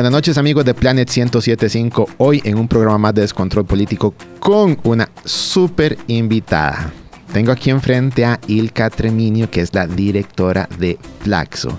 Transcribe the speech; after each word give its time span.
Buenas 0.00 0.12
noches 0.12 0.38
amigos 0.38 0.64
de 0.64 0.72
Planet 0.72 1.06
1075, 1.06 2.08
hoy 2.16 2.40
en 2.46 2.56
un 2.56 2.68
programa 2.68 2.96
más 2.96 3.14
de 3.14 3.20
Descontrol 3.20 3.66
Político 3.66 4.14
con 4.38 4.78
una 4.82 5.10
súper 5.26 5.98
invitada. 6.06 6.90
Tengo 7.34 7.52
aquí 7.52 7.68
enfrente 7.68 8.24
a 8.24 8.40
Ilka 8.46 8.88
Treminio, 8.88 9.50
que 9.50 9.60
es 9.60 9.74
la 9.74 9.86
directora 9.86 10.66
de 10.78 10.98
Flaxo. 11.20 11.78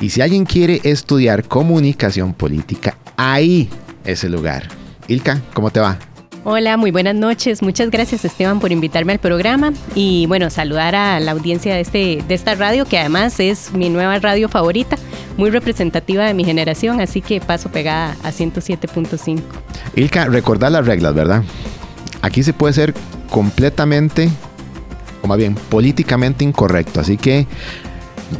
Y 0.00 0.10
si 0.10 0.22
alguien 0.22 0.44
quiere 0.44 0.80
estudiar 0.82 1.44
comunicación 1.46 2.34
política, 2.34 2.98
ahí 3.16 3.70
es 4.04 4.24
el 4.24 4.32
lugar. 4.32 4.64
Ilka, 5.06 5.40
¿cómo 5.54 5.70
te 5.70 5.78
va? 5.78 6.00
Hola, 6.48 6.76
muy 6.76 6.92
buenas 6.92 7.16
noches. 7.16 7.60
Muchas 7.60 7.90
gracias 7.90 8.24
Esteban 8.24 8.60
por 8.60 8.70
invitarme 8.70 9.12
al 9.14 9.18
programa 9.18 9.72
y 9.96 10.26
bueno, 10.26 10.48
saludar 10.48 10.94
a 10.94 11.18
la 11.18 11.32
audiencia 11.32 11.74
de, 11.74 11.80
este, 11.80 12.22
de 12.28 12.34
esta 12.36 12.54
radio 12.54 12.84
que 12.84 13.00
además 13.00 13.40
es 13.40 13.72
mi 13.72 13.88
nueva 13.88 14.16
radio 14.20 14.48
favorita, 14.48 14.96
muy 15.36 15.50
representativa 15.50 16.24
de 16.24 16.34
mi 16.34 16.44
generación, 16.44 17.00
así 17.00 17.20
que 17.20 17.40
paso 17.40 17.68
pegada 17.72 18.16
a 18.22 18.30
107.5. 18.30 19.40
Ilka, 19.96 20.26
recordar 20.26 20.70
las 20.70 20.86
reglas, 20.86 21.16
¿verdad? 21.16 21.42
Aquí 22.22 22.44
se 22.44 22.52
puede 22.52 22.74
ser 22.74 22.94
completamente, 23.28 24.30
o 25.22 25.26
más 25.26 25.38
bien 25.38 25.56
políticamente 25.68 26.44
incorrecto, 26.44 27.00
así 27.00 27.16
que 27.16 27.48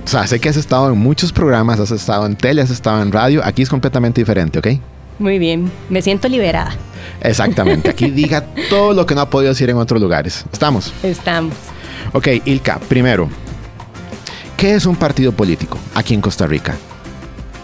o 0.05 0.09
sea, 0.09 0.29
sé 0.29 0.39
que 0.39 0.49
has 0.49 0.57
estado 0.57 0.93
en 0.93 0.97
muchos 0.97 1.33
programas, 1.33 1.81
has 1.81 1.91
estado 1.91 2.25
en 2.27 2.37
tele, 2.37 2.63
has 2.63 2.71
estado 2.71 3.03
en 3.03 3.11
radio. 3.11 3.41
Aquí 3.45 3.63
es 3.63 3.69
completamente 3.69 4.21
diferente, 4.21 4.61
¿ok? 4.61 4.96
Muy 5.19 5.39
bien, 5.39 5.71
me 5.89 6.03
siento 6.03 6.29
liberada. 6.29 6.77
Exactamente. 7.21 7.91
Aquí 7.91 8.11
diga 8.11 8.45
todo 8.69 8.93
lo 8.93 9.07
que 9.07 9.15
no 9.15 9.23
ha 9.23 9.31
podido 9.31 9.51
decir 9.53 9.71
en 9.71 9.77
otros 9.77 10.01
lugares. 10.01 10.45
¿Estamos? 10.53 10.93
Estamos. 11.03 11.55
Ok, 12.13 12.29
Ilka, 12.45 12.79
primero, 12.89 13.29
¿qué 14.57 14.75
es 14.75 14.87
un 14.87 14.97
partido 14.97 15.33
político 15.33 15.79
aquí 15.95 16.15
en 16.15 16.21
Costa 16.21 16.47
Rica? 16.47 16.75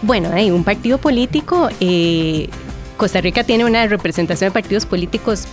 Bueno, 0.01 0.29
hay 0.33 0.51
un 0.51 0.63
partido 0.63 0.97
político. 0.97 1.69
Eh, 1.79 2.49
Costa 2.97 3.21
Rica 3.21 3.43
tiene 3.43 3.65
una 3.65 3.85
representación 3.87 4.49
de 4.49 4.53
partidos 4.53 4.85
políticos 4.85 5.45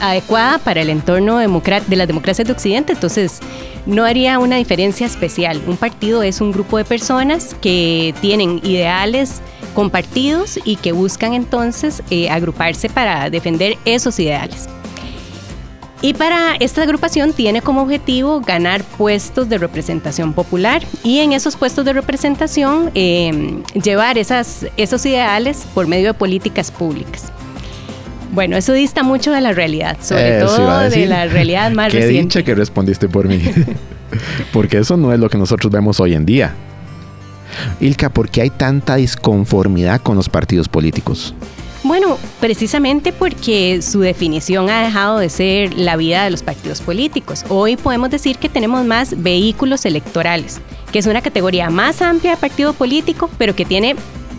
adecuada 0.00 0.58
para 0.58 0.80
el 0.80 0.90
entorno 0.90 1.38
de 1.38 1.96
las 1.96 2.06
democracias 2.06 2.46
de 2.46 2.52
Occidente, 2.52 2.92
entonces 2.92 3.40
no 3.86 4.04
haría 4.04 4.38
una 4.38 4.56
diferencia 4.56 5.06
especial. 5.06 5.60
Un 5.66 5.76
partido 5.76 6.22
es 6.22 6.40
un 6.40 6.52
grupo 6.52 6.78
de 6.78 6.84
personas 6.84 7.54
que 7.60 8.14
tienen 8.20 8.60
ideales 8.64 9.40
compartidos 9.74 10.58
y 10.64 10.76
que 10.76 10.92
buscan 10.92 11.34
entonces 11.34 12.02
eh, 12.10 12.28
agruparse 12.28 12.88
para 12.88 13.30
defender 13.30 13.78
esos 13.84 14.18
ideales. 14.18 14.68
Y 16.02 16.14
para 16.14 16.56
esta 16.56 16.82
agrupación 16.82 17.34
tiene 17.34 17.60
como 17.60 17.82
objetivo 17.82 18.40
ganar 18.40 18.82
puestos 18.82 19.50
de 19.50 19.58
representación 19.58 20.32
popular 20.32 20.82
y 21.04 21.18
en 21.18 21.32
esos 21.32 21.56
puestos 21.56 21.84
de 21.84 21.92
representación 21.92 22.90
em, 22.94 23.62
llevar 23.74 24.16
esos 24.16 25.06
ideales 25.06 25.66
por 25.74 25.86
medio 25.86 26.08
de 26.08 26.14
políticas 26.14 26.70
públicas. 26.70 27.30
Bueno, 28.32 28.56
eso 28.56 28.72
dista 28.72 29.02
mucho 29.02 29.32
de 29.32 29.40
la 29.40 29.52
realidad, 29.52 29.96
sobre 30.00 30.40
todo 30.40 30.88
de 30.88 31.06
la 31.06 31.26
realidad 31.26 31.72
más 31.72 31.88
Qué 31.92 32.00
reciente. 32.00 32.38
Dicha 32.38 32.42
que 32.44 32.54
respondiste 32.54 33.08
por 33.08 33.26
mí, 33.26 33.42
porque 34.52 34.78
eso 34.78 34.96
no 34.96 35.12
es 35.12 35.18
lo 35.18 35.28
que 35.28 35.38
nosotros 35.38 35.72
vemos 35.72 36.00
hoy 36.00 36.14
en 36.14 36.26
día. 36.26 36.54
Ilka, 37.80 38.10
¿por 38.10 38.28
qué 38.28 38.42
hay 38.42 38.50
tanta 38.50 38.96
disconformidad 38.96 40.00
con 40.00 40.16
los 40.16 40.28
partidos 40.28 40.68
políticos? 40.68 41.34
Bueno, 41.82 42.18
precisamente 42.40 43.12
porque 43.12 43.80
su 43.80 44.00
definición 44.00 44.68
ha 44.68 44.82
dejado 44.82 45.18
de 45.18 45.30
ser 45.30 45.74
la 45.74 45.96
vida 45.96 46.24
de 46.24 46.30
los 46.30 46.42
partidos 46.42 46.82
políticos. 46.82 47.44
Hoy 47.48 47.76
podemos 47.76 48.10
decir 48.10 48.36
que 48.36 48.50
tenemos 48.50 48.84
más 48.84 49.22
vehículos 49.22 49.86
electorales, 49.86 50.60
que 50.92 50.98
es 50.98 51.06
una 51.06 51.22
categoría 51.22 51.70
más 51.70 52.02
amplia 52.02 52.32
de 52.32 52.36
partido 52.36 52.74
político, 52.74 53.30
pero 53.38 53.56
que 53.56 53.64
tiene 53.64 53.96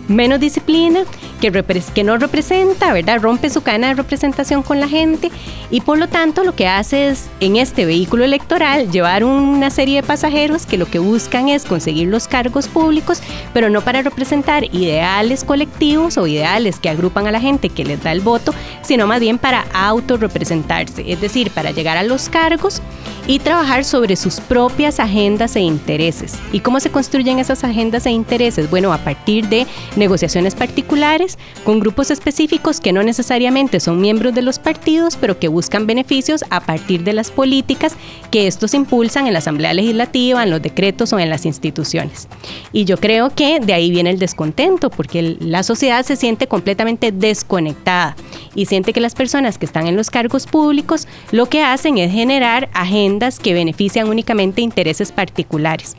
menos 0.08 0.40
disciplina, 0.40 1.04
que, 1.40 2.04
no 2.04 2.18
representa, 2.18 2.92
¿verdad? 2.92 3.20
Rompe 3.20 3.50
su 3.50 3.62
cadena 3.62 3.88
de 3.88 3.94
representación 3.94 4.62
con 4.62 4.78
la 4.78 4.88
gente 4.88 5.30
y 5.70 5.80
por 5.80 5.98
lo 5.98 6.08
tanto 6.08 6.44
lo 6.44 6.54
que 6.54 6.68
hace 6.68 7.08
es 7.08 7.28
en 7.40 7.56
este 7.56 7.84
vehículo 7.84 8.24
electoral 8.24 8.90
llevar 8.92 9.24
una 9.24 9.70
serie 9.70 9.96
de 9.96 10.06
pasajeros 10.06 10.66
que 10.66 10.78
lo 10.78 10.86
que 10.86 11.00
buscan 11.00 11.48
es 11.48 11.64
conseguir 11.64 12.08
los 12.08 12.28
cargos 12.28 12.68
públicos, 12.68 13.20
pero 13.52 13.70
no 13.70 13.80
para 13.80 14.02
representar 14.02 14.64
ideales 14.72 15.42
colectivos 15.42 16.16
o 16.16 16.26
ideales 16.28 16.78
que 16.78 16.90
agrupan 16.90 17.26
a 17.26 17.32
la 17.32 17.40
gente 17.40 17.70
que 17.70 17.84
les 17.84 18.02
da 18.02 18.12
el 18.12 18.20
voto, 18.20 18.54
sino 18.82 19.08
más 19.08 19.20
bien 19.20 19.38
para 19.38 19.66
autorrepresentarse, 19.72 21.10
es 21.10 21.20
decir, 21.20 21.50
para 21.50 21.72
llegar 21.72 21.96
a 21.96 22.04
los 22.04 22.28
cargos 22.28 22.80
y 23.26 23.38
trabajar 23.38 23.84
sobre 23.84 24.16
sus 24.16 24.40
propias 24.40 25.00
agendas 25.00 25.56
e 25.56 25.60
intereses. 25.60 26.38
¿Y 26.52 26.60
cómo 26.60 26.80
se 26.80 26.90
construyen 26.90 27.38
esas 27.38 27.64
agendas 27.64 28.06
e 28.06 28.10
intereses? 28.10 28.68
Bueno, 28.68 28.92
a 28.92 28.98
partir 28.98 29.48
de 29.48 29.66
negociaciones 29.96 30.54
particulares 30.54 31.38
con 31.64 31.80
grupos 31.80 32.10
específicos 32.10 32.80
que 32.80 32.92
no 32.92 33.02
necesariamente 33.02 33.80
son 33.80 34.00
miembros 34.00 34.34
de 34.34 34.42
los 34.42 34.58
partidos, 34.58 35.16
pero 35.16 35.38
que 35.38 35.48
buscan 35.48 35.86
beneficios 35.86 36.44
a 36.50 36.60
partir 36.60 37.04
de 37.04 37.12
las 37.12 37.30
políticas 37.30 37.94
que 38.30 38.46
estos 38.46 38.74
impulsan 38.74 39.26
en 39.26 39.32
la 39.32 39.40
Asamblea 39.40 39.74
Legislativa, 39.74 40.42
en 40.42 40.50
los 40.50 40.62
decretos 40.62 41.12
o 41.12 41.18
en 41.18 41.30
las 41.30 41.46
instituciones. 41.46 42.28
Y 42.72 42.84
yo 42.84 42.96
creo 42.98 43.30
que 43.30 43.60
de 43.60 43.74
ahí 43.74 43.90
viene 43.90 44.10
el 44.10 44.18
descontento, 44.18 44.90
porque 44.90 45.36
la 45.40 45.62
sociedad 45.62 46.04
se 46.04 46.16
siente 46.16 46.46
completamente 46.46 47.12
desconectada 47.12 48.16
y 48.54 48.66
siente 48.66 48.92
que 48.92 49.00
las 49.00 49.14
personas 49.14 49.58
que 49.58 49.66
están 49.66 49.86
en 49.86 49.96
los 49.96 50.10
cargos 50.10 50.46
públicos 50.46 51.06
lo 51.30 51.46
que 51.46 51.62
hacen 51.62 51.98
es 51.98 52.12
generar 52.12 52.68
agendas 52.72 53.38
que 53.38 53.54
benefician 53.54 54.08
únicamente 54.08 54.62
intereses 54.62 55.12
particulares. 55.12 55.96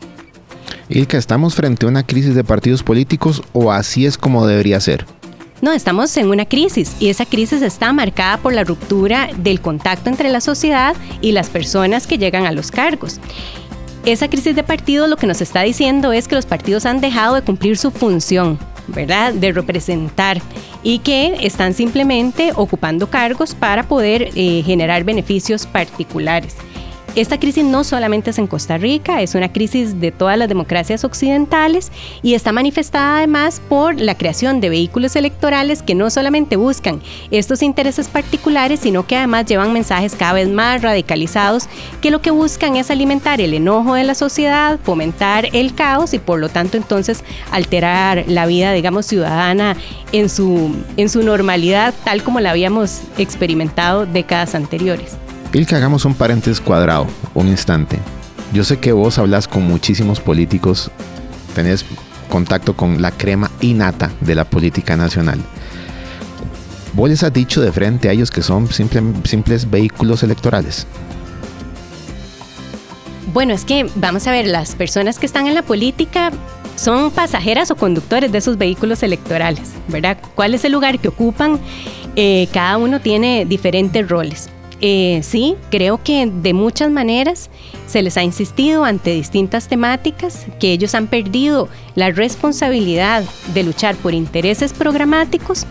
Ilka, 0.89 1.17
¿estamos 1.17 1.55
frente 1.55 1.85
a 1.85 1.89
una 1.89 2.05
crisis 2.05 2.35
de 2.35 2.43
partidos 2.43 2.83
políticos 2.83 3.41
o 3.53 3.71
así 3.71 4.05
es 4.05 4.17
como 4.17 4.45
debería 4.45 4.79
ser? 4.79 5.05
No, 5.61 5.71
estamos 5.71 6.15
en 6.17 6.27
una 6.29 6.45
crisis 6.45 6.95
y 6.99 7.07
esa 7.07 7.25
crisis 7.25 7.61
está 7.61 7.93
marcada 7.93 8.37
por 8.37 8.53
la 8.53 8.65
ruptura 8.65 9.29
del 9.37 9.61
contacto 9.61 10.09
entre 10.09 10.29
la 10.29 10.41
sociedad 10.41 10.93
y 11.21 11.31
las 11.31 11.49
personas 11.49 12.05
que 12.05 12.17
llegan 12.17 12.45
a 12.45 12.51
los 12.51 12.69
cargos. 12.69 13.21
Esa 14.05 14.27
crisis 14.27 14.57
de 14.57 14.63
partidos 14.63 15.09
lo 15.09 15.15
que 15.15 15.25
nos 15.27 15.39
está 15.39 15.61
diciendo 15.61 16.11
es 16.11 16.27
que 16.27 16.35
los 16.35 16.45
partidos 16.45 16.85
han 16.85 16.99
dejado 16.99 17.35
de 17.35 17.43
cumplir 17.43 17.77
su 17.77 17.91
función, 17.91 18.59
¿verdad? 18.87 19.33
De 19.33 19.53
representar 19.53 20.41
y 20.83 20.99
que 20.99 21.37
están 21.39 21.73
simplemente 21.73 22.51
ocupando 22.55 23.09
cargos 23.09 23.55
para 23.55 23.87
poder 23.87 24.31
eh, 24.35 24.63
generar 24.65 25.05
beneficios 25.05 25.65
particulares. 25.65 26.57
Esta 27.15 27.39
crisis 27.39 27.63
no 27.63 27.83
solamente 27.83 28.31
es 28.31 28.39
en 28.39 28.47
Costa 28.47 28.79
Rica, 28.79 29.21
es 29.21 29.35
una 29.35 29.53
crisis 29.53 30.01
de 30.01 30.11
todas 30.11 30.35
las 30.35 30.49
democracias 30.49 31.03
occidentales 31.03 31.91
y 32.23 32.33
está 32.33 32.51
manifestada 32.51 33.17
además 33.17 33.61
por 33.69 34.01
la 34.01 34.17
creación 34.17 34.59
de 34.61 34.69
vehículos 34.69 35.15
electorales 35.15 35.83
que 35.83 35.93
no 35.93 36.09
solamente 36.09 36.55
buscan 36.55 37.03
estos 37.29 37.61
intereses 37.61 38.07
particulares, 38.07 38.79
sino 38.79 39.05
que 39.05 39.15
además 39.15 39.45
llevan 39.45 39.73
mensajes 39.73 40.15
cada 40.15 40.33
vez 40.33 40.49
más 40.49 40.81
radicalizados 40.81 41.65
que 42.01 42.09
lo 42.09 42.19
que 42.23 42.31
buscan 42.31 42.77
es 42.77 42.89
alimentar 42.89 43.41
el 43.41 43.53
enojo 43.53 43.93
de 43.93 44.05
la 44.05 44.15
sociedad, 44.15 44.79
fomentar 44.81 45.49
el 45.53 45.75
caos 45.75 46.15
y 46.15 46.19
por 46.19 46.39
lo 46.39 46.49
tanto 46.49 46.77
entonces 46.77 47.23
alterar 47.51 48.25
la 48.27 48.47
vida, 48.47 48.73
digamos, 48.73 49.05
ciudadana 49.05 49.77
en 50.13 50.29
su, 50.29 50.75
en 50.97 51.09
su 51.09 51.21
normalidad 51.21 51.93
tal 52.03 52.23
como 52.23 52.39
la 52.39 52.49
habíamos 52.49 53.01
experimentado 53.19 54.07
décadas 54.07 54.55
anteriores. 54.55 55.22
Ilka, 55.53 55.77
hagamos 55.77 56.03
un 56.05 56.15
paréntesis 56.15 56.59
cuadrado, 56.59 57.05
un 57.35 57.47
instante. 57.47 57.99
Yo 58.53 58.63
sé 58.63 58.79
que 58.79 58.91
vos 58.91 59.19
hablas 59.19 59.47
con 59.47 59.61
muchísimos 59.63 60.19
políticos, 60.19 60.89
tenés 61.53 61.85
contacto 62.27 62.75
con 62.75 63.03
la 63.03 63.11
crema 63.11 63.51
innata 63.61 64.11
de 64.21 64.33
la 64.33 64.45
política 64.45 64.97
nacional. 64.97 65.39
¿Vos 66.93 67.07
les 67.07 67.21
has 67.21 67.31
dicho 67.31 67.61
de 67.61 67.71
frente 67.71 68.09
a 68.09 68.13
ellos 68.13 68.31
que 68.31 68.41
son 68.41 68.67
simple, 68.71 69.03
simples 69.25 69.69
vehículos 69.69 70.23
electorales? 70.23 70.87
Bueno, 73.31 73.53
es 73.53 73.63
que 73.63 73.87
vamos 73.93 74.25
a 74.25 74.31
ver, 74.31 74.47
las 74.47 74.73
personas 74.73 75.19
que 75.19 75.27
están 75.27 75.45
en 75.45 75.53
la 75.53 75.61
política 75.61 76.31
son 76.75 77.11
pasajeras 77.11 77.69
o 77.69 77.75
conductores 77.75 78.31
de 78.31 78.39
esos 78.39 78.57
vehículos 78.57 79.03
electorales, 79.03 79.69
¿verdad? 79.87 80.17
¿Cuál 80.33 80.55
es 80.55 80.65
el 80.65 80.71
lugar 80.71 80.97
que 80.97 81.09
ocupan? 81.09 81.59
Eh, 82.15 82.47
cada 82.51 82.77
uno 82.77 83.01
tiene 83.01 83.45
diferentes 83.45 84.09
roles. 84.09 84.49
Eh, 84.81 85.21
sí, 85.23 85.55
creo 85.69 86.01
que 86.03 86.25
de 86.25 86.53
muchas 86.53 86.91
maneras 86.91 87.49
se 87.87 88.01
les 88.01 88.17
ha 88.17 88.23
insistido 88.23 88.83
ante 88.83 89.11
distintas 89.11 89.67
temáticas 89.67 90.45
que 90.59 90.73
ellos 90.73 90.93
han 90.95 91.07
perdido 91.07 91.69
la 91.95 92.11
responsabilidad 92.11 93.23
de 93.53 93.63
luchar 93.63 93.95
por 93.95 94.13
intereses 94.13 94.73
programáticos 94.73 95.65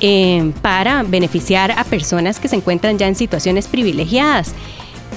eh, 0.00 0.52
para 0.62 1.02
beneficiar 1.04 1.70
a 1.72 1.84
personas 1.84 2.40
que 2.40 2.48
se 2.48 2.56
encuentran 2.56 2.98
ya 2.98 3.06
en 3.06 3.14
situaciones 3.14 3.68
privilegiadas. 3.68 4.52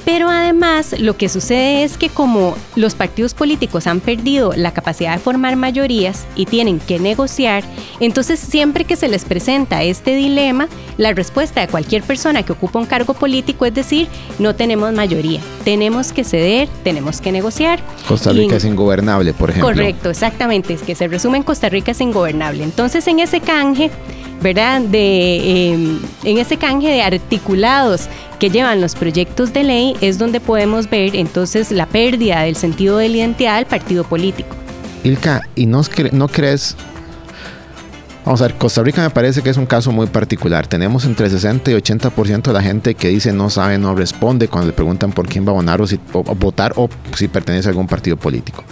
Pero 0.06 0.30
además 0.30 0.96
lo 1.00 1.18
que 1.18 1.30
sucede 1.30 1.84
es 1.84 1.98
que 1.98 2.10
como 2.10 2.56
los 2.76 2.94
partidos 2.94 3.34
políticos 3.34 3.88
han 3.88 4.00
perdido 4.00 4.54
la 4.56 4.72
capacidad 4.72 5.14
de 5.14 5.20
formar 5.20 5.56
mayorías 5.56 6.28
y 6.36 6.46
tienen 6.46 6.80
que 6.80 7.00
negociar, 7.00 7.64
entonces 8.00 8.40
siempre 8.40 8.86
que 8.86 8.96
se 8.96 9.08
les 9.08 9.26
presenta 9.26 9.82
este 9.82 10.16
dilema, 10.16 10.68
la 10.98 11.14
respuesta 11.14 11.62
de 11.62 11.68
cualquier 11.68 12.04
persona 12.04 12.44
que 12.44 12.52
ocupa 12.52 12.80
un 12.80 12.86
cargo 12.86 13.16
político 13.16 13.66
es 13.66 13.74
decir, 13.74 14.08
no 14.38 14.56
tenemos 14.56 14.94
mayoría, 14.94 15.42
tenemos 15.64 16.14
que 16.14 16.24
ceder, 16.24 16.70
tenemos 16.84 17.20
que 17.20 17.32
negociar. 17.32 17.80
Costa 18.08 18.32
Rica 18.32 18.58
es 18.58 18.66
ingobernable, 18.66 19.34
por 19.34 19.50
ejemplo. 19.50 19.74
Correcto, 19.74 20.12
exactamente, 20.12 20.74
es 20.74 20.84
que 20.84 20.94
se 20.94 21.08
resume 21.08 21.38
en 21.38 21.44
Costa 21.44 21.68
Rica 21.68 21.92
es 21.92 22.02
ingobernable. 22.02 22.64
Entonces 22.64 23.08
en 23.08 23.20
ese 23.20 23.42
canje 23.42 23.90
¿verdad? 24.42 24.82
De, 24.82 25.72
em, 25.72 26.00
en 26.24 26.38
ese 26.38 26.58
canje 26.58 26.90
de 26.90 27.02
articulados 27.02 28.08
que 28.40 28.50
llevan 28.50 28.82
los 28.82 28.96
proyectos 28.96 29.54
de 29.54 29.64
ley 29.64 29.96
es 30.02 30.18
donde 30.18 30.40
podemos 30.40 30.90
ver 30.90 31.16
entonces 31.16 31.72
la 31.72 31.86
pérdida 31.86 32.42
del 32.42 32.56
sentido 32.56 32.98
de 32.98 33.10
la 33.10 33.18
identidad 33.18 33.56
del 33.58 33.66
partido 33.66 34.04
político. 34.04 34.56
Ilka, 35.04 35.42
¿y 35.56 35.66
no, 35.66 35.82
no 36.12 36.28
crees 36.28 36.76
Vamos 38.26 38.42
a 38.42 38.48
ver, 38.48 38.56
Costa 38.56 38.82
Rica 38.82 39.04
me 39.04 39.12
parece 39.12 39.44
que 39.44 39.52
es 39.52 39.58
un 39.58 39.68
caso 39.68 39.92
muy 39.92 40.08
particular. 40.08 40.66
Tenemos 40.66 41.06
entre 41.06 41.30
60 41.30 41.70
y 41.70 41.76
80% 41.76 42.42
de 42.42 42.54
la 42.54 42.64
gente 42.64 42.96
que 42.96 43.10
dice 43.10 43.32
no 43.32 43.52
sabe, 43.52 43.78
no 43.78 43.94
responde 43.94 44.48
cuando 44.48 44.66
le 44.66 44.74
preguntan 44.74 45.12
por 45.12 45.28
quién 45.28 45.46
va 45.48 45.52
a 45.52 45.54
votar 45.54 45.80
o, 45.80 45.86
si, 45.86 46.00
votar 46.12 46.74
o 46.76 46.90
si 47.16 47.28
pertenece 47.28 47.68
a 47.68 47.70
algún 47.70 47.86
partido 47.86 48.18
político. 48.18 48.64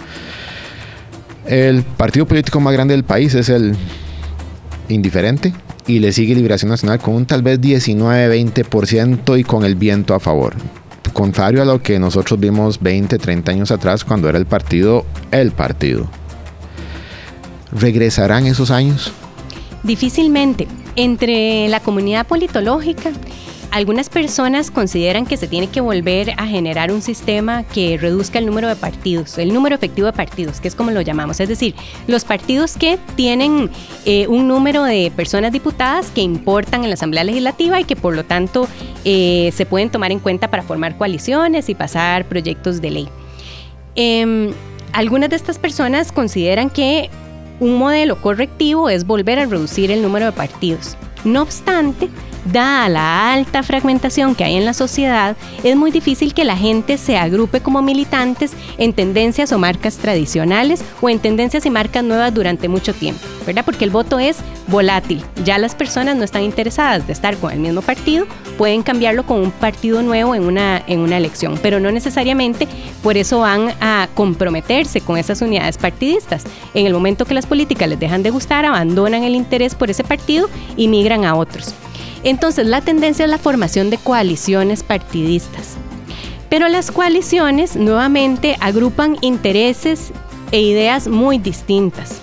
El 1.46 1.84
partido 1.84 2.26
político 2.26 2.58
más 2.58 2.72
grande 2.72 2.94
del 2.94 3.04
país 3.04 3.32
es 3.34 3.48
el 3.48 3.76
indiferente 4.88 5.52
y 5.86 5.98
le 5.98 6.12
sigue 6.12 6.34
Liberación 6.34 6.70
Nacional 6.70 6.98
con 6.98 7.14
un 7.14 7.26
tal 7.26 7.42
vez 7.42 7.60
19-20% 7.60 9.38
y 9.38 9.44
con 9.44 9.64
el 9.64 9.74
viento 9.74 10.14
a 10.14 10.20
favor. 10.20 10.54
Contrario 11.12 11.62
a 11.62 11.64
lo 11.64 11.80
que 11.80 11.98
nosotros 11.98 12.40
vimos 12.40 12.80
20, 12.80 13.18
30 13.18 13.52
años 13.52 13.70
atrás 13.70 14.04
cuando 14.04 14.28
era 14.28 14.38
el 14.38 14.46
partido, 14.46 15.06
el 15.30 15.52
partido. 15.52 16.08
¿Regresarán 17.72 18.46
esos 18.46 18.70
años? 18.70 19.12
Difícilmente. 19.82 20.66
Entre 20.96 21.68
la 21.68 21.80
comunidad 21.80 22.26
politológica 22.26 23.10
algunas 23.74 24.08
personas 24.08 24.70
consideran 24.70 25.26
que 25.26 25.36
se 25.36 25.48
tiene 25.48 25.66
que 25.66 25.80
volver 25.80 26.30
a 26.36 26.46
generar 26.46 26.92
un 26.92 27.02
sistema 27.02 27.64
que 27.64 27.98
reduzca 28.00 28.38
el 28.38 28.46
número 28.46 28.68
de 28.68 28.76
partidos, 28.76 29.36
el 29.36 29.52
número 29.52 29.74
efectivo 29.74 30.06
de 30.06 30.12
partidos, 30.12 30.60
que 30.60 30.68
es 30.68 30.76
como 30.76 30.92
lo 30.92 31.00
llamamos. 31.00 31.40
Es 31.40 31.48
decir, 31.48 31.74
los 32.06 32.24
partidos 32.24 32.76
que 32.76 33.00
tienen 33.16 33.68
eh, 34.04 34.28
un 34.28 34.46
número 34.46 34.84
de 34.84 35.10
personas 35.16 35.50
diputadas 35.50 36.12
que 36.12 36.20
importan 36.20 36.84
en 36.84 36.90
la 36.90 36.94
Asamblea 36.94 37.24
Legislativa 37.24 37.80
y 37.80 37.84
que 37.84 37.96
por 37.96 38.14
lo 38.14 38.24
tanto 38.24 38.68
eh, 39.04 39.50
se 39.52 39.66
pueden 39.66 39.90
tomar 39.90 40.12
en 40.12 40.20
cuenta 40.20 40.48
para 40.48 40.62
formar 40.62 40.96
coaliciones 40.96 41.68
y 41.68 41.74
pasar 41.74 42.26
proyectos 42.26 42.80
de 42.80 42.90
ley. 42.92 43.08
Em, 43.96 44.52
algunas 44.92 45.30
de 45.30 45.34
estas 45.34 45.58
personas 45.58 46.12
consideran 46.12 46.70
que 46.70 47.10
un 47.58 47.76
modelo 47.76 48.22
correctivo 48.22 48.88
es 48.88 49.04
volver 49.04 49.40
a 49.40 49.46
reducir 49.46 49.90
el 49.90 50.00
número 50.00 50.26
de 50.26 50.32
partidos. 50.32 50.96
No 51.24 51.42
obstante, 51.42 52.08
Dada 52.44 52.90
la 52.90 53.32
alta 53.32 53.62
fragmentación 53.62 54.34
que 54.34 54.44
hay 54.44 54.56
en 54.56 54.66
la 54.66 54.74
sociedad, 54.74 55.34
es 55.62 55.76
muy 55.76 55.90
difícil 55.90 56.34
que 56.34 56.44
la 56.44 56.56
gente 56.56 56.98
se 56.98 57.16
agrupe 57.16 57.60
como 57.60 57.80
militantes 57.80 58.52
en 58.76 58.92
tendencias 58.92 59.50
o 59.52 59.58
marcas 59.58 59.96
tradicionales 59.96 60.84
o 61.00 61.08
en 61.08 61.20
tendencias 61.20 61.64
y 61.64 61.70
marcas 61.70 62.04
nuevas 62.04 62.34
durante 62.34 62.68
mucho 62.68 62.92
tiempo, 62.92 63.22
¿verdad? 63.46 63.64
Porque 63.64 63.84
el 63.84 63.90
voto 63.90 64.18
es 64.18 64.38
volátil. 64.66 65.24
Ya 65.44 65.56
las 65.56 65.74
personas 65.74 66.16
no 66.16 66.24
están 66.24 66.42
interesadas 66.42 67.06
de 67.06 67.14
estar 67.14 67.36
con 67.38 67.50
el 67.50 67.60
mismo 67.60 67.80
partido, 67.80 68.26
pueden 68.58 68.82
cambiarlo 68.82 69.24
con 69.24 69.40
un 69.40 69.50
partido 69.50 70.02
nuevo 70.02 70.34
en 70.34 70.44
una, 70.44 70.82
en 70.86 71.00
una 71.00 71.16
elección, 71.16 71.58
pero 71.62 71.80
no 71.80 71.90
necesariamente 71.90 72.68
por 73.02 73.16
eso 73.16 73.40
van 73.40 73.72
a 73.80 74.08
comprometerse 74.14 75.00
con 75.00 75.16
esas 75.16 75.40
unidades 75.40 75.78
partidistas. 75.78 76.44
En 76.74 76.84
el 76.84 76.92
momento 76.92 77.24
que 77.24 77.34
las 77.34 77.46
políticas 77.46 77.88
les 77.88 77.98
dejan 77.98 78.22
de 78.22 78.30
gustar, 78.30 78.66
abandonan 78.66 79.24
el 79.24 79.34
interés 79.34 79.74
por 79.74 79.88
ese 79.88 80.04
partido 80.04 80.50
y 80.76 80.88
migran 80.88 81.24
a 81.24 81.34
otros. 81.36 81.74
Entonces 82.24 82.66
la 82.66 82.80
tendencia 82.80 83.24
es 83.26 83.30
la 83.30 83.38
formación 83.38 83.90
de 83.90 83.98
coaliciones 83.98 84.82
partidistas. 84.82 85.76
Pero 86.48 86.68
las 86.68 86.90
coaliciones 86.90 87.76
nuevamente 87.76 88.56
agrupan 88.60 89.16
intereses 89.20 90.10
e 90.50 90.60
ideas 90.60 91.06
muy 91.08 91.38
distintas. 91.38 92.20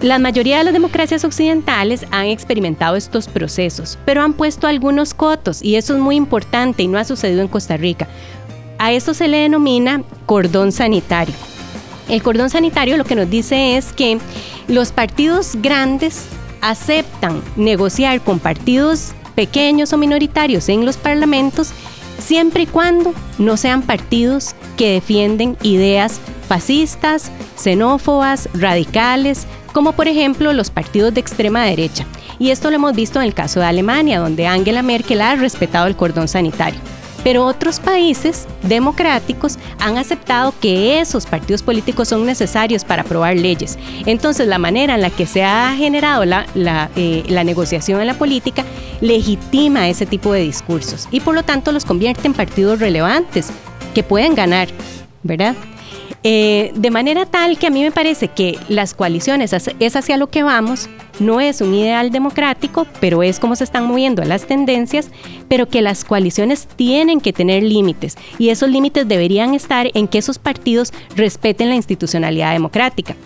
La 0.00 0.18
mayoría 0.18 0.58
de 0.58 0.64
las 0.64 0.74
democracias 0.74 1.24
occidentales 1.24 2.04
han 2.10 2.26
experimentado 2.26 2.94
estos 2.96 3.26
procesos, 3.26 3.98
pero 4.04 4.22
han 4.22 4.34
puesto 4.34 4.66
algunos 4.66 5.14
cotos 5.14 5.62
y 5.62 5.76
eso 5.76 5.94
es 5.94 6.00
muy 6.00 6.16
importante 6.16 6.82
y 6.82 6.88
no 6.88 6.98
ha 6.98 7.04
sucedido 7.04 7.40
en 7.40 7.48
Costa 7.48 7.78
Rica. 7.78 8.06
A 8.78 8.92
esto 8.92 9.14
se 9.14 9.28
le 9.28 9.38
denomina 9.38 10.02
cordón 10.26 10.72
sanitario. 10.72 11.34
El 12.08 12.22
cordón 12.22 12.50
sanitario 12.50 12.98
lo 12.98 13.04
que 13.04 13.14
nos 13.14 13.30
dice 13.30 13.78
es 13.78 13.94
que 13.94 14.18
los 14.68 14.92
partidos 14.92 15.52
grandes 15.62 16.26
aceptan 16.64 17.42
negociar 17.56 18.22
con 18.22 18.38
partidos 18.38 19.12
pequeños 19.34 19.92
o 19.92 19.98
minoritarios 19.98 20.68
en 20.70 20.86
los 20.86 20.96
parlamentos 20.96 21.72
siempre 22.18 22.62
y 22.62 22.66
cuando 22.66 23.12
no 23.38 23.56
sean 23.58 23.82
partidos 23.82 24.54
que 24.78 24.92
defienden 24.92 25.58
ideas 25.62 26.20
fascistas, 26.48 27.30
xenófobas, 27.56 28.48
radicales, 28.54 29.46
como 29.72 29.92
por 29.92 30.08
ejemplo 30.08 30.54
los 30.54 30.70
partidos 30.70 31.12
de 31.12 31.20
extrema 31.20 31.64
derecha. 31.64 32.06
Y 32.38 32.50
esto 32.50 32.70
lo 32.70 32.76
hemos 32.76 32.94
visto 32.94 33.20
en 33.20 33.26
el 33.26 33.34
caso 33.34 33.60
de 33.60 33.66
Alemania, 33.66 34.20
donde 34.20 34.46
Angela 34.46 34.82
Merkel 34.82 35.20
ha 35.20 35.36
respetado 35.36 35.86
el 35.86 35.96
cordón 35.96 36.28
sanitario. 36.28 36.80
Pero 37.24 37.44
otros 37.46 37.80
países 37.80 38.46
democráticos 38.62 39.58
han 39.80 39.98
aceptado 39.98 40.54
que 40.60 41.00
esos 41.00 41.26
partidos 41.26 41.62
políticos 41.62 42.08
son 42.08 42.24
necesarios 42.24 42.84
para 42.84 43.02
aprobar 43.02 43.36
leyes. 43.36 43.78
Entonces, 44.06 44.46
la 44.46 44.58
manera 44.58 44.94
en 44.94 45.00
la 45.00 45.10
que 45.10 45.26
se 45.26 45.42
ha 45.42 45.74
generado 45.76 46.24
la, 46.24 46.46
eh, 46.94 47.42
negociación 47.44 48.00
en 48.00 48.06
la 48.06 48.14
política 48.14 48.64
legitima 49.00 49.88
ese 49.88 50.06
tipo 50.06 50.32
de 50.32 50.40
discursos 50.40 51.08
y 51.10 51.20
por 51.20 51.34
lo 51.34 51.42
tanto 51.42 51.72
los 51.72 51.84
convierte 51.84 52.26
en 52.26 52.32
partidos 52.32 52.78
relevantes 52.78 53.50
que 53.94 54.02
pueden 54.02 54.34
ganar, 54.34 54.68
¿verdad? 55.22 55.54
Eh, 56.26 56.72
de 56.74 56.90
manera 56.90 57.26
tal 57.26 57.58
que 57.58 57.66
a 57.66 57.70
mí 57.70 57.82
me 57.82 57.92
parece 57.92 58.28
que 58.28 58.58
las 58.70 58.94
coaliciones 58.94 59.52
es 59.52 59.96
hacia 59.96 60.16
lo 60.16 60.28
que 60.28 60.42
vamos, 60.42 60.88
no 61.20 61.38
es 61.38 61.60
un 61.60 61.74
ideal 61.74 62.10
democrático, 62.10 62.86
pero 62.98 63.22
es 63.22 63.38
como 63.38 63.56
se 63.56 63.64
están 63.64 63.84
moviendo 63.84 64.24
las 64.24 64.46
tendencias, 64.46 65.10
pero 65.50 65.68
que 65.68 65.82
las 65.82 66.02
coaliciones 66.02 66.66
tienen 66.76 67.20
que 67.20 67.34
tener 67.34 67.62
límites 67.62 68.16
y 68.38 68.48
esos 68.48 68.70
límites 68.70 69.06
deberían 69.06 69.52
estar 69.52 69.90
en 69.92 70.08
que 70.08 70.16
esos 70.16 70.38
partidos 70.38 70.94
respeten 71.14 71.68
la 71.68 71.74
institucionalidad 71.74 72.54
democrática. 72.54 73.16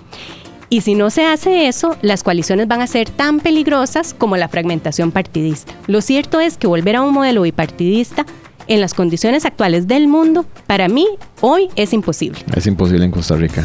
Y 0.69 0.81
si 0.81 0.97
no 0.97 1.09
se 1.11 1.25
hace 1.25 1.69
eso, 1.69 1.97
las 2.03 2.25
coaliciones 2.25 2.67
van 2.67 2.83
a 2.83 2.89
ser 2.89 3.09
tan 3.09 3.39
peligrosas 3.39 4.12
como 4.12 4.37
la 4.37 4.49
fragmentación 4.49 5.12
partidista. 5.12 5.73
Lo 5.87 6.03
cierto 6.03 6.41
es 6.41 6.59
que 6.59 6.67
volver 6.67 6.97
a 6.97 7.03
un 7.03 7.15
modelo 7.15 7.43
bipartidista 7.43 8.27
en 8.69 8.81
las 8.81 8.94
condiciones 8.94 9.45
actuales 9.45 9.87
del 9.87 10.09
mundo, 10.09 10.47
para 10.66 10.88
mí 10.88 11.07
hoy 11.40 11.69
es 11.76 11.93
imposible. 11.93 12.38
Es 12.54 12.66
imposible 12.66 13.04
en 13.04 13.11
Costa 13.11 13.37
Rica. 13.37 13.64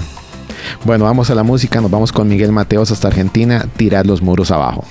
Bueno, 0.86 1.06
vamos 1.06 1.30
a 1.30 1.36
la 1.36 1.44
música, 1.44 1.82
nos 1.82 1.92
vamos 1.92 2.12
con 2.12 2.28
Miguel 2.28 2.52
Mateos 2.52 2.92
hasta 2.92 3.10
Argentina, 3.10 3.68
tirar 3.78 4.06
los 4.06 4.22
muros 4.22 4.52
abajo. 4.52 4.86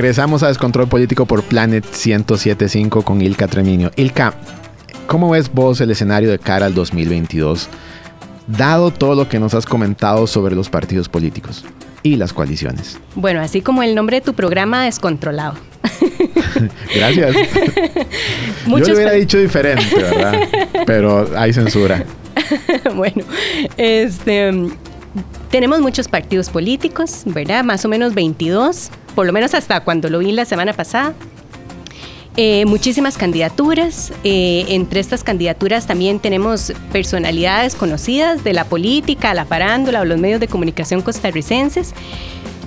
Regresamos 0.00 0.42
a 0.42 0.48
Descontrol 0.48 0.88
Político 0.88 1.26
por 1.26 1.42
Planet 1.42 1.84
1075 1.84 3.02
con 3.02 3.20
Ilka 3.20 3.46
Treminio. 3.48 3.90
Ilka, 3.96 4.32
¿cómo 5.06 5.28
ves 5.28 5.52
vos 5.52 5.78
el 5.82 5.90
escenario 5.90 6.30
de 6.30 6.38
cara 6.38 6.64
al 6.64 6.72
2022? 6.72 7.68
Dado 8.46 8.92
todo 8.92 9.14
lo 9.14 9.28
que 9.28 9.38
nos 9.38 9.52
has 9.52 9.66
comentado 9.66 10.26
sobre 10.26 10.54
los 10.54 10.70
partidos 10.70 11.10
políticos 11.10 11.66
y 12.02 12.16
las 12.16 12.32
coaliciones. 12.32 12.98
Bueno, 13.14 13.42
así 13.42 13.60
como 13.60 13.82
el 13.82 13.94
nombre 13.94 14.20
de 14.20 14.22
tu 14.22 14.32
programa, 14.32 14.86
Descontrolado. 14.86 15.56
Gracias. 16.94 17.36
Yo 18.66 18.78
lo 18.78 18.94
hubiera 18.94 19.12
dicho 19.12 19.36
diferente, 19.36 19.94
¿verdad? 19.94 20.48
Pero 20.86 21.28
hay 21.36 21.52
censura. 21.52 22.06
bueno, 22.96 23.22
este, 23.76 24.50
tenemos 25.50 25.82
muchos 25.82 26.08
partidos 26.08 26.48
políticos, 26.48 27.20
¿verdad? 27.26 27.64
Más 27.64 27.84
o 27.84 27.88
menos 27.88 28.14
22, 28.14 28.90
por 29.14 29.26
lo 29.26 29.32
menos 29.32 29.54
hasta 29.54 29.80
cuando 29.80 30.08
lo 30.08 30.18
vi 30.18 30.32
la 30.32 30.44
semana 30.44 30.72
pasada. 30.72 31.14
Eh, 32.36 32.64
muchísimas 32.64 33.18
candidaturas. 33.18 34.12
Eh, 34.22 34.64
entre 34.68 35.00
estas 35.00 35.24
candidaturas 35.24 35.86
también 35.86 36.20
tenemos 36.20 36.72
personalidades 36.92 37.74
conocidas 37.74 38.44
de 38.44 38.52
la 38.52 38.64
política, 38.64 39.34
la 39.34 39.44
farándula 39.44 40.00
o 40.00 40.04
los 40.04 40.18
medios 40.18 40.40
de 40.40 40.48
comunicación 40.48 41.02
costarricenses 41.02 41.94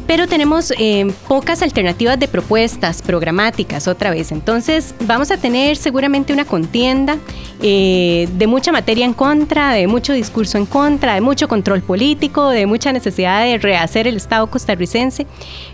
pero 0.06 0.28
tenemos 0.28 0.74
eh, 0.78 1.10
pocas 1.30 1.62
alternativas 1.62 2.20
de 2.20 2.28
propuestas 2.28 3.02
programáticas 3.02 3.88
otra 3.88 4.12
vez. 4.12 4.34
Entonces 4.34 4.94
vamos 5.08 5.32
a 5.32 5.38
tener 5.38 5.78
seguramente 5.78 6.34
una 6.34 6.44
contienda 6.44 7.18
de 7.62 8.46
mucha 8.46 8.74
materia 8.74 9.06
en 9.06 9.14
contra, 9.14 9.72
de 9.72 9.88
mucho 9.88 10.12
discurso 10.12 10.58
en 10.58 10.66
contra, 10.66 11.14
de 11.14 11.22
mucho 11.22 11.48
control 11.48 11.82
político, 11.82 12.50
de 12.50 12.66
mucha 12.66 12.92
necesidad 12.92 13.46
de 13.46 13.58
rehacer 13.58 14.06
el 14.06 14.18
Estado 14.18 14.48
costarricense, 14.48 15.26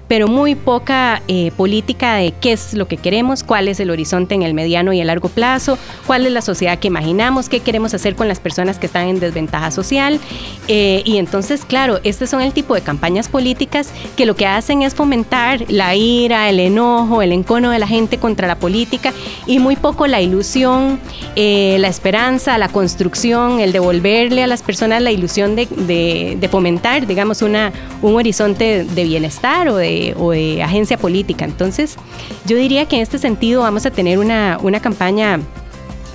pero 0.09 0.27
muy 0.27 0.55
poca 0.55 1.21
eh, 1.29 1.51
política 1.55 2.15
de 2.15 2.33
qué 2.33 2.51
es 2.51 2.73
lo 2.73 2.89
que 2.89 2.97
queremos, 2.97 3.43
cuál 3.43 3.69
es 3.69 3.79
el 3.79 3.89
horizonte 3.89 4.35
en 4.35 4.41
el 4.41 4.53
mediano 4.53 4.91
y 4.91 4.99
el 4.99 5.07
largo 5.07 5.29
plazo, 5.29 5.77
cuál 6.05 6.25
es 6.25 6.33
la 6.33 6.41
sociedad 6.41 6.77
que 6.79 6.89
imaginamos, 6.89 7.47
qué 7.47 7.61
queremos 7.61 7.93
hacer 7.93 8.15
con 8.15 8.27
las 8.27 8.41
personas 8.41 8.77
que 8.77 8.87
están 8.87 9.07
en 9.07 9.21
desventaja 9.21 9.71
social. 9.71 10.19
y 10.67 11.17
entonces, 11.17 11.63
claro, 11.63 11.99
estos 12.03 12.29
son 12.29 12.41
el 12.41 12.51
tipo 12.51 12.75
de 12.75 12.81
campañas 12.81 13.29
políticas 13.29 13.93
que 14.17 14.25
lo 14.25 14.35
que 14.35 14.45
hacen 14.45 14.81
es 14.81 14.93
fomentar 14.93 15.65
la 15.69 15.95
ira, 15.95 16.49
el 16.49 16.59
enojo, 16.59 17.21
el 17.21 17.31
encono 17.31 17.71
de 17.71 17.79
la 17.79 17.87
gente 17.87 18.17
contra 18.17 18.47
la 18.47 18.55
política 18.55 19.13
y 19.45 19.59
muy 19.59 19.75
poco 19.75 20.07
la 20.07 20.21
ilusión, 20.21 20.99
eh, 21.35 21.77
la 21.79 21.87
esperanza, 21.87 22.57
la 22.57 22.69
construcción, 22.69 23.59
el 23.59 23.71
devolverle 23.71 24.43
a 24.43 24.47
las 24.47 24.63
personas 24.63 25.01
la 25.01 25.11
ilusión 25.11 25.55
de, 25.55 26.47
fomentar, 26.51 27.05
digamos, 27.05 27.41
una, 27.41 27.71
un 28.01 28.15
horizonte 28.15 28.83
de 28.83 29.03
bienestar 29.03 29.69
o 29.69 29.75
de, 29.75 29.98
o 30.17 30.31
de, 30.31 30.61
agencia 30.63 30.97
política. 30.97 31.45
Entonces, 31.45 31.97
yo 32.45 32.57
diría 32.57 32.85
que 32.85 32.97
en 32.97 33.01
este 33.01 33.17
sentido 33.17 33.61
vamos 33.61 33.85
a 33.85 33.91
tener 33.91 34.19
una, 34.19 34.57
una 34.61 34.79
campaña 34.79 35.39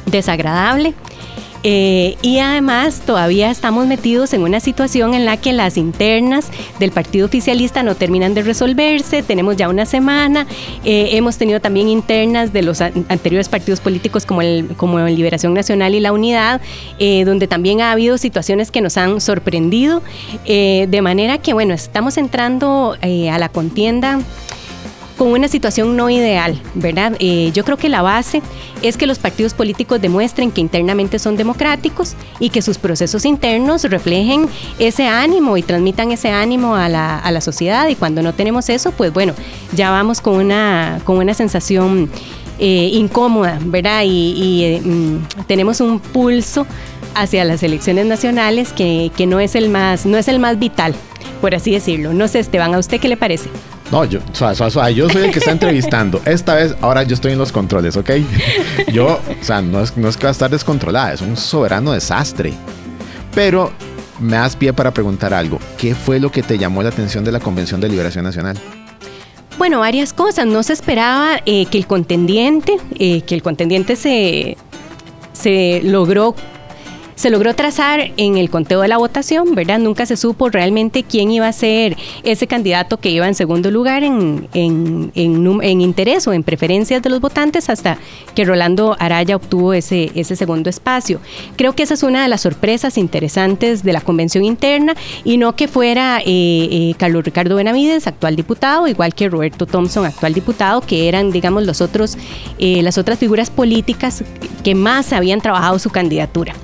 desagradable. 0.06 0.94
Eh, 1.66 2.16
y 2.20 2.40
además 2.40 3.00
todavía 3.06 3.50
estamos 3.50 3.86
metidos 3.86 4.34
en 4.34 4.42
una 4.42 4.60
situación 4.60 5.14
en 5.14 5.24
la 5.24 5.38
que 5.38 5.54
las 5.54 5.78
internas 5.78 6.50
del 6.78 6.92
partido 6.92 7.24
oficialista 7.24 7.82
no 7.82 7.94
terminan 7.94 8.34
de 8.34 8.42
resolverse, 8.42 9.22
tenemos 9.22 9.56
ya 9.56 9.70
una 9.70 9.86
semana, 9.86 10.46
eh, 10.84 11.08
hemos 11.12 11.38
tenido 11.38 11.60
también 11.60 11.88
internas 11.88 12.52
de 12.52 12.60
los 12.60 12.82
anteriores 12.82 13.48
partidos 13.48 13.80
políticos 13.80 14.26
como 14.26 14.42
el, 14.42 14.68
como 14.76 14.98
Liberación 15.00 15.54
Nacional 15.54 15.94
y 15.94 16.00
la 16.00 16.12
Unidad, 16.12 16.60
eh, 16.98 17.24
donde 17.24 17.48
también 17.48 17.80
ha 17.80 17.92
habido 17.92 18.18
situaciones 18.18 18.70
que 18.70 18.82
nos 18.82 18.98
han 18.98 19.22
sorprendido, 19.22 20.02
de 20.44 21.00
manera 21.02 21.38
que 21.38 21.54
bueno, 21.54 21.72
estamos 21.72 22.18
entrando 22.18 22.96
a 23.00 23.38
la 23.38 23.48
contienda 23.48 24.20
con 25.16 25.28
una 25.28 25.48
situación 25.48 25.96
no 25.96 26.10
ideal, 26.10 26.60
¿verdad? 26.74 27.16
Eh, 27.18 27.50
yo 27.54 27.64
creo 27.64 27.76
que 27.76 27.88
la 27.88 28.02
base 28.02 28.42
es 28.82 28.96
que 28.96 29.06
los 29.06 29.18
partidos 29.18 29.54
políticos 29.54 30.00
demuestren 30.00 30.50
que 30.50 30.60
internamente 30.60 31.18
son 31.18 31.36
democráticos 31.36 32.14
y 32.40 32.50
que 32.50 32.62
sus 32.62 32.78
procesos 32.78 33.24
internos 33.24 33.84
reflejen 33.84 34.48
ese 34.78 35.06
ánimo 35.06 35.56
y 35.56 35.62
transmitan 35.62 36.10
ese 36.10 36.30
ánimo 36.30 36.74
a 36.76 36.88
la, 36.88 37.18
a 37.18 37.30
la 37.30 37.40
sociedad 37.40 37.88
y 37.88 37.94
cuando 37.94 38.22
no 38.22 38.34
tenemos 38.34 38.68
eso, 38.68 38.92
pues 38.92 39.12
bueno, 39.12 39.34
ya 39.72 39.90
vamos 39.90 40.20
con 40.20 40.36
una, 40.36 41.00
con 41.04 41.18
una 41.18 41.34
sensación 41.34 42.10
eh, 42.58 42.90
incómoda, 42.92 43.58
¿verdad? 43.64 44.02
Y, 44.04 44.62
eh, 44.64 44.80
mm, 44.80 45.44
tenemos 45.46 45.80
un 45.80 45.98
pulso 45.98 46.66
hacia 47.14 47.44
las 47.44 47.62
elecciones 47.62 48.06
nacionales 48.06 48.72
que, 48.72 49.10
que 49.16 49.26
no, 49.26 49.40
es 49.40 49.54
el 49.56 49.68
más, 49.70 50.06
no 50.06 50.18
es 50.18 50.28
el 50.28 50.38
más 50.38 50.58
vital, 50.58 50.94
por 51.40 51.54
así 51.54 51.72
decirlo. 51.72 52.12
No 52.12 52.28
sé, 52.28 52.38
Esteban, 52.38 52.74
¿a 52.74 52.78
usted 52.78 53.00
qué 53.00 53.08
le 53.08 53.16
parece? 53.16 53.48
No, 53.94 54.04
yo, 54.04 54.18
yo 54.92 55.08
soy 55.08 55.22
el 55.22 55.30
que 55.30 55.38
está 55.38 55.52
entrevistando. 55.52 56.20
Esta 56.24 56.56
vez, 56.56 56.74
ahora 56.80 57.04
yo 57.04 57.14
estoy 57.14 57.30
en 57.30 57.38
los 57.38 57.52
controles, 57.52 57.96
¿ok? 57.96 58.10
Yo, 58.92 59.20
o 59.40 59.44
sea, 59.44 59.62
no 59.62 59.80
es, 59.80 59.96
no 59.96 60.08
es 60.08 60.16
que 60.16 60.24
va 60.24 60.30
a 60.30 60.32
estar 60.32 60.50
descontrolada, 60.50 61.12
es 61.12 61.20
un 61.20 61.36
soberano 61.36 61.92
desastre. 61.92 62.52
Pero 63.36 63.70
me 64.18 64.34
das 64.34 64.56
pie 64.56 64.72
para 64.72 64.92
preguntar 64.92 65.32
algo. 65.32 65.60
¿Qué 65.78 65.94
fue 65.94 66.18
lo 66.18 66.32
que 66.32 66.42
te 66.42 66.58
llamó 66.58 66.82
la 66.82 66.88
atención 66.88 67.22
de 67.22 67.30
la 67.30 67.38
Convención 67.38 67.80
de 67.80 67.88
Liberación 67.88 68.24
Nacional? 68.24 68.58
Bueno, 69.58 69.78
varias 69.78 70.12
cosas. 70.12 70.44
No 70.44 70.64
se 70.64 70.72
esperaba 70.72 71.40
eh, 71.46 71.66
que 71.66 71.78
el 71.78 71.86
contendiente, 71.86 72.78
eh, 72.98 73.20
que 73.20 73.36
el 73.36 73.44
contendiente 73.44 73.94
se, 73.94 74.56
se 75.34 75.82
logró 75.84 76.34
se 77.14 77.30
logró 77.30 77.54
trazar 77.54 78.12
en 78.16 78.36
el 78.36 78.50
conteo 78.50 78.80
de 78.80 78.88
la 78.88 78.98
votación, 78.98 79.54
¿verdad? 79.54 79.78
Nunca 79.78 80.06
se 80.06 80.16
supo 80.16 80.48
realmente 80.50 81.02
quién 81.02 81.30
iba 81.30 81.46
a 81.46 81.52
ser 81.52 81.96
ese 82.22 82.46
candidato 82.46 82.98
que 82.98 83.10
iba 83.10 83.26
en 83.26 83.34
segundo 83.34 83.70
lugar 83.70 84.04
en, 84.04 84.48
en, 84.54 85.12
en, 85.14 85.80
interés 85.80 86.26
o 86.26 86.32
en 86.32 86.42
preferencias 86.42 87.02
de 87.02 87.10
los 87.10 87.20
votantes 87.20 87.68
hasta 87.68 87.98
que 88.34 88.44
Rolando 88.44 88.96
Araya 88.98 89.36
obtuvo 89.36 89.74
ese, 89.74 90.10
ese 90.14 90.36
segundo 90.36 90.70
espacio. 90.70 91.20
Creo 91.56 91.74
que 91.74 91.82
esa 91.82 91.94
es 91.94 92.02
una 92.02 92.22
de 92.22 92.28
las 92.28 92.40
sorpresas 92.40 92.98
interesantes 92.98 93.82
de 93.82 93.92
la 93.92 94.00
convención 94.00 94.44
interna 94.44 94.94
y 95.24 95.36
no 95.36 95.56
que 95.56 95.68
fuera 95.68 96.20
eh, 96.20 96.24
eh, 96.26 96.94
Carlos 96.98 97.24
Ricardo 97.24 97.56
Benavides, 97.56 98.06
actual 98.06 98.36
diputado, 98.36 98.88
igual 98.88 99.14
que 99.14 99.28
Roberto 99.28 99.66
Thompson, 99.66 100.06
actual 100.06 100.34
diputado, 100.34 100.80
que 100.80 101.08
eran, 101.08 101.30
digamos, 101.30 101.64
los 101.64 101.80
otros, 101.80 102.16
eh, 102.58 102.82
las 102.82 102.98
otras 102.98 103.18
figuras 103.18 103.50
políticas 103.50 104.24
que 104.62 104.74
más 104.74 105.12
habían 105.12 105.40
trabajado 105.40 105.78
su 105.78 105.90
candidatura. 105.90 106.54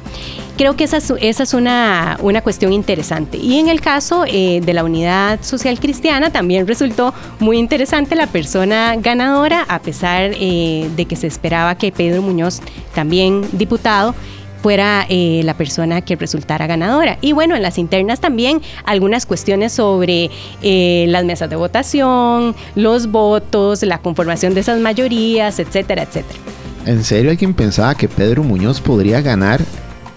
Creo 0.60 0.76
que 0.76 0.84
esa 0.84 0.98
es, 0.98 1.54
una, 1.54 2.18
una, 2.20 2.42
cuestión 2.42 2.74
interesante. 2.74 3.38
Y 3.38 3.58
en 3.58 3.70
el 3.70 3.80
caso 3.80 4.24
eh, 4.26 4.60
de 4.62 4.74
la 4.74 4.84
Unidad 4.84 5.42
Social 5.42 5.80
Cristiana 5.80 6.28
también 6.28 6.66
resultó 6.66 7.14
muy 7.38 7.56
interesante 7.56 8.14
la 8.14 8.26
persona 8.26 8.94
ganadora, 8.96 9.64
a 9.66 9.78
pesar 9.78 10.32
eh, 10.34 10.90
de 10.94 11.06
que 11.06 11.16
se 11.16 11.28
esperaba 11.28 11.76
que 11.76 11.92
Pedro 11.92 12.20
Muñoz, 12.20 12.60
también 12.94 13.42
diputado, 13.52 14.14
fuera 14.62 15.06
eh, 15.08 15.40
la 15.44 15.54
persona 15.54 16.02
que 16.02 16.16
resultara 16.16 16.66
ganadora. 16.66 17.16
Y 17.22 17.32
bueno, 17.32 17.56
en 17.56 17.62
las 17.62 17.78
internas 17.78 18.20
también 18.20 18.60
algunas 18.84 19.24
cuestiones 19.24 19.72
sobre 19.72 20.30
las 20.62 21.24
mesas 21.24 21.48
de 21.48 21.56
votación, 21.56 22.54
los 22.74 23.10
votos, 23.10 23.82
la 23.82 23.96
conformación 23.96 24.52
de 24.52 24.60
esas 24.60 24.78
mayorías, 24.78 25.58
etcétera, 25.58 26.02
etcétera. 26.02 26.38
¿En 26.84 27.02
serio 27.02 27.30
alguien 27.30 27.54
pensaba 27.54 27.94
que 27.94 28.08
Pedro 28.08 28.42
Muñoz 28.42 28.82
podría 28.82 29.22
ganar 29.22 29.62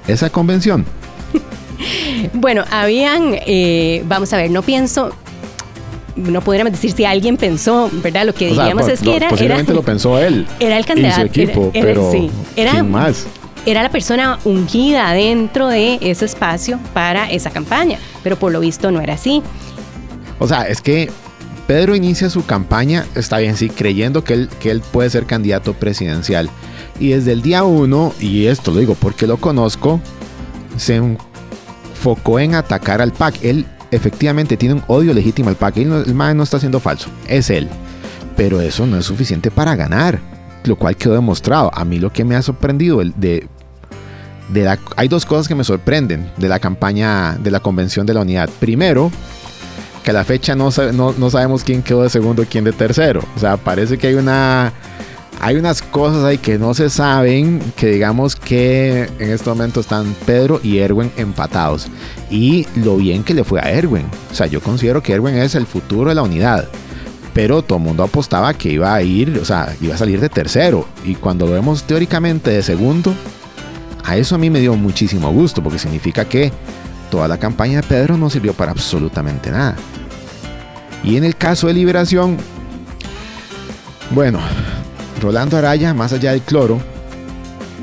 esa 0.07 0.29
convención? 0.29 0.85
bueno, 2.33 2.63
habían, 2.71 3.35
eh, 3.45 4.03
vamos 4.07 4.31
a 4.33 4.37
ver, 4.37 4.51
no 4.51 4.61
pienso, 4.61 5.13
no 6.15 6.41
podríamos 6.41 6.71
decir 6.73 6.91
si 6.91 7.05
alguien 7.05 7.37
pensó, 7.37 7.89
¿verdad? 7.91 8.25
Lo 8.25 8.33
que 8.33 8.47
diríamos 8.47 8.87
es 8.87 9.01
que 9.01 9.15
era. 9.15 9.29
Posiblemente 9.29 9.73
lo 9.73 9.83
pensó 9.83 10.19
él. 10.19 10.45
Era 10.59 10.77
el 10.77 10.85
candidato. 10.85 11.25
Y 11.25 11.29
su 11.29 11.41
equipo, 11.41 11.71
pero. 11.73 12.11
¿quién 12.55 12.91
más? 12.91 13.25
Era 13.65 13.81
la 13.81 13.89
persona 13.89 14.39
ungida 14.43 15.13
dentro 15.13 15.69
de 15.69 15.97
ese 16.01 16.25
espacio 16.25 16.79
para 16.93 17.31
esa 17.31 17.49
campaña, 17.49 17.97
pero 18.21 18.37
por 18.37 18.51
lo 18.51 18.59
visto 18.59 18.91
no 18.91 18.99
era 18.99 19.13
así. 19.13 19.41
O 20.37 20.49
sea, 20.49 20.63
es 20.63 20.81
que 20.81 21.09
Pedro 21.65 21.95
inicia 21.95 22.29
su 22.29 22.45
campaña, 22.45 23.05
está 23.15 23.37
bien, 23.37 23.55
sí, 23.55 23.69
creyendo 23.69 24.25
que 24.25 24.33
él, 24.33 24.49
que 24.59 24.69
él 24.69 24.81
puede 24.81 25.09
ser 25.09 25.25
candidato 25.25 25.73
presidencial. 25.73 26.49
Y 26.99 27.09
desde 27.09 27.31
el 27.31 27.41
día 27.41 27.63
uno, 27.63 28.13
y 28.19 28.45
esto 28.45 28.71
lo 28.71 28.79
digo 28.79 28.95
porque 28.95 29.27
lo 29.27 29.37
conozco, 29.37 29.99
se 30.77 30.95
enfocó 30.95 32.39
en 32.39 32.55
atacar 32.55 33.01
al 33.01 33.11
PAC. 33.11 33.43
Él 33.43 33.65
efectivamente 33.91 34.57
tiene 34.57 34.75
un 34.75 34.83
odio 34.87 35.13
legítimo 35.13 35.49
al 35.49 35.55
PAC. 35.55 35.77
el 35.77 36.13
MAE 36.13 36.35
no 36.35 36.43
está 36.43 36.59
siendo 36.59 36.79
falso, 36.79 37.09
es 37.27 37.49
él. 37.49 37.67
Pero 38.35 38.61
eso 38.61 38.85
no 38.85 38.97
es 38.97 39.05
suficiente 39.05 39.51
para 39.51 39.75
ganar, 39.75 40.19
lo 40.65 40.75
cual 40.75 40.95
quedó 40.95 41.13
demostrado. 41.13 41.71
A 41.73 41.85
mí 41.85 41.99
lo 41.99 42.11
que 42.11 42.23
me 42.23 42.35
ha 42.35 42.41
sorprendido 42.41 43.01
de, 43.15 43.47
de 44.49 44.77
hay 44.95 45.07
dos 45.07 45.25
cosas 45.25 45.47
que 45.47 45.55
me 45.55 45.63
sorprenden 45.63 46.31
de 46.37 46.49
la 46.49 46.59
campaña 46.59 47.37
de 47.37 47.51
la 47.51 47.59
convención 47.59 48.05
de 48.05 48.13
la 48.13 48.21
unidad. 48.21 48.49
Primero, 48.59 49.11
que 50.03 50.11
a 50.11 50.13
la 50.13 50.23
fecha 50.23 50.55
no, 50.55 50.69
no, 50.93 51.13
no 51.17 51.29
sabemos 51.29 51.63
quién 51.63 51.81
quedó 51.81 52.03
de 52.03 52.09
segundo 52.09 52.43
y 52.43 52.45
quién 52.45 52.63
de 52.63 52.73
tercero. 52.73 53.23
O 53.35 53.39
sea, 53.39 53.57
parece 53.57 53.97
que 53.97 54.07
hay 54.07 54.15
una 54.15 54.73
hay 55.41 55.57
unas 55.57 55.81
cosas 55.81 56.23
ahí 56.23 56.37
que 56.37 56.57
no 56.57 56.73
se 56.73 56.89
saben, 56.89 57.59
que 57.75 57.87
digamos 57.87 58.35
que 58.35 59.09
en 59.19 59.31
este 59.31 59.49
momento 59.49 59.81
están 59.81 60.15
Pedro 60.25 60.59
y 60.63 60.77
Erwin 60.77 61.11
empatados. 61.17 61.87
Y 62.29 62.65
lo 62.75 62.97
bien 62.97 63.23
que 63.23 63.33
le 63.33 63.43
fue 63.43 63.59
a 63.59 63.69
Erwin. 63.71 64.05
O 64.31 64.35
sea, 64.35 64.47
yo 64.47 64.61
considero 64.61 65.03
que 65.03 65.13
Erwin 65.13 65.35
es 65.35 65.55
el 65.55 65.65
futuro 65.65 66.09
de 66.09 66.15
la 66.15 66.23
unidad. 66.23 66.67
pero 67.33 67.63
todo 67.63 67.79
el 67.79 67.83
mundo 67.83 68.03
apostaba 68.03 68.53
que 68.53 68.69
iba 68.69 68.93
a 68.93 69.01
ir, 69.01 69.37
o 69.39 69.45
sea, 69.45 69.75
iba 69.81 69.95
a 69.95 69.97
salir 69.97 70.19
de 70.19 70.29
tercero. 70.29 70.87
Y 71.03 71.15
cuando 71.15 71.45
lo 71.47 71.53
vemos 71.53 71.83
teóricamente 71.83 72.51
de 72.51 72.61
segundo, 72.61 73.13
a 74.03 74.17
eso 74.17 74.35
a 74.35 74.37
mí 74.37 74.49
me 74.49 74.59
dio 74.59 74.75
muchísimo 74.75 75.31
gusto, 75.31 75.63
porque 75.63 75.79
significa 75.79 76.25
que 76.25 76.51
toda 77.09 77.27
la 77.27 77.37
campaña 77.39 77.81
de 77.81 77.87
Pedro 77.87 78.17
no 78.17 78.29
sirvió 78.29 78.53
para 78.53 78.71
absolutamente 78.71 79.49
nada. 79.51 79.75
Y 81.03 81.17
en 81.17 81.23
el 81.23 81.35
caso 81.35 81.67
de 81.67 81.73
Liberación, 81.73 82.37
bueno, 84.11 84.39
Rolando 85.23 85.57
Araya, 85.57 85.93
más 85.93 86.11
allá 86.11 86.31
del 86.31 86.41
cloro, 86.41 86.79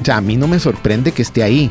ya 0.02 0.18
a 0.18 0.20
mí 0.20 0.36
no 0.36 0.46
me 0.46 0.60
sorprende 0.60 1.12
que 1.12 1.22
esté 1.22 1.42
ahí, 1.42 1.70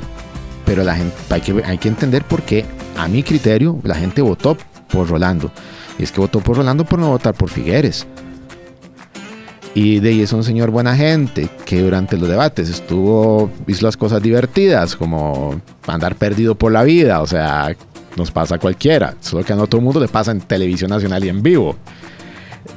pero 0.66 0.84
la 0.84 0.96
gente, 0.96 1.16
hay, 1.30 1.42
que, 1.42 1.64
hay 1.64 1.78
que 1.78 1.88
entender 1.88 2.24
por 2.24 2.42
qué, 2.42 2.66
a 2.98 3.08
mi 3.08 3.22
criterio, 3.22 3.80
la 3.84 3.94
gente 3.94 4.24
votó 4.24 4.58
por 4.92 5.08
Rolando. 5.08 5.52
Y 6.00 6.04
es 6.04 6.12
que 6.12 6.22
votó 6.22 6.40
por 6.40 6.58
Rolando 6.58 6.86
por 6.86 6.98
no 6.98 7.10
votar 7.10 7.36
por 7.36 7.50
Figueres. 7.50 8.08
Y 9.76 10.00
de 10.00 10.10
ahí 10.10 10.22
es 10.22 10.34
un 10.34 10.44
señor 10.44 10.72
buena 10.72 10.96
gente 10.96 11.48
que 11.66 11.82
durante 11.82 12.18
los 12.18 12.28
debates 12.28 12.68
estuvo, 12.68 13.52
hizo 13.68 13.86
las 13.86 13.96
cosas 13.96 14.24
divertidas, 14.24 14.96
como 14.96 15.62
andar 15.86 16.16
perdido 16.16 16.56
por 16.56 16.72
la 16.72 16.82
vida, 16.82 17.22
o 17.22 17.28
sea, 17.28 17.76
nos 18.18 18.32
pasa 18.32 18.56
a 18.56 18.58
cualquiera, 18.58 19.14
solo 19.22 19.44
que 19.44 19.54
a 19.54 19.56
no 19.56 19.68
todo 19.68 19.78
el 19.78 19.86
mundo 19.86 20.00
le 20.00 20.08
pasa 20.08 20.32
en 20.32 20.42
televisión 20.42 20.90
nacional 20.90 21.24
y 21.24 21.30
en 21.30 21.44
vivo. 21.44 21.76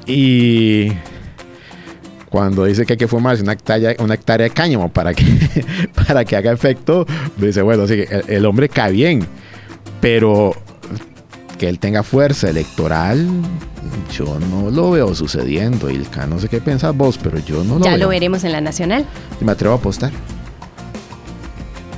Y 0.06 0.92
cuando 2.32 2.64
dice 2.64 2.86
que 2.86 2.94
hay 2.94 2.96
que 2.96 3.08
fumarse 3.08 3.42
una 3.42 3.52
hectárea, 3.52 3.94
una 3.98 4.14
hectárea 4.14 4.44
de 4.48 4.54
cáñamo 4.54 4.90
para 4.90 5.12
que, 5.12 5.24
para 6.06 6.24
que 6.24 6.34
haga 6.34 6.50
efecto, 6.50 7.06
dice, 7.36 7.60
bueno, 7.60 7.86
sí, 7.86 8.02
el, 8.08 8.24
el 8.26 8.46
hombre 8.46 8.70
cae 8.70 8.90
bien, 8.90 9.26
pero 10.00 10.54
que 11.58 11.68
él 11.68 11.78
tenga 11.78 12.02
fuerza 12.02 12.48
electoral, 12.48 13.28
yo 14.16 14.38
no 14.50 14.70
lo 14.70 14.92
veo 14.92 15.14
sucediendo. 15.14 15.90
Ilka, 15.90 16.26
no 16.26 16.40
sé 16.40 16.48
qué 16.48 16.62
pensás 16.62 16.96
vos, 16.96 17.18
pero 17.22 17.38
yo 17.38 17.62
no 17.64 17.78
lo 17.78 17.84
ya 17.84 17.90
veo. 17.90 18.00
lo 18.00 18.08
veremos 18.08 18.44
en 18.44 18.52
la 18.52 18.62
nacional. 18.62 19.04
Y 19.38 19.44
me 19.44 19.52
atrevo 19.52 19.74
a 19.74 19.76
apostar. 19.76 20.10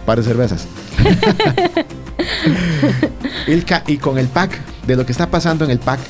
Par 0.05 0.19
de 0.19 0.25
cervezas. 0.25 0.67
Ilka, 3.47 3.85
y 3.87 3.99
con 3.99 4.19
el 4.19 4.27
PAC, 4.27 4.59
de 4.85 4.97
lo 4.97 5.07
que 5.07 5.13
está 5.13 5.31
pasando 5.31 5.65
en 5.65 5.71
el 5.71 5.79
PAC, 5.79 6.01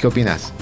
¿qué 0.00 0.06
opinas? 0.06 0.52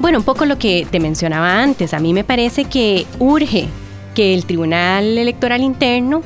Bueno, 0.00 0.16
un 0.18 0.24
poco 0.24 0.46
lo 0.46 0.58
que 0.58 0.86
te 0.90 0.98
mencionaba 0.98 1.62
antes. 1.62 1.92
A 1.92 2.00
mí 2.00 2.14
me 2.14 2.24
parece 2.24 2.64
que 2.64 3.06
urge 3.18 3.68
que 4.14 4.32
el 4.32 4.46
Tribunal 4.46 5.18
Electoral 5.18 5.60
Interno 5.60 6.22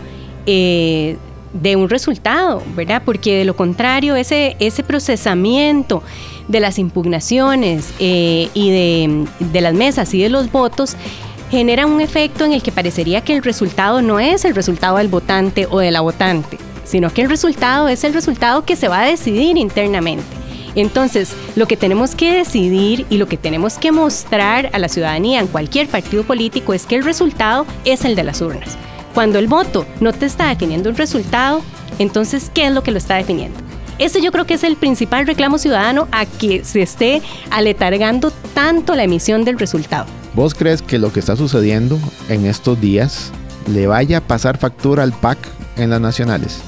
eh, 0.47 1.17
dé 1.53 1.75
un 1.75 1.89
resultado, 1.89 2.63
¿verdad? 2.77 3.03
Porque 3.05 3.39
de 3.39 3.45
lo 3.45 3.57
contrario, 3.57 4.15
ese, 4.15 4.57
ese 4.61 4.85
procesamiento 4.85 6.05
de 6.47 6.61
las 6.61 6.79
impugnaciones 6.79 7.93
eh, 7.99 8.49
y 8.55 8.71
de, 8.71 9.27
de 9.41 9.61
las 9.61 9.75
mesas 9.75 10.15
y 10.15 10.23
de 10.23 10.29
los 10.29 10.53
votos 10.53 10.97
genera 11.51 11.87
un 11.87 12.01
efecto 12.01 12.45
en 12.45 12.53
el 12.53 12.63
que 12.63 12.71
parecería 12.71 13.23
que 13.23 13.35
el 13.35 13.43
resultado 13.43 14.03
no 14.03 14.21
es 14.21 14.45
el 14.45 14.55
resultado 14.55 14.99
del 14.99 15.09
votante 15.09 15.67
o 15.69 15.81
de 15.81 15.91
la 15.91 16.01
votante, 16.01 16.59
sino 16.85 17.13
que 17.13 17.23
el 17.23 17.29
resultado 17.29 17.89
es 17.89 18.05
el 18.05 18.15
resultado 18.15 18.65
que 18.65 18.77
se 18.77 18.87
va 18.87 19.01
a 19.01 19.07
decidir 19.07 19.57
internamente. 19.57 20.44
Entonces, 20.75 21.33
lo 21.57 21.67
que 21.67 21.77
tenemos 21.77 22.15
que 22.15 22.33
decidir 22.33 23.07
y 23.11 23.19
lo 23.19 23.27
que 23.27 23.37
tenemos 23.37 23.79
que 23.79 23.93
mostrar 23.93 24.71
a 24.73 24.79
la 24.79 24.89
ciudadanía 24.89 25.41
en 25.41 25.47
cualquier 25.47 25.89
partido 25.89 26.25
político 26.25 26.75
es 26.75 26.87
que 26.87 26.97
el 26.97 27.05
resultado 27.05 27.67
es 27.85 28.05
el 28.05 28.17
de 28.17 28.25
las 28.25 28.41
urnas. 28.41 28.77
Cuando 29.15 29.39
el 29.39 29.47
voto 29.47 29.87
no 30.01 30.13
te 30.13 30.27
está 30.27 30.49
definiendo 30.49 30.91
un 30.91 30.97
resultado, 30.97 31.63
entonces, 31.99 32.51
¿qué 32.53 32.67
es 32.67 32.73
lo 32.73 32.83
que 32.83 32.91
lo 32.91 32.99
está 32.99 33.15
definiendo? 33.15 33.59
Ese 33.99 34.21
yo 34.21 34.33
creo 34.33 34.45
que 34.45 34.55
es 34.55 34.65
el 34.65 34.77
principal 34.77 35.25
reclamo 35.27 35.59
ciudadano 35.59 36.09
a 36.11 36.27
que 36.27 36.65
se 36.65 36.83
esté 36.83 37.23
aletargando 37.51 38.33
tanto 38.53 38.97
la 38.97 39.05
emisión 39.05 39.45
del 39.45 39.59
resultado. 39.59 40.07
¿Vos 40.35 40.55
crees 40.55 40.83
que 40.83 40.99
lo 40.99 41.13
que 41.13 41.21
está 41.21 41.37
sucediendo 41.37 42.01
en 42.29 42.45
estos 42.47 42.81
días 42.81 43.31
le 43.69 43.87
vaya 43.87 44.19
a 44.19 44.21
pasar 44.21 44.59
factura 44.59 45.05
al 45.05 45.13
PAC 45.13 45.39
en 45.77 45.91
las 45.91 46.01
nacionales? 46.01 46.61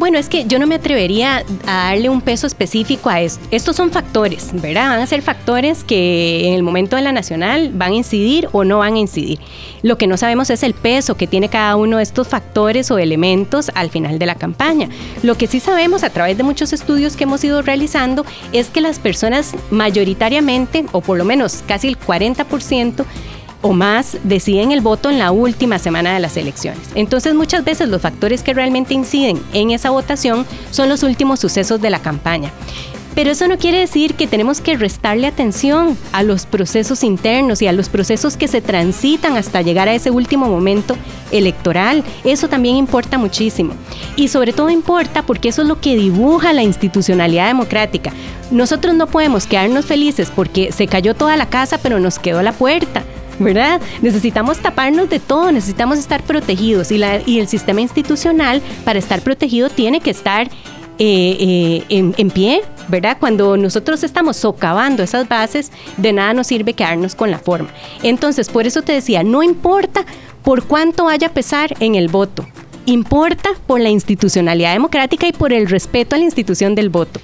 Bueno, 0.00 0.16
es 0.16 0.30
que 0.30 0.46
yo 0.46 0.58
no 0.58 0.66
me 0.66 0.76
atrevería 0.76 1.44
a 1.66 1.90
darle 1.90 2.08
un 2.08 2.22
peso 2.22 2.46
específico 2.46 3.10
a 3.10 3.20
esto. 3.20 3.46
Estos 3.50 3.76
son 3.76 3.90
factores, 3.90 4.48
¿verdad? 4.54 4.88
Van 4.88 5.00
a 5.00 5.06
ser 5.06 5.20
factores 5.20 5.84
que 5.84 6.48
en 6.48 6.54
el 6.54 6.62
momento 6.62 6.96
de 6.96 7.02
la 7.02 7.12
nacional 7.12 7.70
van 7.74 7.92
a 7.92 7.96
incidir 7.96 8.48
o 8.52 8.64
no 8.64 8.78
van 8.78 8.94
a 8.94 8.98
incidir. 8.98 9.40
Lo 9.82 9.98
que 9.98 10.06
no 10.06 10.16
sabemos 10.16 10.48
es 10.48 10.62
el 10.62 10.72
peso 10.72 11.18
que 11.18 11.26
tiene 11.26 11.50
cada 11.50 11.76
uno 11.76 11.98
de 11.98 12.02
estos 12.02 12.28
factores 12.28 12.90
o 12.90 12.96
elementos 12.96 13.70
al 13.74 13.90
final 13.90 14.18
de 14.18 14.24
la 14.24 14.36
campaña. 14.36 14.88
Lo 15.22 15.36
que 15.36 15.46
sí 15.46 15.60
sabemos 15.60 16.02
a 16.02 16.08
través 16.08 16.38
de 16.38 16.44
muchos 16.44 16.72
estudios 16.72 17.14
que 17.14 17.24
hemos 17.24 17.44
ido 17.44 17.60
realizando 17.60 18.24
es 18.54 18.68
que 18.68 18.80
las 18.80 19.00
personas 19.00 19.54
mayoritariamente, 19.70 20.86
o 20.92 21.02
por 21.02 21.18
lo 21.18 21.26
menos 21.26 21.62
casi 21.66 21.88
el 21.88 21.98
40%, 21.98 23.04
o 23.62 23.72
más 23.72 24.16
deciden 24.24 24.72
el 24.72 24.80
voto 24.80 25.10
en 25.10 25.18
la 25.18 25.32
última 25.32 25.78
semana 25.78 26.14
de 26.14 26.20
las 26.20 26.36
elecciones. 26.36 26.80
Entonces 26.94 27.34
muchas 27.34 27.64
veces 27.64 27.88
los 27.88 28.02
factores 28.02 28.42
que 28.42 28.54
realmente 28.54 28.94
inciden 28.94 29.42
en 29.52 29.70
esa 29.70 29.90
votación 29.90 30.46
son 30.70 30.88
los 30.88 31.02
últimos 31.02 31.40
sucesos 31.40 31.80
de 31.80 31.90
la 31.90 32.00
campaña. 32.00 32.52
Pero 33.14 33.32
eso 33.32 33.48
no 33.48 33.58
quiere 33.58 33.80
decir 33.80 34.14
que 34.14 34.28
tenemos 34.28 34.60
que 34.60 34.76
restarle 34.76 35.26
atención 35.26 35.98
a 36.12 36.22
los 36.22 36.46
procesos 36.46 37.02
internos 37.02 37.60
y 37.60 37.66
a 37.66 37.72
los 37.72 37.88
procesos 37.88 38.36
que 38.36 38.46
se 38.46 38.60
transitan 38.60 39.36
hasta 39.36 39.62
llegar 39.62 39.88
a 39.88 39.94
ese 39.94 40.10
último 40.12 40.46
momento 40.46 40.96
electoral. 41.32 42.04
Eso 42.22 42.48
también 42.48 42.76
importa 42.76 43.18
muchísimo. 43.18 43.74
Y 44.14 44.28
sobre 44.28 44.52
todo 44.52 44.70
importa 44.70 45.22
porque 45.22 45.48
eso 45.48 45.62
es 45.62 45.68
lo 45.68 45.80
que 45.80 45.96
dibuja 45.96 46.52
la 46.52 46.62
institucionalidad 46.62 47.48
democrática. 47.48 48.12
Nosotros 48.52 48.94
no 48.94 49.08
podemos 49.08 49.46
quedarnos 49.46 49.86
felices 49.86 50.30
porque 50.34 50.70
se 50.70 50.86
cayó 50.86 51.14
toda 51.14 51.36
la 51.36 51.46
casa 51.46 51.78
pero 51.78 51.98
nos 51.98 52.18
quedó 52.18 52.42
la 52.42 52.52
puerta. 52.52 53.02
¿Verdad? 53.40 53.80
Necesitamos 54.02 54.58
taparnos 54.58 55.08
de 55.10 55.18
todo, 55.18 55.50
necesitamos 55.50 55.98
estar 55.98 56.22
protegidos 56.22 56.92
y, 56.92 56.98
la, 56.98 57.20
y 57.26 57.40
el 57.40 57.48
sistema 57.48 57.80
institucional 57.80 58.62
para 58.84 58.98
estar 58.98 59.22
protegido 59.22 59.68
tiene 59.68 60.00
que 60.00 60.10
estar 60.10 60.48
eh, 60.98 61.36
eh, 61.40 61.84
en, 61.88 62.14
en, 62.18 62.30
pie, 62.30 62.60
¿verdad? 62.88 63.16
Cuando 63.18 63.56
nosotros 63.56 64.04
estamos 64.04 64.36
socavando 64.36 65.02
esas 65.02 65.26
bases, 65.26 65.72
de 65.96 66.12
nada 66.12 66.34
nos 66.34 66.46
sirve 66.46 66.74
quedarnos 66.74 67.14
con 67.14 67.30
la 67.30 67.38
forma. 67.38 67.70
Entonces, 68.02 68.50
por 68.50 68.66
eso 68.66 68.82
te 68.82 68.92
decía, 68.92 69.22
no 69.22 69.42
importa 69.42 70.04
por 70.44 70.64
cuánto 70.64 71.04
vaya 71.06 71.28
a 71.28 71.32
pesar 71.32 71.74
en 71.80 71.94
el 71.94 72.08
voto, 72.08 72.46
importa 72.84 73.48
por 73.66 73.80
la 73.80 73.88
institucionalidad 73.88 74.74
democrática 74.74 75.26
y 75.26 75.32
por 75.32 75.54
el 75.54 75.68
respeto 75.68 76.16
a 76.16 76.18
la 76.18 76.24
institución 76.24 76.74
del 76.74 76.90
voto. 76.90 77.18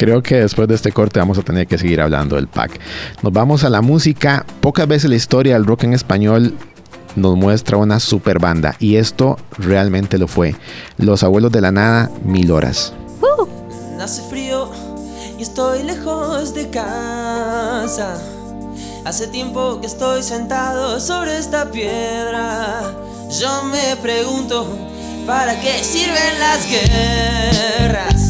Creo 0.00 0.22
que 0.22 0.36
después 0.36 0.66
de 0.66 0.76
este 0.76 0.92
corte 0.92 1.20
vamos 1.20 1.36
a 1.36 1.42
tener 1.42 1.66
que 1.66 1.76
seguir 1.76 2.00
hablando 2.00 2.36
del 2.36 2.48
PAC. 2.48 2.80
Nos 3.22 3.34
vamos 3.34 3.64
a 3.64 3.68
la 3.68 3.82
música. 3.82 4.46
Pocas 4.62 4.88
veces 4.88 5.10
la 5.10 5.16
historia 5.16 5.52
del 5.52 5.66
rock 5.66 5.84
en 5.84 5.92
español 5.92 6.54
nos 7.16 7.36
muestra 7.36 7.76
una 7.76 8.00
super 8.00 8.38
banda 8.38 8.76
y 8.78 8.96
esto 8.96 9.36
realmente 9.58 10.16
lo 10.16 10.26
fue. 10.26 10.56
Los 10.96 11.22
abuelos 11.22 11.52
de 11.52 11.60
la 11.60 11.70
nada, 11.70 12.10
mil 12.24 12.50
horas. 12.50 12.94
Uh. 13.20 13.46
Hace 14.00 14.22
frío 14.22 14.70
y 15.38 15.42
estoy 15.42 15.82
lejos 15.82 16.54
de 16.54 16.70
casa. 16.70 18.16
Hace 19.04 19.26
tiempo 19.26 19.82
que 19.82 19.86
estoy 19.86 20.22
sentado 20.22 20.98
sobre 20.98 21.36
esta 21.36 21.70
piedra. 21.70 22.80
Yo 23.38 23.64
me 23.64 23.96
pregunto, 24.00 24.66
¿para 25.26 25.60
qué 25.60 25.84
sirven 25.84 26.38
las 26.38 26.66
guerras? 26.70 28.29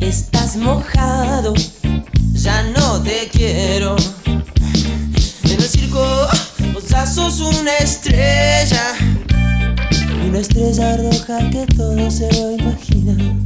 estás 0.00 0.56
mojado, 0.56 1.54
ya 2.32 2.62
no 2.62 3.02
te 3.02 3.28
quiero. 3.28 3.96
En 4.24 5.50
el 5.50 5.62
circo, 5.62 6.04
vos 6.72 6.88
ya 6.88 7.06
sos 7.06 7.40
una 7.40 7.76
estrella, 7.78 8.94
una 10.26 10.38
estrella 10.38 10.96
roja 10.96 11.38
que 11.50 11.66
todo 11.76 12.10
se 12.10 12.32
lo 12.32 12.52
imagina. 12.52 13.36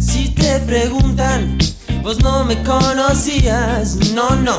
Si 0.00 0.30
te 0.30 0.58
preguntan, 0.60 1.58
vos 2.02 2.18
no 2.20 2.44
me 2.44 2.62
conocías, 2.62 3.96
no, 4.14 4.30
no, 4.36 4.58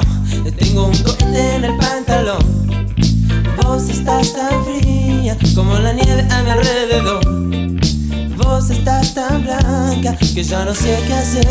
tengo 0.57 0.87
un 0.87 0.97
cohete 0.97 1.55
en 1.55 1.65
el 1.65 1.77
pantalón. 1.77 2.95
Vos 3.63 3.89
estás 3.89 4.33
tan 4.33 4.65
fría 4.65 5.37
como 5.55 5.77
la 5.79 5.93
nieve 5.93 6.25
a 6.29 6.43
mi 6.43 6.49
alrededor 6.49 7.39
voz 8.49 8.69
está 8.71 8.99
tan 9.13 9.43
blanca 9.43 10.15
que 10.33 10.43
ya 10.43 10.65
no 10.65 10.73
sé 10.73 10.97
qué 11.07 11.13
hacer. 11.13 11.45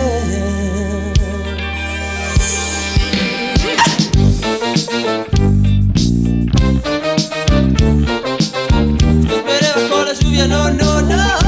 Espera 9.36 9.72
con 9.90 10.06
la 10.06 10.12
lluvia, 10.12 10.48
no, 10.48 10.70
no, 10.70 11.00
no. 11.02 11.47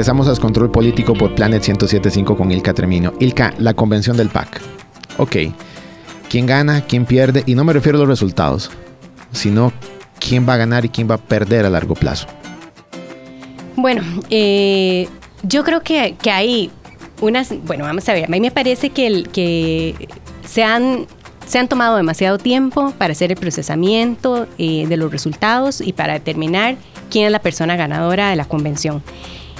Regresamos 0.00 0.28
a 0.28 0.40
Control 0.40 0.70
Político 0.70 1.12
por 1.12 1.34
Planet 1.34 1.60
1075 1.60 2.34
con 2.34 2.50
Ilka 2.50 2.72
Tremino. 2.72 3.12
Ilka, 3.20 3.52
la 3.58 3.74
convención 3.74 4.16
del 4.16 4.30
PAC. 4.30 4.62
Ok, 5.18 5.36
¿quién 6.30 6.46
gana, 6.46 6.86
quién 6.86 7.04
pierde? 7.04 7.42
Y 7.44 7.54
no 7.54 7.64
me 7.64 7.74
refiero 7.74 7.98
a 7.98 8.00
los 8.00 8.08
resultados, 8.08 8.70
sino 9.30 9.74
quién 10.18 10.48
va 10.48 10.54
a 10.54 10.56
ganar 10.56 10.86
y 10.86 10.88
quién 10.88 11.06
va 11.06 11.16
a 11.16 11.18
perder 11.18 11.66
a 11.66 11.68
largo 11.68 11.94
plazo. 11.94 12.28
Bueno, 13.76 14.00
eh, 14.30 15.06
yo 15.42 15.64
creo 15.64 15.82
que, 15.82 16.16
que, 16.22 16.30
hay 16.30 16.70
unas, 17.20 17.52
bueno, 17.66 17.84
vamos 17.84 18.08
a 18.08 18.14
ver, 18.14 18.24
a 18.24 18.28
mí 18.28 18.40
me 18.40 18.50
parece 18.50 18.88
que, 18.88 19.24
que 19.24 20.08
se, 20.46 20.64
han, 20.64 21.08
se 21.46 21.58
han 21.58 21.68
tomado 21.68 21.98
demasiado 21.98 22.38
tiempo 22.38 22.94
para 22.96 23.12
hacer 23.12 23.32
el 23.32 23.36
procesamiento 23.36 24.46
eh, 24.56 24.86
de 24.86 24.96
los 24.96 25.12
resultados 25.12 25.82
y 25.82 25.92
para 25.92 26.14
determinar 26.14 26.76
quién 27.10 27.26
es 27.26 27.32
la 27.32 27.40
persona 27.40 27.76
ganadora 27.76 28.30
de 28.30 28.36
la 28.36 28.46
convención. 28.46 29.02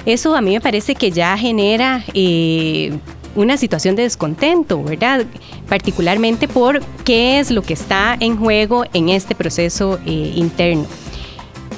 Eso 0.05 0.35
a 0.35 0.41
mí 0.41 0.53
me 0.53 0.61
parece 0.61 0.95
que 0.95 1.11
ya 1.11 1.37
genera... 1.37 2.03
Eh, 2.13 2.93
una 3.33 3.55
situación 3.55 3.95
de 3.95 4.03
descontento, 4.03 4.83
¿verdad? 4.83 5.25
Particularmente 5.69 6.49
por 6.49 6.81
qué 7.05 7.39
es 7.39 7.49
lo 7.49 7.61
que 7.61 7.73
está 7.73 8.17
en 8.19 8.35
juego 8.35 8.83
en 8.93 9.07
este 9.07 9.35
proceso 9.35 9.99
eh, 10.05 10.33
interno 10.35 10.85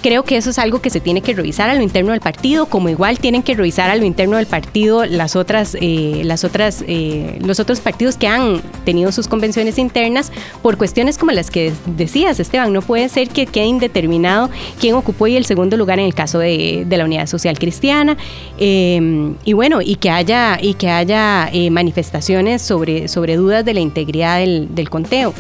creo 0.04 0.24
que 0.24 0.36
eso 0.36 0.50
es 0.52 0.60
algo 0.60 0.82
que 0.82 0.90
se 0.90 1.00
tiene 1.00 1.22
que 1.22 1.34
revisar 1.34 1.70
a 1.70 1.76
lo 1.76 1.82
interno 1.82 2.12
del 2.12 2.20
partido, 2.20 2.68
como 2.68 2.90
igual 2.90 3.18
tienen 3.18 3.42
que 3.42 3.56
revisar 3.56 3.90
a 3.90 3.96
lo 3.96 4.04
interno 4.04 4.36
del 4.36 4.46
partido 4.46 5.06
las 5.06 5.36
otras, 5.36 5.76
eh, 5.80 6.22
las 6.26 6.44
otras, 6.44 6.84
eh, 6.88 7.40
los 7.42 7.60
otros 7.62 7.80
partidos 7.80 8.18
que 8.18 8.28
han 8.28 8.62
tenido 8.84 9.12
sus 9.14 9.28
convenciones 9.28 9.78
internas 9.78 10.32
por 10.62 10.78
cuestiones 10.78 11.18
como 11.18 11.32
las 11.32 11.50
que 11.50 11.72
decías, 11.86 12.40
Esteban. 12.40 12.74
No 12.74 12.82
puede 12.82 13.08
ser 13.08 13.30
que 13.30 13.46
quede 13.46 13.66
indeterminado 13.66 14.50
quién 14.80 14.94
ocupó 14.96 15.28
y 15.28 15.38
el 15.38 15.46
segundo 15.46 15.78
lugar 15.78 16.00
en 16.00 16.06
el 16.06 16.14
caso 16.14 16.38
de, 16.38 16.86
la 16.90 17.06
Unidad 17.06 17.26
Social 17.26 17.58
Cristiana. 17.58 18.18
Em, 18.58 19.36
y 19.46 19.54
bueno, 19.54 19.82
y 19.82 19.96
que 19.96 20.10
haya, 20.12 20.60
y 20.62 20.74
que 20.74 20.90
haya 20.90 21.50
eh, 21.52 21.72
manifestaciones 21.72 22.62
sobre, 22.62 23.08
sobre 23.08 23.38
dudas 23.38 23.64
de 23.64 23.74
la 23.74 23.80
integridad 23.80 24.40
del, 24.40 24.76
del 24.76 24.90
conteo. 24.90 25.34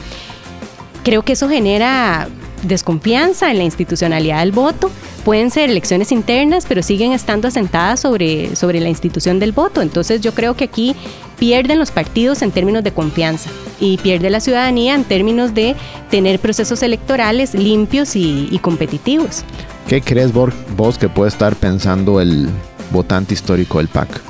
Creo 1.03 1.21
que 1.21 1.33
eso 1.33 1.49
genera 1.49 2.29
desconfianza 2.63 3.51
en 3.51 3.57
la 3.57 3.63
institucionalidad 3.63 4.39
del 4.39 4.51
voto. 4.51 4.89
Pueden 5.23 5.51
ser 5.51 5.69
elecciones 5.69 6.11
internas, 6.11 6.65
pero 6.67 6.83
siguen 6.83 7.13
estando 7.13 7.47
asentadas 7.47 7.99
sobre, 7.99 8.55
sobre 8.55 8.79
la 8.79 8.89
institución 8.89 9.39
del 9.39 9.51
voto. 9.51 9.81
Entonces 9.81 10.21
yo 10.21 10.33
creo 10.33 10.55
que 10.55 10.65
aquí 10.65 10.95
pierden 11.39 11.79
los 11.79 11.91
partidos 11.91 12.41
en 12.41 12.51
términos 12.51 12.83
de 12.83 12.91
confianza 12.91 13.49
y 13.79 13.97
pierde 13.97 14.29
la 14.29 14.39
ciudadanía 14.39 14.95
en 14.95 15.03
términos 15.03 15.53
de 15.53 15.75
tener 16.09 16.39
procesos 16.39 16.83
electorales 16.83 17.53
limpios 17.53 18.15
y, 18.15 18.59
competitivos. 18.61 19.43
¿Qué 19.87 20.01
crees 20.01 20.31
vos 20.31 20.97
que 20.97 21.09
puede 21.09 21.29
estar 21.29 21.55
pensando 21.55 22.21
el 22.21 22.49
votante 22.91 23.33
histórico 23.33 23.79
del 23.79 23.87
PAC? 23.89 24.21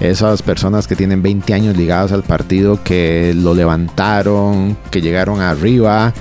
Esas 0.00 0.42
personas 0.42 0.88
que 0.88 0.96
tienen 0.96 1.22
20 1.22 1.54
años 1.54 1.76
ligadas 1.76 2.12
al 2.12 2.22
partido, 2.22 2.82
que 2.82 3.34
lo 3.36 3.54
levantaron, 3.54 4.76
que 4.90 5.00
llegaron 5.00 5.40
arriba, 5.40 6.12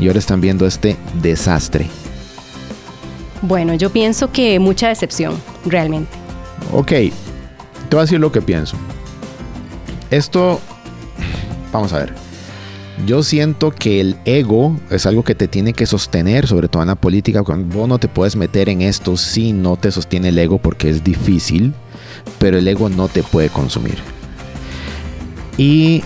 y 0.00 0.08
ahora 0.08 0.18
están 0.18 0.40
viendo 0.40 0.66
este 0.66 0.96
desastre? 1.22 1.86
Bueno, 3.42 3.74
yo 3.74 3.90
pienso 3.90 4.32
que 4.32 4.58
mucha 4.58 4.88
decepción, 4.88 5.34
realmente. 5.64 6.10
Ok, 6.72 6.88
te 6.88 7.12
voy 7.90 7.98
a 7.98 8.02
decir 8.02 8.20
lo 8.20 8.32
que 8.32 8.42
pienso. 8.42 8.76
Esto, 10.10 10.60
vamos 11.72 11.92
a 11.92 11.98
ver. 11.98 12.14
Yo 13.06 13.22
siento 13.22 13.70
que 13.70 14.00
el 14.00 14.16
ego 14.26 14.78
es 14.90 15.06
algo 15.06 15.24
que 15.24 15.34
te 15.34 15.48
tiene 15.48 15.72
que 15.72 15.86
sostener, 15.86 16.46
sobre 16.46 16.68
todo 16.68 16.82
en 16.82 16.88
la 16.88 16.96
política. 16.96 17.42
Cuando 17.42 17.74
vos 17.74 17.88
no 17.88 17.98
te 17.98 18.08
puedes 18.08 18.36
meter 18.36 18.68
en 18.68 18.82
esto 18.82 19.16
si 19.16 19.52
no 19.52 19.76
te 19.76 19.90
sostiene 19.90 20.28
el 20.28 20.38
ego 20.38 20.58
porque 20.58 20.90
es 20.90 21.02
difícil, 21.02 21.72
pero 22.38 22.58
el 22.58 22.68
ego 22.68 22.90
no 22.90 23.08
te 23.08 23.22
puede 23.22 23.48
consumir. 23.48 23.96
Y 25.56 26.02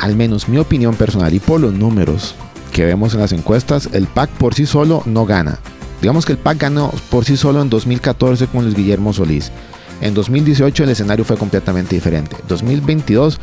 al 0.00 0.16
menos 0.16 0.48
mi 0.48 0.58
opinión 0.58 0.94
personal 0.96 1.32
y 1.32 1.38
por 1.40 1.60
los 1.60 1.72
números, 1.72 2.34
que 2.74 2.84
vemos 2.84 3.14
en 3.14 3.20
las 3.20 3.30
encuestas, 3.30 3.88
el 3.92 4.08
PAC 4.08 4.30
por 4.30 4.52
sí 4.52 4.66
solo 4.66 5.04
no 5.06 5.24
gana. 5.24 5.60
Digamos 6.02 6.26
que 6.26 6.32
el 6.32 6.38
PAC 6.38 6.58
ganó 6.58 6.92
por 7.08 7.24
sí 7.24 7.36
solo 7.36 7.62
en 7.62 7.70
2014 7.70 8.48
con 8.48 8.64
Luis 8.64 8.74
Guillermo 8.74 9.12
Solís. 9.12 9.52
En 10.00 10.12
2018 10.12 10.82
el 10.82 10.90
escenario 10.90 11.24
fue 11.24 11.36
completamente 11.36 11.94
diferente. 11.94 12.36
2022 12.48 13.38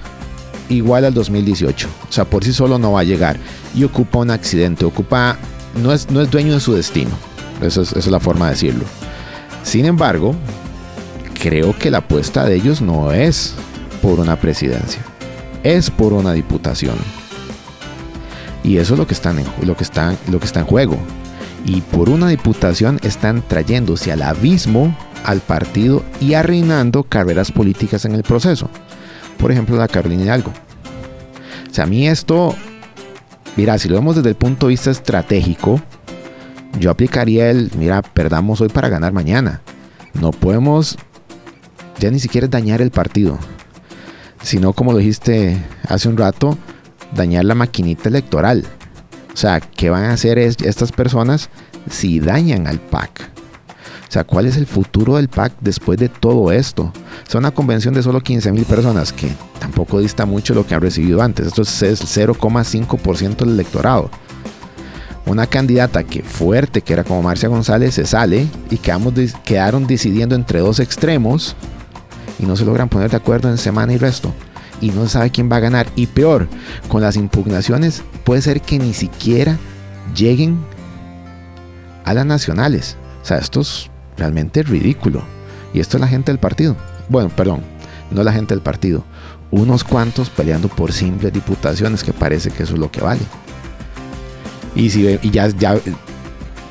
igual 0.67 1.05
al 1.05 1.13
2018. 1.13 1.87
O 2.09 2.11
sea, 2.11 2.25
por 2.25 2.43
sí 2.43 2.51
solo 2.51 2.77
no 2.77 2.91
va 2.91 2.99
a 2.99 3.05
llegar. 3.05 3.37
Y 3.73 3.85
ocupa 3.85 4.19
un 4.19 4.31
accidente. 4.31 4.83
Ocupa. 4.83 5.37
No 5.81 5.93
es, 5.93 6.11
no 6.11 6.19
es 6.19 6.29
dueño 6.29 6.53
de 6.53 6.59
su 6.59 6.73
destino. 6.73 7.11
Esa 7.61 7.83
es, 7.83 7.91
esa 7.91 7.99
es 7.99 8.07
la 8.07 8.19
forma 8.19 8.47
de 8.47 8.51
decirlo. 8.51 8.83
Sin 9.63 9.85
embargo, 9.85 10.35
creo 11.41 11.73
que 11.79 11.89
la 11.89 11.99
apuesta 11.99 12.43
de 12.43 12.55
ellos 12.55 12.81
no 12.81 13.13
es 13.13 13.53
por 14.01 14.19
una 14.19 14.35
presidencia. 14.35 15.01
Es 15.63 15.89
por 15.89 16.11
una 16.11 16.33
diputación. 16.33 16.97
Y 18.63 18.77
eso 18.77 18.93
es 18.93 18.99
lo 18.99 19.07
que, 19.07 19.13
están 19.13 19.39
en, 19.39 19.45
lo, 19.63 19.75
que 19.75 19.83
está, 19.83 20.15
lo 20.29 20.39
que 20.39 20.45
está 20.45 20.59
en 20.59 20.65
juego. 20.65 20.97
Y 21.65 21.81
por 21.81 22.09
una 22.09 22.27
diputación 22.27 22.99
están 23.03 23.43
trayéndose 23.47 24.11
al 24.11 24.21
abismo 24.21 24.95
al 25.23 25.39
partido 25.39 26.03
y 26.19 26.33
arruinando 26.33 27.03
carreras 27.03 27.51
políticas 27.51 28.05
en 28.05 28.13
el 28.13 28.23
proceso. 28.23 28.69
Por 29.37 29.51
ejemplo, 29.51 29.77
la 29.77 29.87
Carolina 29.87 30.23
Hidalgo. 30.23 30.51
O 31.69 31.73
sea, 31.73 31.85
a 31.85 31.87
mí 31.87 32.07
esto, 32.07 32.55
mira, 33.55 33.77
si 33.77 33.89
lo 33.89 33.95
vemos 33.95 34.15
desde 34.15 34.29
el 34.29 34.35
punto 34.35 34.67
de 34.67 34.71
vista 34.71 34.91
estratégico, 34.91 35.81
yo 36.79 36.91
aplicaría 36.91 37.49
el, 37.49 37.71
mira, 37.77 38.01
perdamos 38.01 38.61
hoy 38.61 38.69
para 38.69 38.89
ganar 38.89 39.13
mañana. 39.13 39.61
No 40.13 40.31
podemos 40.31 40.97
ya 41.99 42.11
ni 42.11 42.19
siquiera 42.19 42.47
dañar 42.47 42.81
el 42.81 42.91
partido, 42.91 43.37
sino 44.41 44.73
como 44.73 44.91
lo 44.91 44.97
dijiste 44.97 45.63
hace 45.87 46.09
un 46.09 46.17
rato, 46.17 46.57
dañar 47.13 47.45
la 47.45 47.55
maquinita 47.55 48.09
electoral. 48.09 48.65
O 49.33 49.37
sea, 49.37 49.59
¿qué 49.59 49.89
van 49.89 50.05
a 50.05 50.13
hacer 50.13 50.37
estas 50.37 50.91
personas 50.91 51.49
si 51.89 52.19
dañan 52.19 52.67
al 52.67 52.79
PAC? 52.79 53.31
O 54.07 54.11
sea, 54.11 54.25
¿cuál 54.25 54.45
es 54.45 54.57
el 54.57 54.67
futuro 54.67 55.15
del 55.15 55.29
PAC 55.29 55.53
después 55.61 55.97
de 55.97 56.09
todo 56.09 56.51
esto? 56.51 56.91
Es 57.25 57.33
una 57.33 57.51
convención 57.51 57.93
de 57.93 58.03
solo 58.03 58.19
15 58.19 58.51
mil 58.51 58.65
personas, 58.65 59.13
que 59.13 59.31
tampoco 59.59 59.99
dista 59.99 60.25
mucho 60.25 60.53
lo 60.53 60.67
que 60.67 60.75
han 60.75 60.81
recibido 60.81 61.21
antes. 61.21 61.47
Esto 61.47 61.61
es 61.61 61.81
el 61.81 61.97
0,5% 61.97 63.37
del 63.37 63.51
electorado. 63.51 64.09
Una 65.25 65.47
candidata 65.47 66.03
que 66.03 66.23
fuerte, 66.23 66.81
que 66.81 66.91
era 66.91 67.05
como 67.05 67.21
Marcia 67.21 67.47
González, 67.47 67.93
se 67.93 68.05
sale 68.05 68.47
y 68.69 68.77
quedamos, 68.79 69.13
quedaron 69.45 69.87
decidiendo 69.87 70.35
entre 70.35 70.59
dos 70.59 70.81
extremos 70.81 71.55
y 72.37 72.45
no 72.45 72.57
se 72.57 72.65
logran 72.65 72.89
poner 72.89 73.11
de 73.11 73.17
acuerdo 73.17 73.49
en 73.49 73.57
semana 73.57 73.93
y 73.93 73.97
resto 73.97 74.33
y 74.81 74.89
no 74.89 75.07
sabe 75.07 75.29
quién 75.29 75.49
va 75.49 75.57
a 75.57 75.61
ganar. 75.61 75.87
Y 75.95 76.07
peor, 76.07 76.47
con 76.89 77.01
las 77.01 77.15
impugnaciones 77.15 78.03
puede 78.23 78.41
ser 78.41 78.61
que 78.61 78.79
ni 78.79 78.93
siquiera 78.93 79.57
lleguen 80.15 80.57
a 82.03 82.13
las 82.13 82.25
nacionales. 82.25 82.97
O 83.21 83.25
sea, 83.25 83.37
esto 83.37 83.61
es 83.61 83.89
realmente 84.17 84.63
ridículo. 84.63 85.23
Y 85.73 85.79
esto 85.79 85.97
es 85.97 86.01
la 86.01 86.07
gente 86.07 86.31
del 86.31 86.39
partido. 86.39 86.75
Bueno, 87.07 87.29
perdón, 87.29 87.61
no 88.09 88.23
la 88.23 88.33
gente 88.33 88.53
del 88.53 88.63
partido. 88.63 89.03
Unos 89.51 89.83
cuantos 89.83 90.29
peleando 90.29 90.67
por 90.67 90.91
simples 90.91 91.31
diputaciones 91.31 92.03
que 92.03 92.13
parece 92.13 92.51
que 92.51 92.63
eso 92.63 92.73
es 92.73 92.79
lo 92.79 92.91
que 92.91 93.01
vale. 93.01 93.21
Y, 94.75 94.89
si, 94.89 95.19
y 95.21 95.29
ya, 95.29 95.47
ya 95.49 95.77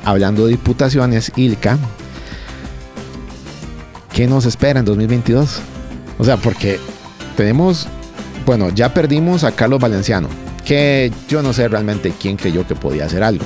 hablando 0.03 0.45
de 0.45 0.51
diputaciones, 0.51 1.31
Ilka, 1.35 1.77
¿qué 4.13 4.27
nos 4.27 4.45
espera 4.45 4.79
en 4.79 4.85
2022? 4.85 5.59
O 6.17 6.25
sea, 6.25 6.37
porque 6.37 6.79
tenemos 7.37 7.87
bueno, 8.45 8.69
ya 8.69 8.93
perdimos 8.93 9.43
a 9.43 9.51
Carlos 9.51 9.79
Valenciano, 9.79 10.27
que 10.65 11.11
yo 11.27 11.41
no 11.41 11.53
sé 11.53 11.67
realmente 11.67 12.13
quién 12.19 12.37
creyó 12.37 12.67
que 12.67 12.75
podía 12.75 13.05
hacer 13.05 13.23
algo. 13.23 13.45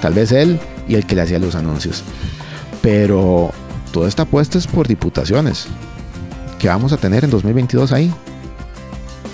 Tal 0.00 0.14
vez 0.14 0.32
él 0.32 0.58
y 0.88 0.94
el 0.94 1.06
que 1.06 1.14
le 1.14 1.22
hacía 1.22 1.38
los 1.38 1.54
anuncios. 1.54 2.02
Pero 2.80 3.50
toda 3.92 4.08
esta 4.08 4.22
apuesta 4.22 4.58
es 4.58 4.66
por 4.66 4.88
diputaciones. 4.88 5.66
que 6.58 6.68
vamos 6.68 6.92
a 6.92 6.96
tener 6.96 7.24
en 7.24 7.30
2022 7.30 7.90
ahí? 7.92 8.12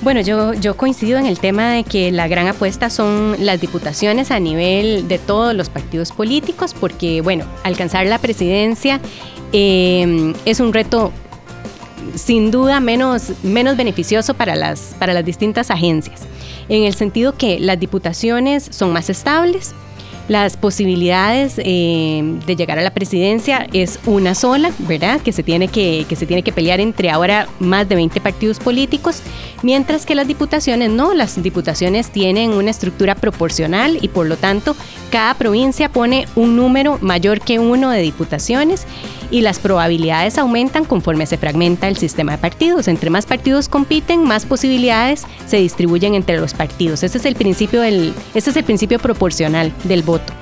Bueno, 0.00 0.20
yo, 0.20 0.54
yo 0.54 0.76
coincido 0.76 1.18
en 1.18 1.26
el 1.26 1.38
tema 1.38 1.72
de 1.72 1.84
que 1.84 2.10
la 2.10 2.28
gran 2.28 2.46
apuesta 2.46 2.88
son 2.88 3.36
las 3.40 3.60
diputaciones 3.60 4.30
a 4.30 4.40
nivel 4.40 5.08
de 5.08 5.18
todos 5.18 5.54
los 5.54 5.68
partidos 5.68 6.12
políticos, 6.12 6.74
porque, 6.78 7.20
bueno, 7.20 7.44
alcanzar 7.64 8.06
la 8.06 8.18
presidencia 8.18 9.00
eh, 9.52 10.32
es 10.44 10.60
un 10.60 10.72
reto 10.72 11.12
sin 12.14 12.50
duda 12.50 12.80
menos, 12.80 13.32
menos 13.42 13.76
beneficioso 13.76 14.34
para 14.34 14.56
las, 14.56 14.94
para 14.98 15.12
las 15.14 15.24
distintas 15.24 15.70
agencias, 15.70 16.22
en 16.68 16.84
el 16.84 16.94
sentido 16.94 17.36
que 17.36 17.58
las 17.60 17.78
diputaciones 17.78 18.68
son 18.70 18.92
más 18.92 19.10
estables, 19.10 19.74
las 20.28 20.58
posibilidades 20.58 21.54
eh, 21.56 22.22
de 22.46 22.54
llegar 22.54 22.78
a 22.78 22.82
la 22.82 22.90
presidencia 22.90 23.66
es 23.72 23.98
una 24.04 24.34
sola, 24.34 24.70
¿verdad? 24.80 25.20
Que 25.22 25.32
se, 25.32 25.42
tiene 25.42 25.68
que, 25.68 26.04
que 26.06 26.16
se 26.16 26.26
tiene 26.26 26.42
que 26.42 26.52
pelear 26.52 26.80
entre 26.80 27.10
ahora 27.10 27.48
más 27.58 27.88
de 27.88 27.94
20 27.94 28.20
partidos 28.20 28.58
políticos, 28.58 29.22
mientras 29.62 30.04
que 30.04 30.14
las 30.14 30.28
diputaciones 30.28 30.90
no, 30.90 31.14
las 31.14 31.42
diputaciones 31.42 32.10
tienen 32.10 32.52
una 32.52 32.70
estructura 32.70 33.14
proporcional 33.14 33.98
y 34.02 34.08
por 34.08 34.26
lo 34.26 34.36
tanto 34.36 34.76
cada 35.10 35.32
provincia 35.32 35.88
pone 35.88 36.28
un 36.36 36.56
número 36.56 36.98
mayor 37.00 37.40
que 37.40 37.58
uno 37.58 37.90
de 37.90 38.02
diputaciones 38.02 38.86
y 39.30 39.42
las 39.42 39.58
probabilidades 39.58 40.38
aumentan 40.38 40.84
conforme 40.84 41.26
se 41.26 41.36
fragmenta 41.36 41.88
el 41.88 41.96
sistema 41.96 42.32
de 42.32 42.38
partidos. 42.38 42.88
Entre 42.88 43.10
más 43.10 43.26
partidos 43.26 43.68
compiten, 43.68 44.24
más 44.24 44.46
posibilidades 44.46 45.26
se 45.46 45.58
distribuyen 45.58 46.14
entre 46.14 46.38
los 46.38 46.54
partidos. 46.54 47.02
Ese 47.02 47.18
es 47.18 47.24
el 47.24 47.34
principio, 47.34 47.80
del, 47.82 48.14
ese 48.34 48.50
es 48.50 48.56
el 48.56 48.64
principio 48.64 48.98
proporcional 48.98 49.72
del 49.84 50.02
voto. 50.02 50.32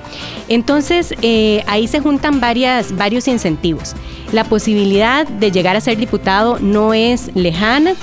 Entonces, 0.47 1.13
eh, 1.21 1.63
ahí 1.67 1.87
se 1.87 1.99
juntan 1.99 2.39
varias, 2.39 2.95
varios 2.95 3.27
incentivos. 3.27 3.93
La 4.31 4.43
posibilidad 4.43 5.27
de 5.27 5.51
llegar 5.51 5.75
a 5.75 5.81
ser 5.81 5.97
diputado 5.97 6.59
no 6.59 6.93
es 6.93 7.31
lejana. 7.35 7.93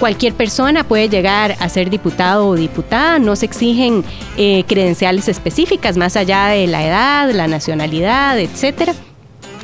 Cualquier 0.00 0.34
persona 0.34 0.82
puede 0.82 1.08
llegar 1.08 1.56
a 1.60 1.68
ser 1.68 1.88
diputado 1.88 2.48
o 2.48 2.56
diputada, 2.56 3.18
no 3.20 3.36
se 3.36 3.46
exigen 3.46 4.02
eh, 4.36 4.64
credenciales 4.66 5.28
específicas 5.28 5.96
más 5.96 6.16
allá 6.16 6.46
de 6.46 6.66
la 6.66 6.84
edad, 6.84 7.30
la 7.30 7.46
nacionalidad, 7.46 8.38
etcétera 8.40 8.94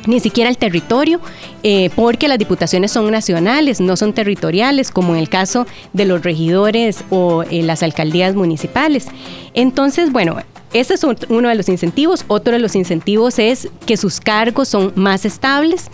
ni 0.07 0.19
siquiera 0.19 0.49
el 0.49 0.57
territorio, 0.57 1.19
eh, 1.63 1.89
porque 1.95 2.27
las 2.27 2.39
diputaciones 2.39 2.91
son 2.91 3.09
nacionales, 3.11 3.79
no 3.79 3.97
son 3.97 4.13
territoriales, 4.13 4.91
como 4.91 5.13
en 5.13 5.19
el 5.19 5.29
caso 5.29 5.67
de 5.93 6.05
los 6.05 6.23
regidores 6.23 7.03
o 7.09 7.43
eh, 7.43 7.63
las 7.63 7.83
alcaldías 7.83 8.35
municipales. 8.35 9.07
Entonces, 9.53 10.11
bueno, 10.11 10.37
ese 10.73 10.93
es 10.93 11.03
uno 11.03 11.49
de 11.49 11.55
los 11.55 11.69
incentivos. 11.69 12.25
Otro 12.27 12.53
de 12.53 12.59
los 12.59 12.75
incentivos 12.75 13.39
es 13.39 13.69
que 13.85 13.97
sus 13.97 14.19
cargos 14.19 14.67
son 14.67 14.93
más 14.95 15.25
estables, 15.25 15.89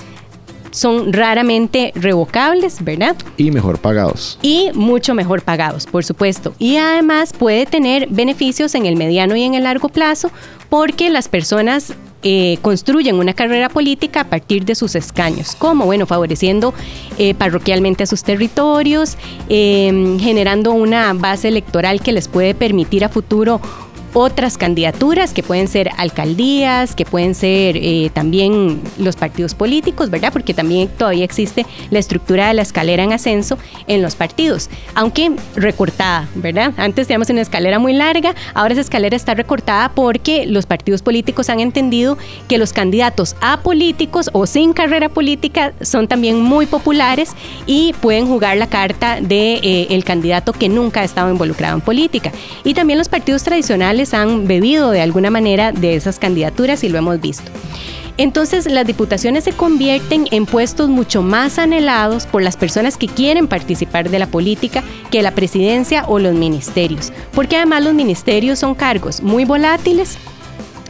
son 0.72 1.14
raramente 1.14 1.94
revocables, 1.96 2.84
¿verdad? 2.84 3.16
Y 3.38 3.52
mejor 3.52 3.80
pagados. 3.80 4.38
Y 4.42 4.72
mucho 4.74 5.16
mejor 5.16 5.42
pagados, 5.42 5.86
por 5.86 6.04
supuesto. 6.04 6.54
Y 6.60 6.76
además 6.76 7.32
puede 7.32 7.66
tener 7.66 8.08
beneficios 8.10 8.76
en 8.76 8.86
el 8.86 8.98
mediano 8.98 9.38
y 9.38 9.44
en 9.44 9.54
el 9.54 9.64
largo 9.64 9.88
plazo 9.88 10.32
porque 10.70 11.10
las 11.10 11.30
personas 11.30 11.94
eh, 12.28 12.58
construyen 12.64 13.18
una 13.18 13.36
carrera 13.36 13.70
política 13.70 14.22
a 14.22 14.24
partir 14.24 14.66
de 14.66 14.74
sus 14.74 14.96
escaños, 14.96 15.54
como 15.54 15.86
bueno, 15.86 16.08
favoreciendo 16.08 16.74
eh, 17.20 17.36
parroquialmente 17.36 18.02
a 18.02 18.08
sus 18.08 18.24
territorios, 18.24 19.16
eh, 19.48 20.18
generando 20.20 20.72
una 20.72 21.14
base 21.14 21.50
electoral 21.50 22.02
que 22.02 22.14
les 22.14 22.28
puede 22.28 22.56
permitir 22.56 23.06
a 23.06 23.10
futuro 23.10 23.62
otras 24.16 24.58
candidaturas 24.58 25.34
que 25.34 25.44
pueden 25.44 25.68
ser 25.68 25.90
alcaldías, 25.98 26.96
que 26.96 27.04
pueden 27.06 27.36
ser 27.36 27.76
eh, 27.76 28.10
también 28.14 28.82
los 28.98 29.18
partidos 29.18 29.54
políticos, 29.54 30.10
¿verdad? 30.10 30.32
Porque 30.32 30.54
también 30.54 30.88
todavía 30.88 31.26
existe 31.26 31.66
la 31.90 32.00
estructura 32.00 32.48
de 32.48 32.54
la 32.54 32.62
escalera 32.62 33.04
en 33.04 33.12
ascenso 33.12 33.58
en 33.88 34.02
los 34.02 34.16
partidos, 34.16 34.70
aunque 34.94 35.34
recortada, 35.56 36.30
¿verdad? 36.36 36.74
Antes 36.78 37.08
teníamos 37.08 37.30
una 37.30 37.42
escalera 37.42 37.78
muy 37.78 37.92
larga, 37.92 38.34
ahora 38.54 38.72
esa 38.72 38.82
escalera 38.82 39.18
está 39.18 39.34
recortada 39.34 39.90
porque 39.90 40.46
los 40.46 40.66
partidos 40.66 41.02
políticos 41.02 41.50
han 41.50 41.60
entendido 41.60 42.18
que 42.48 42.58
los 42.58 42.72
candidatos 42.72 43.36
a 43.42 43.60
políticos 43.62 44.30
o 44.32 44.48
sin 44.48 44.72
carrera 44.72 45.10
política 45.10 45.74
son 45.82 46.08
también 46.08 46.40
muy 46.40 46.68
populares 46.68 47.32
y 47.66 47.94
pueden 48.00 48.28
jugar 48.28 48.56
la 48.56 48.68
carta 48.68 49.20
de 49.20 49.60
eh, 49.62 50.04
candidato 50.06 50.54
que 50.54 50.70
nunca 50.70 51.02
ha 51.02 51.04
estado 51.04 51.30
involucrado 51.30 51.76
en 51.76 51.82
política. 51.82 52.32
Y 52.64 52.74
también 52.74 52.98
los 52.98 53.10
partidos 53.10 53.44
tradicionales 53.44 54.05
han 54.14 54.48
bebido 54.48 54.92
de 54.92 55.02
alguna 55.02 55.30
manera 55.30 55.72
de 55.72 55.96
esas 55.96 56.20
candidaturas 56.20 56.84
y 56.84 56.90
lo 56.90 56.98
hemos 56.98 57.20
visto. 57.20 57.52
Entonces 58.18 58.72
las 58.72 58.88
diputaciones 58.88 59.44
se 59.44 59.52
convierten 59.52 60.28
en 60.32 60.46
puestos 60.46 60.88
mucho 60.88 61.22
más 61.22 61.60
anhelados 61.60 62.26
por 62.26 62.42
las 62.42 62.56
personas 62.56 62.98
que 62.98 63.08
quieren 63.08 63.48
participar 63.48 64.10
de 64.10 64.20
la 64.20 64.28
política 64.28 64.84
que 65.12 65.22
la 65.22 65.32
presidencia 65.32 66.06
o 66.08 66.20
los 66.20 66.34
ministerios, 66.34 67.12
porque 67.34 67.58
además 67.58 67.84
los 67.84 67.94
ministerios 67.94 68.60
son 68.60 68.74
cargos 68.74 69.22
muy 69.22 69.44
volátiles, 69.44 70.18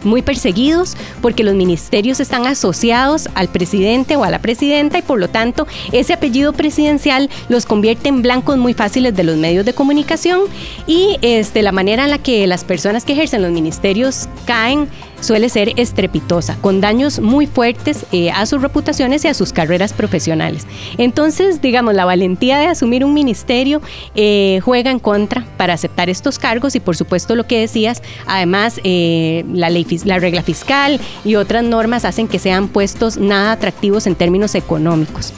muy 0.05 0.21
perseguidos 0.21 0.95
porque 1.21 1.43
los 1.43 1.55
ministerios 1.55 2.19
están 2.19 2.45
asociados 2.45 3.29
al 3.35 3.47
presidente 3.49 4.15
o 4.15 4.23
a 4.23 4.29
la 4.29 4.39
presidenta 4.39 4.99
y 4.99 5.01
por 5.01 5.19
lo 5.19 5.29
tanto 5.29 5.67
ese 5.91 6.13
apellido 6.13 6.53
presidencial 6.53 7.29
los 7.49 7.65
convierte 7.65 8.09
en 8.09 8.21
blancos 8.21 8.57
muy 8.57 8.73
fáciles 8.73 9.15
de 9.15 9.23
los 9.23 9.37
medios 9.37 9.65
de 9.65 9.73
comunicación 9.73 10.41
y 10.87 11.17
este, 11.21 11.61
la 11.61 11.71
manera 11.71 12.05
en 12.05 12.11
la 12.11 12.19
que 12.19 12.45
las 12.47 12.63
personas 12.63 13.05
que 13.05 13.13
ejercen 13.13 13.41
los 13.41 13.51
ministerios 13.51 14.27
caen 14.45 14.87
suele 15.25 15.49
ser 15.49 15.73
estrepitosa, 15.77 16.57
con 16.61 16.81
daños 16.81 17.19
muy 17.19 17.47
fuertes 17.47 18.05
eh, 18.11 18.31
a 18.31 18.45
sus 18.45 18.61
reputaciones 18.61 19.25
y 19.25 19.27
a 19.27 19.33
sus 19.33 19.51
carreras 19.51 19.93
profesionales. 19.93 20.65
Entonces, 20.97 21.61
digamos, 21.61 21.93
la 21.93 22.05
valentía 22.05 22.57
de 22.57 22.67
asumir 22.67 23.03
un 23.03 23.13
ministerio 23.13 23.81
eh, 24.15 24.59
juega 24.63 24.91
en 24.91 24.99
contra 24.99 25.45
para 25.57 25.73
aceptar 25.73 26.09
estos 26.09 26.39
cargos 26.39 26.75
y 26.75 26.79
por 26.79 26.95
supuesto 26.95 27.35
lo 27.35 27.45
que 27.45 27.59
decías, 27.59 28.01
además 28.25 28.79
eh, 28.83 29.43
la, 29.51 29.69
ley, 29.69 29.85
la 30.05 30.19
regla 30.19 30.43
fiscal 30.43 30.99
y 31.23 31.35
otras 31.35 31.63
normas 31.63 32.05
hacen 32.05 32.27
que 32.27 32.39
sean 32.39 32.67
puestos 32.67 33.17
nada 33.17 33.51
atractivos 33.51 34.07
en 34.07 34.15
términos 34.15 34.55
económicos 34.55 35.33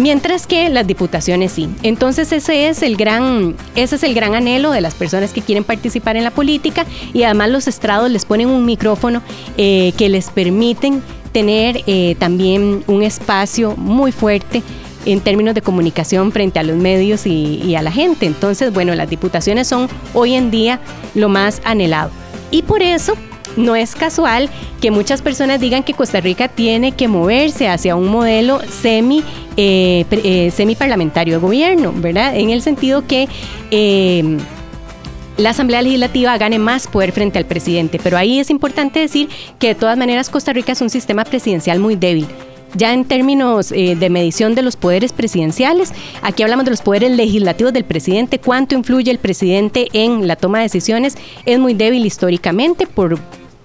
mientras 0.00 0.46
que 0.46 0.70
las 0.70 0.86
diputaciones 0.86 1.52
sí. 1.52 1.68
Entonces 1.82 2.32
ese 2.32 2.68
es 2.68 2.82
el 2.82 2.96
gran, 2.96 3.54
ese 3.76 3.96
es 3.96 4.02
el 4.02 4.14
gran 4.14 4.34
anhelo 4.34 4.70
de 4.70 4.80
las 4.80 4.94
personas 4.94 5.32
que 5.32 5.42
quieren 5.42 5.62
participar 5.62 6.16
en 6.16 6.24
la 6.24 6.30
política 6.30 6.86
y 7.12 7.22
además 7.22 7.50
los 7.50 7.68
estrados 7.68 8.10
les 8.10 8.24
ponen 8.24 8.48
un 8.48 8.64
micrófono 8.64 9.22
eh, 9.58 9.92
que 9.98 10.08
les 10.08 10.30
permiten 10.30 11.02
tener 11.32 11.84
eh, 11.86 12.16
también 12.18 12.82
un 12.86 13.02
espacio 13.02 13.76
muy 13.76 14.10
fuerte 14.10 14.62
en 15.04 15.20
términos 15.20 15.54
de 15.54 15.60
comunicación 15.60 16.32
frente 16.32 16.58
a 16.58 16.62
los 16.62 16.76
medios 16.76 17.26
y, 17.26 17.62
y 17.62 17.74
a 17.74 17.82
la 17.82 17.92
gente. 17.92 18.24
Entonces, 18.24 18.72
bueno, 18.72 18.94
las 18.94 19.08
diputaciones 19.08 19.68
son 19.68 19.86
hoy 20.14 20.34
en 20.34 20.50
día 20.50 20.80
lo 21.14 21.28
más 21.28 21.60
anhelado. 21.64 22.10
Y 22.50 22.62
por 22.62 22.82
eso 22.82 23.14
no 23.56 23.76
es 23.76 23.94
casual 23.94 24.48
que 24.80 24.90
muchas 24.90 25.22
personas 25.22 25.60
digan 25.60 25.82
que 25.82 25.94
Costa 25.94 26.20
Rica 26.20 26.48
tiene 26.48 26.92
que 26.92 27.08
moverse 27.08 27.68
hacia 27.68 27.96
un 27.96 28.08
modelo 28.08 28.60
semi, 28.68 29.22
eh, 29.56 30.04
eh, 30.10 30.50
semi 30.50 30.74
parlamentario 30.74 31.34
de 31.34 31.40
gobierno, 31.40 31.92
¿verdad? 31.94 32.36
En 32.36 32.50
el 32.50 32.62
sentido 32.62 33.06
que 33.06 33.28
eh, 33.70 34.38
la 35.36 35.50
Asamblea 35.50 35.82
Legislativa 35.82 36.36
gane 36.38 36.58
más 36.58 36.86
poder 36.86 37.12
frente 37.12 37.38
al 37.38 37.46
presidente. 37.46 37.98
Pero 38.02 38.16
ahí 38.16 38.38
es 38.38 38.50
importante 38.50 39.00
decir 39.00 39.28
que 39.58 39.68
de 39.68 39.74
todas 39.74 39.96
maneras 39.96 40.28
Costa 40.28 40.52
Rica 40.52 40.72
es 40.72 40.80
un 40.80 40.90
sistema 40.90 41.24
presidencial 41.24 41.78
muy 41.80 41.96
débil. 41.96 42.26
Ya 42.74 42.92
en 42.92 43.04
términos 43.04 43.70
de 43.70 44.10
medición 44.10 44.54
de 44.54 44.62
los 44.62 44.76
poderes 44.76 45.12
presidenciales, 45.12 45.92
aquí 46.22 46.42
hablamos 46.42 46.64
de 46.64 46.70
los 46.70 46.82
poderes 46.82 47.10
legislativos 47.10 47.72
del 47.72 47.84
presidente, 47.84 48.38
cuánto 48.38 48.74
influye 48.74 49.10
el 49.10 49.18
presidente 49.18 49.88
en 49.92 50.26
la 50.28 50.36
toma 50.36 50.58
de 50.58 50.64
decisiones, 50.64 51.16
es 51.46 51.58
muy 51.58 51.74
débil 51.74 52.06
históricamente 52.06 52.86
por, 52.86 53.18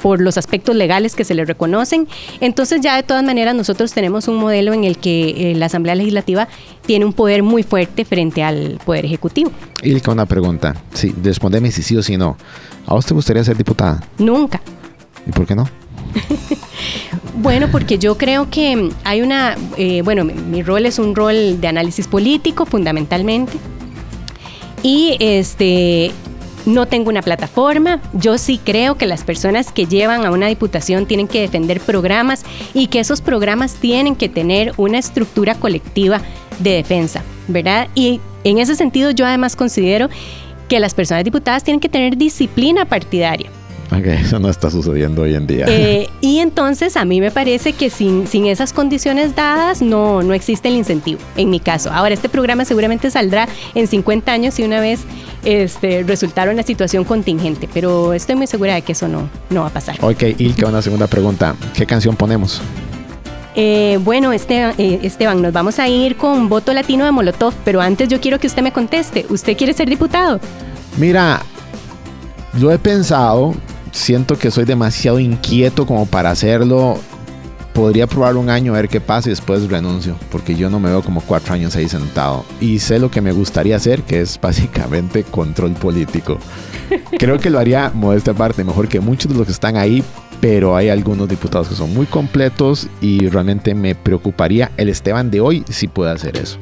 por 0.06 0.22
los 0.22 0.38
aspectos 0.38 0.76
legales 0.76 1.16
que 1.16 1.24
se 1.24 1.34
le 1.34 1.46
reconocen. 1.46 2.08
Entonces 2.40 2.82
ya 2.82 2.96
de 2.96 3.04
todas 3.04 3.24
maneras 3.24 3.56
nosotros 3.56 3.92
tenemos 3.94 4.28
un 4.28 4.38
modelo 4.38 4.74
en 4.74 4.84
el 4.84 4.98
que 4.98 5.52
eh, 5.52 5.56
la 5.56 5.66
Asamblea 5.68 5.96
Legislativa 5.96 6.48
tiene 6.86 7.06
un 7.06 7.14
poder 7.14 7.44
muy 7.44 7.64
fuerte 7.64 8.06
frente 8.06 8.44
al 8.44 8.80
Poder 8.86 9.06
Ejecutivo. 9.06 9.52
Ilka, 9.82 10.12
una 10.12 10.26
pregunta. 10.26 10.76
Sí, 10.94 11.14
respondeme 11.24 11.72
si 11.72 11.82
sí 11.82 11.98
o 11.98 12.04
si 12.04 12.18
no. 12.18 12.38
¿A 12.86 12.94
vos 12.94 13.06
te 13.06 13.14
gustaría 13.14 13.44
ser 13.44 13.58
diputada? 13.58 14.04
Nunca. 14.20 14.62
¿Y 15.26 15.32
por 15.32 15.46
qué 15.46 15.56
no? 15.56 15.68
bueno, 17.36 17.68
porque 17.72 17.98
yo 17.98 18.18
creo 18.18 18.50
que 18.50 18.90
hay 19.04 19.22
una, 19.22 19.56
eh, 19.78 20.02
bueno, 20.04 20.24
mi 20.24 20.64
rol 20.64 20.86
es 20.86 21.00
un 21.00 21.16
rol 21.16 21.60
de 21.60 21.68
análisis 21.68 22.08
político 22.08 22.66
fundamentalmente. 22.66 23.54
Y 24.84 25.18
este, 25.20 26.12
no 26.66 26.86
tengo 26.88 27.10
una 27.10 27.22
plataforma. 27.22 28.02
Yo 28.14 28.38
sí 28.38 28.60
creo 28.64 28.96
que 28.96 29.06
las 29.06 29.24
personas 29.24 29.72
que 29.72 29.86
llevan 29.86 30.26
a 30.26 30.32
una 30.32 30.48
diputación 30.48 31.06
tienen 31.06 31.28
que 31.28 31.42
defender 31.42 31.80
programas 31.80 32.44
y 32.74 32.88
que 32.88 33.00
esos 33.00 33.22
programas 33.22 33.76
tienen 33.76 34.16
que 34.16 34.30
tener 34.30 34.74
una 34.78 34.98
estructura 34.98 35.56
colectiva 35.56 36.22
de 36.60 36.72
defensa, 36.72 37.24
¿verdad? 37.48 37.88
Y 37.96 38.22
en 38.44 38.60
ese 38.60 38.76
sentido 38.76 39.12
yo 39.12 39.26
además 39.26 39.56
considero 39.56 40.10
que 40.68 40.80
las 40.80 40.94
personas 40.94 41.24
diputadas 41.24 41.64
tienen 41.64 41.80
que 41.80 41.90
tener 41.90 42.18
disciplina 42.18 42.86
partidaria. 42.86 43.50
Ok, 43.98 44.06
eso 44.06 44.40
no 44.40 44.50
está 44.50 44.70
sucediendo 44.70 45.24
hoy 45.24 45.36
en 45.36 45.48
día. 45.48 45.66
Eh, 45.68 46.10
y 46.22 46.40
entonces 46.40 46.98
a 46.98 47.06
mí 47.06 47.22
me 47.22 47.32
parece 47.32 47.74
que 47.74 47.90
sin, 47.90 48.28
sin 48.28 48.46
esas 48.46 48.74
condiciones 48.74 49.36
dadas 49.36 49.82
no, 49.82 50.22
no 50.24 50.34
existe 50.34 50.70
el 50.70 50.76
incentivo, 50.76 51.20
en 51.38 51.50
mi 51.50 51.60
caso. 51.60 51.92
Ahora, 51.92 52.14
este 52.14 52.30
programa 52.30 52.66
seguramente 52.66 53.10
saldrá 53.12 53.48
en 53.74 53.88
50 53.88 54.32
años 54.32 54.60
y 54.60 54.64
una 54.64 54.80
vez 54.80 55.02
este, 55.44 56.04
resultara 56.04 56.52
una 56.52 56.64
situación 56.64 57.04
contingente, 57.04 57.70
pero 57.74 58.14
estoy 58.14 58.36
muy 58.36 58.48
segura 58.48 58.76
de 58.76 58.82
que 58.82 58.94
eso 58.94 59.08
no, 59.08 59.30
no 59.50 59.62
va 59.62 59.68
a 59.68 59.72
pasar. 59.72 59.98
Ok, 60.02 60.24
Ilka, 60.38 60.68
una 60.68 60.82
segunda 60.82 61.08
pregunta. 61.08 61.56
¿Qué 61.74 61.86
canción 61.86 62.16
ponemos? 62.16 62.62
Eh, 63.58 64.00
bueno, 64.04 64.34
Esteban, 64.34 64.76
eh, 64.78 65.00
Esteban, 65.04 65.42
nos 65.42 65.54
vamos 65.54 65.80
a 65.80 65.88
ir 65.88 66.18
con 66.18 66.50
voto 66.50 66.74
latino 66.74 67.06
de 67.06 67.12
Molotov, 67.12 67.54
pero 67.64 67.80
antes 67.80 68.10
yo 68.10 68.20
quiero 68.20 68.38
que 68.38 68.48
usted 68.48 68.62
me 68.62 68.74
conteste. 68.74 69.26
¿Usted 69.30 69.56
quiere 69.56 69.74
ser 69.74 69.88
diputado? 69.88 70.42
Mira, 70.98 71.42
lo 72.60 72.72
he 72.72 72.78
pensado, 72.78 73.56
siento 73.96 74.38
que 74.38 74.52
soy 74.52 74.66
demasiado 74.66 75.20
inquieto 75.20 75.86
como 75.86 76.06
para 76.06 76.30
hacerlo. 76.30 77.00
Podría 77.74 78.08
probar 78.08 78.38
un 78.38 78.50
año 78.50 78.74
a 78.74 78.78
ver 78.78 78.88
qué 78.88 79.02
pasa 79.02 79.28
y 79.30 79.32
después 79.32 79.68
renuncio, 79.70 80.16
porque 80.32 80.56
yo 80.56 80.70
no 80.70 80.80
me 80.80 80.90
veo 80.90 81.02
como 81.02 81.22
cuatro 81.22 81.54
años 81.54 81.76
ahí 81.76 81.90
sentado. 81.90 82.46
Y 82.62 82.80
sé 82.80 83.00
lo 83.00 83.12
que 83.12 83.22
me 83.22 83.34
gustaría 83.34 83.76
hacer, 83.76 84.04
que 84.04 84.22
es 84.22 84.40
básicamente 84.40 85.24
control 85.32 85.74
político. 85.74 86.38
Creo 87.18 87.38
que 87.40 87.50
lo 87.50 87.60
haría, 87.60 87.92
modesta 87.94 88.34
parte, 88.34 88.64
mejor 88.64 88.88
que 88.88 89.00
muchos 89.00 89.32
de 89.32 89.38
los 89.38 89.46
que 89.46 89.52
están 89.52 89.76
ahí, 89.76 90.04
pero 90.40 90.76
hay 90.76 90.90
algunos 90.90 91.28
diputados 91.28 91.68
que 91.68 91.76
son 91.76 91.94
muy 91.94 92.06
completos 92.06 92.88
y 93.02 93.28
realmente 93.28 93.74
me 93.74 93.96
preocuparía 93.96 94.72
el 94.78 94.90
Esteban 94.90 95.32
de 95.32 95.42
hoy 95.42 95.66
si 95.70 95.88
puede 95.88 96.12
hacer 96.12 96.38
eso. 96.38 96.60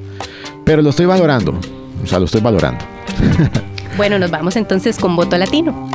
Pero 0.66 0.82
lo 0.82 0.90
estoy 0.90 1.06
valorando, 1.06 1.60
o 2.04 2.08
sea, 2.08 2.20
lo 2.20 2.26
estoy 2.26 2.42
valorando. 2.42 2.84
Bueno, 3.96 4.18
nos 4.18 4.32
vamos 4.32 4.56
entonces 4.56 4.98
con 4.98 5.16
voto 5.16 5.38
latino. 5.38 5.88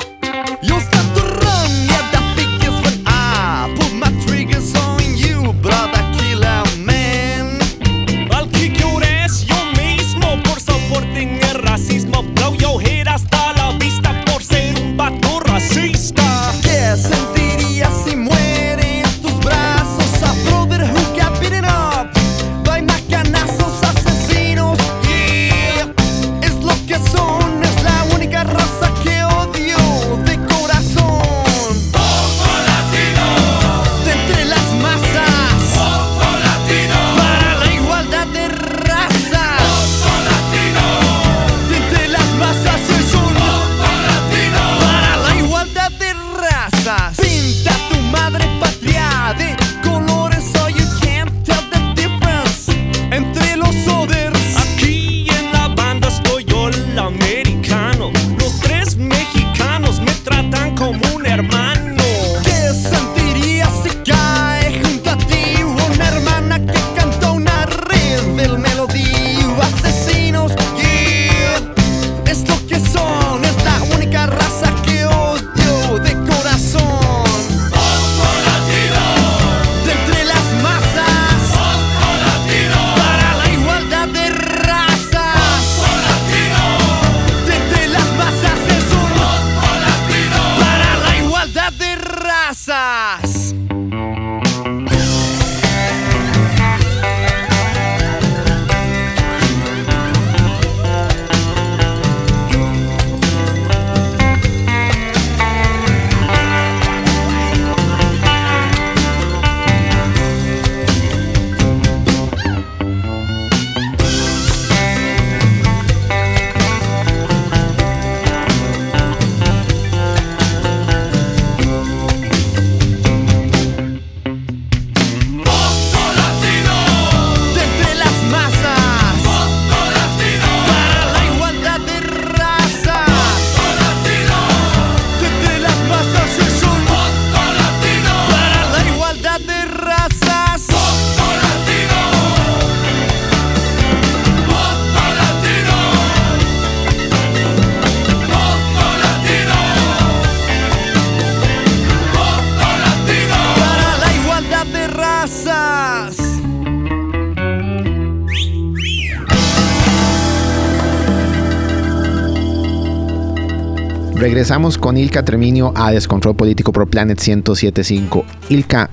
Regresamos 164.19 164.79
con 164.79 164.97
Ilka 164.97 165.25
Treminio 165.25 165.73
a 165.77 165.93
Descontrol 165.93 166.35
Político 166.35 166.73
Pro 166.73 166.87
Planet 166.89 167.17
1075. 167.25 168.25
Ilka, 168.49 168.91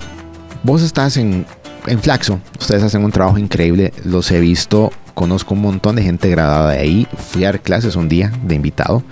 vos 0.62 0.82
estás 0.82 1.16
en, 1.16 1.44
en 1.88 1.98
Flaxo. 1.98 2.38
Ustedes 2.60 2.84
hacen 2.84 3.04
un 3.04 3.10
trabajo 3.10 3.36
increíble. 3.36 3.92
Los 4.04 4.30
he 4.30 4.38
visto. 4.38 4.92
Conozco 5.14 5.54
un 5.54 5.62
montón 5.62 5.96
de 5.96 6.04
gente 6.04 6.30
graduada 6.30 6.70
de 6.70 6.78
ahí. 6.78 7.08
Fui 7.16 7.42
a 7.42 7.48
dar 7.48 7.60
clases 7.60 7.96
un 7.96 8.08
día 8.08 8.30
de 8.44 8.54
invitado. 8.54 9.02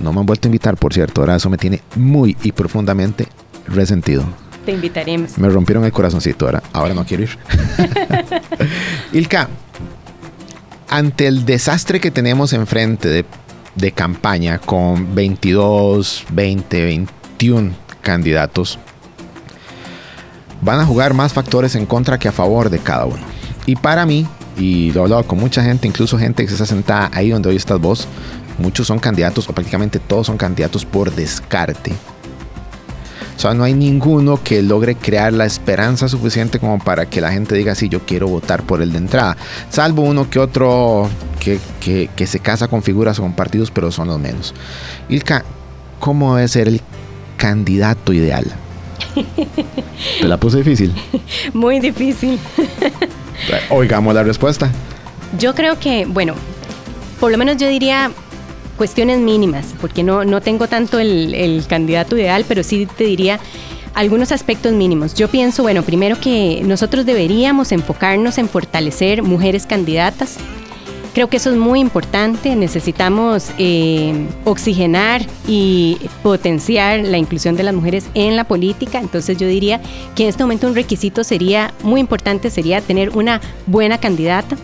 No 0.00 0.12
me 0.12 0.20
han 0.20 0.26
vuelto 0.26 0.46
a 0.46 0.50
invitar, 0.50 0.76
por 0.76 0.94
cierto. 0.94 1.22
Ahora 1.22 1.34
eso 1.34 1.50
me 1.50 1.58
tiene 1.58 1.80
muy 1.96 2.36
y 2.44 2.52
profundamente 2.52 3.26
resentido. 3.66 4.22
Te 4.64 4.70
invitaremos. 4.70 5.36
Me 5.38 5.48
rompieron 5.48 5.84
el 5.84 5.90
corazoncito 5.90 6.46
ahora. 6.46 6.62
Ahora 6.72 6.94
no 6.94 7.04
quiero 7.04 7.24
ir. 7.24 7.36
Ilka, 9.12 9.48
ante 10.88 11.26
el 11.26 11.44
desastre 11.44 11.98
que 11.98 12.12
tenemos 12.12 12.52
enfrente 12.52 13.08
de, 13.08 13.24
de 13.74 13.92
campaña 13.92 14.58
con 14.58 15.14
22, 15.14 16.24
20, 16.30 16.84
21 16.84 17.72
candidatos, 18.02 18.78
van 20.60 20.80
a 20.80 20.86
jugar 20.86 21.14
más 21.14 21.32
factores 21.32 21.74
en 21.74 21.86
contra 21.86 22.18
que 22.18 22.28
a 22.28 22.32
favor 22.32 22.70
de 22.70 22.78
cada 22.78 23.04
uno. 23.06 23.22
Y 23.66 23.76
para 23.76 24.06
mí, 24.06 24.26
y 24.56 24.92
lo 24.92 25.00
he 25.00 25.04
hablado 25.04 25.24
con 25.26 25.38
mucha 25.38 25.62
gente, 25.62 25.88
incluso 25.88 26.18
gente 26.18 26.42
que 26.42 26.48
se 26.48 26.54
está 26.54 26.66
sentada 26.66 27.10
ahí 27.12 27.30
donde 27.30 27.48
hoy 27.48 27.56
estás 27.56 27.80
vos, 27.80 28.06
muchos 28.58 28.86
son 28.86 28.98
candidatos, 28.98 29.48
o 29.48 29.52
prácticamente 29.52 29.98
todos 29.98 30.26
son 30.26 30.36
candidatos 30.36 30.84
por 30.84 31.12
descarte. 31.14 31.92
Sea, 33.44 33.52
no 33.54 33.64
hay 33.64 33.74
ninguno 33.74 34.40
que 34.42 34.62
logre 34.62 34.94
crear 34.94 35.32
la 35.34 35.44
esperanza 35.44 36.08
suficiente 36.08 36.58
como 36.58 36.78
para 36.78 37.04
que 37.04 37.20
la 37.20 37.30
gente 37.30 37.54
diga, 37.54 37.74
sí, 37.74 37.90
yo 37.90 38.00
quiero 38.00 38.26
votar 38.26 38.62
por 38.62 38.80
el 38.80 38.90
de 38.92 38.96
entrada. 38.98 39.36
Salvo 39.68 40.00
uno 40.00 40.30
que 40.30 40.38
otro 40.38 41.10
que, 41.40 41.58
que- 41.78 42.08
que 42.16 42.26
se 42.26 42.38
casa 42.40 42.68
con 42.68 42.82
figuras 42.82 43.18
o 43.18 43.22
con 43.22 43.34
partidos, 43.34 43.70
pero 43.70 43.90
son 43.92 44.08
los 44.08 44.18
menos. 44.18 44.54
Ilka, 45.10 45.44
¿cómo 46.00 46.36
debe 46.36 46.48
ser 46.48 46.68
el 46.68 46.80
candidato 47.36 48.14
ideal? 48.14 48.46
Te 50.20 50.26
la 50.26 50.38
puse 50.38 50.56
difícil. 50.58 50.94
Muy 51.52 51.80
difícil. 51.80 52.38
Oigamos 53.68 54.14
la 54.14 54.22
respuesta. 54.22 54.70
Yo 55.38 55.54
creo 55.54 55.78
que, 55.78 56.06
bueno, 56.06 56.34
por 57.20 57.30
lo 57.30 57.36
menos 57.36 57.58
yo 57.58 57.68
diría 57.68 58.10
cuestiones 58.76 59.18
mínimas, 59.18 59.74
porque 59.80 60.02
no, 60.02 60.24
no 60.24 60.40
tengo 60.40 60.66
tanto 60.68 60.98
el, 60.98 61.34
el 61.34 61.66
candidato 61.66 62.16
ideal, 62.16 62.44
pero 62.46 62.62
sí 62.62 62.86
te 62.86 63.04
diría 63.04 63.40
algunos 63.94 64.32
aspectos 64.32 64.72
mínimos. 64.72 65.14
Yo 65.14 65.28
pienso, 65.28 65.62
bueno, 65.62 65.82
primero 65.82 66.20
que 66.20 66.60
nosotros 66.64 67.06
deberíamos 67.06 67.72
enfocarnos 67.72 68.38
en 68.38 68.48
fortalecer 68.48 69.22
mujeres 69.22 69.66
candidatas. 69.66 70.36
Creo 71.14 71.28
que 71.28 71.36
eso 71.36 71.50
es 71.50 71.56
muy 71.56 71.78
importante. 71.78 72.56
Necesitamos 72.56 73.50
eh, 73.56 74.26
oxigenar 74.44 75.24
y 75.46 75.96
potenciar 76.24 77.04
la 77.04 77.18
inclusión 77.18 77.54
de 77.54 77.62
las 77.62 77.72
mujeres 77.72 78.06
en 78.14 78.34
la 78.34 78.42
política. 78.42 78.98
Entonces 78.98 79.38
yo 79.38 79.46
diría 79.46 79.80
que 80.16 80.24
en 80.24 80.30
este 80.30 80.42
momento 80.42 80.66
un 80.66 80.74
requisito 80.74 81.22
sería 81.22 81.72
muy 81.84 82.00
importante, 82.00 82.50
sería 82.50 82.80
tener 82.80 83.10
una 83.10 83.40
buena 83.66 83.98
candidata 83.98 84.56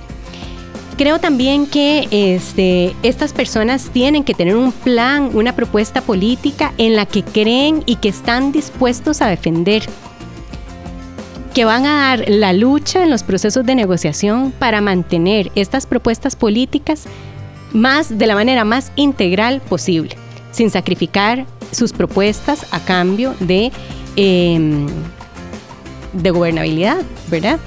creo 1.00 1.18
también 1.18 1.66
que 1.66 2.08
este, 2.10 2.94
estas 3.02 3.32
personas 3.32 3.88
tienen 3.88 4.22
que 4.22 4.34
tener 4.34 4.54
un 4.54 4.70
plan, 4.70 5.30
una 5.32 5.56
propuesta 5.56 6.02
política 6.02 6.74
en 6.76 6.94
la 6.94 7.06
que 7.06 7.22
creen 7.22 7.82
y 7.86 7.96
que 7.96 8.10
están 8.10 8.52
dispuestos 8.52 9.22
a 9.22 9.28
defender 9.28 9.82
que 11.54 11.64
van 11.64 11.86
a 11.86 12.02
dar 12.02 12.28
la 12.28 12.52
lucha 12.52 13.02
en 13.02 13.08
los 13.08 13.22
procesos 13.22 13.64
de 13.64 13.74
negociación 13.74 14.52
para 14.52 14.82
mantener 14.82 15.50
estas 15.54 15.86
propuestas 15.86 16.36
políticas 16.36 17.04
más 17.72 18.18
de 18.18 18.26
la 18.26 18.34
manera 18.34 18.66
más 18.66 18.92
integral 18.96 19.62
posible, 19.62 20.18
sin 20.52 20.68
sacrificar 20.68 21.46
sus 21.72 21.94
propuestas 21.94 22.66
a 22.72 22.80
cambio 22.80 23.34
de, 23.40 23.72
em, 24.16 24.86
de 26.12 26.30
gobernabilidad, 26.30 27.00
¿verdad? 27.30 27.58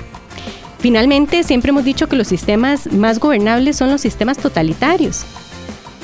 Finalmente, 0.84 1.44
siempre 1.44 1.70
hemos 1.70 1.86
dicho 1.86 2.10
que 2.10 2.18
los 2.18 2.28
sistemas 2.28 2.92
más 2.92 3.20
gobernables 3.20 3.78
son 3.78 3.90
los 3.90 4.02
sistemas 4.02 4.38
totalitarios. 4.38 5.24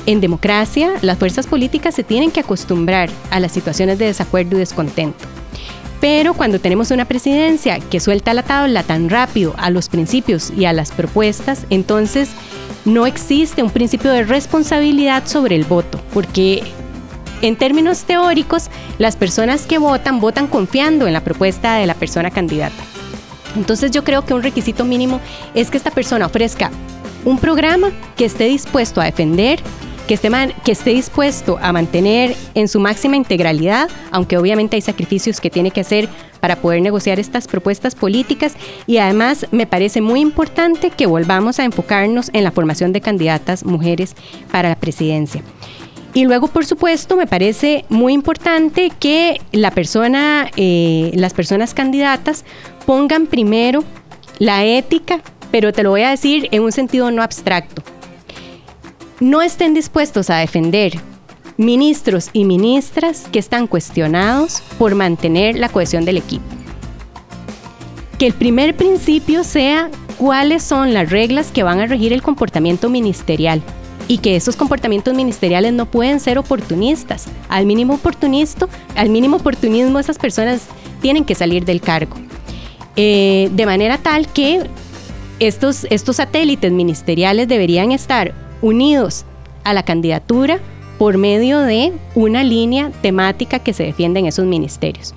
En 0.06 0.22
democracia, 0.22 0.92
las 1.02 1.18
fuerzas 1.18 1.46
políticas 1.46 1.94
se 1.94 2.02
tienen 2.02 2.30
que 2.30 2.40
acostumbrar 2.40 3.10
a 3.30 3.40
las 3.40 3.52
situaciones 3.52 3.98
de 3.98 4.06
desacuerdo 4.06 4.56
y 4.56 4.60
descontento. 4.60 5.18
Pero 6.00 6.32
cuando 6.32 6.60
tenemos 6.60 6.90
una 6.92 7.04
presidencia 7.04 7.78
que 7.78 8.00
suelta 8.00 8.32
la 8.32 8.42
tabla 8.42 8.82
tan 8.82 9.10
rápido 9.10 9.54
a 9.58 9.68
los 9.68 9.90
principios 9.90 10.50
y 10.50 10.64
a 10.64 10.72
las 10.72 10.92
propuestas, 10.92 11.66
entonces 11.68 12.30
no 12.86 13.04
existe 13.04 13.62
un 13.62 13.68
principio 13.68 14.10
de 14.10 14.24
responsabilidad 14.24 15.26
sobre 15.26 15.56
el 15.56 15.64
voto, 15.64 16.00
porque 16.14 16.62
en 17.42 17.56
términos 17.56 18.04
teóricos, 18.04 18.70
las 18.96 19.16
personas 19.16 19.66
que 19.66 19.76
votan 19.76 20.20
votan 20.20 20.46
confiando 20.46 21.06
en 21.06 21.12
la 21.12 21.22
propuesta 21.22 21.74
de 21.74 21.84
la 21.84 21.94
persona 21.94 22.30
candidata. 22.30 22.89
Entonces 23.56 23.90
yo 23.90 24.04
creo 24.04 24.24
que 24.24 24.34
un 24.34 24.42
requisito 24.42 24.84
mínimo 24.84 25.20
es 25.54 25.70
que 25.70 25.76
esta 25.76 25.90
persona 25.90 26.26
ofrezca 26.26 26.70
un 27.24 27.38
programa 27.38 27.90
que 28.16 28.24
esté 28.24 28.44
dispuesto 28.44 29.00
a 29.00 29.04
defender, 29.04 29.60
que 30.06 30.14
esté, 30.14 30.30
que 30.64 30.72
esté 30.72 30.90
dispuesto 30.90 31.58
a 31.60 31.72
mantener 31.72 32.34
en 32.54 32.68
su 32.68 32.80
máxima 32.80 33.16
integralidad, 33.16 33.88
aunque 34.10 34.38
obviamente 34.38 34.76
hay 34.76 34.82
sacrificios 34.82 35.40
que 35.40 35.50
tiene 35.50 35.70
que 35.70 35.80
hacer 35.80 36.08
para 36.40 36.56
poder 36.56 36.80
negociar 36.80 37.20
estas 37.20 37.46
propuestas 37.46 37.94
políticas 37.94 38.54
y 38.86 38.96
además 38.98 39.46
me 39.50 39.66
parece 39.66 40.00
muy 40.00 40.20
importante 40.20 40.90
que 40.90 41.06
volvamos 41.06 41.58
a 41.58 41.64
enfocarnos 41.64 42.30
en 42.32 42.44
la 42.44 42.50
formación 42.50 42.92
de 42.92 43.00
candidatas 43.00 43.64
mujeres 43.64 44.16
para 44.50 44.70
la 44.70 44.76
presidencia. 44.76 45.42
Y 46.12 46.24
luego, 46.24 46.48
por 46.48 46.66
supuesto, 46.66 47.16
me 47.16 47.28
parece 47.28 47.84
muy 47.88 48.14
importante 48.14 48.90
que 48.98 49.40
la 49.52 49.70
persona, 49.70 50.50
eh, 50.56 51.12
las 51.14 51.34
personas 51.34 51.72
candidatas 51.72 52.44
pongan 52.86 53.26
primero 53.26 53.84
la 54.38 54.64
ética, 54.64 55.20
pero 55.50 55.72
te 55.72 55.82
lo 55.82 55.90
voy 55.90 56.02
a 56.02 56.10
decir 56.10 56.48
en 56.50 56.62
un 56.62 56.72
sentido 56.72 57.10
no 57.10 57.22
abstracto. 57.22 57.82
No 59.20 59.42
estén 59.42 59.74
dispuestos 59.74 60.30
a 60.30 60.36
defender 60.36 60.98
ministros 61.60 62.30
y 62.32 62.46
ministras 62.46 63.26
que 63.30 63.38
están 63.38 63.66
cuestionados 63.66 64.62
por 64.78 64.94
mantener 64.94 65.58
la 65.58 65.68
cohesión 65.68 66.06
del 66.06 66.16
equipo. 66.16 66.44
Que 68.18 68.26
el 68.26 68.32
primer 68.32 68.74
principio 68.74 69.44
sea 69.44 69.90
cuáles 70.16 70.62
son 70.62 70.94
las 70.94 71.10
reglas 71.10 71.52
que 71.52 71.62
van 71.62 71.80
a 71.80 71.86
regir 71.86 72.14
el 72.14 72.22
comportamiento 72.22 72.88
ministerial 72.88 73.62
y 74.08 74.18
que 74.18 74.36
esos 74.36 74.56
comportamientos 74.56 75.14
ministeriales 75.14 75.72
no 75.74 75.86
pueden 75.86 76.18
ser 76.18 76.38
oportunistas. 76.38 77.26
Al 77.48 77.66
mínimo 77.66 78.00
al 78.96 79.08
mínimo 79.10 79.36
oportunismo 79.36 79.98
esas 79.98 80.18
personas 80.18 80.62
tienen 81.00 81.24
que 81.24 81.34
salir 81.34 81.64
del 81.64 81.80
cargo. 81.80 82.16
Eh, 83.02 83.48
de 83.52 83.64
manera 83.64 83.96
tal 83.96 84.28
que 84.30 84.60
estos, 85.38 85.86
estos 85.88 86.16
satélites 86.16 86.70
ministeriales 86.70 87.48
deberían 87.48 87.92
estar 87.92 88.34
unidos 88.60 89.24
a 89.64 89.72
la 89.72 89.84
candidatura 89.84 90.60
por 90.98 91.16
medio 91.16 91.60
de 91.60 91.94
una 92.14 92.44
línea 92.44 92.90
temática 93.00 93.58
que 93.58 93.72
se 93.72 93.84
defienda 93.84 94.20
en 94.20 94.26
esos 94.26 94.44
ministerios. 94.44 95.14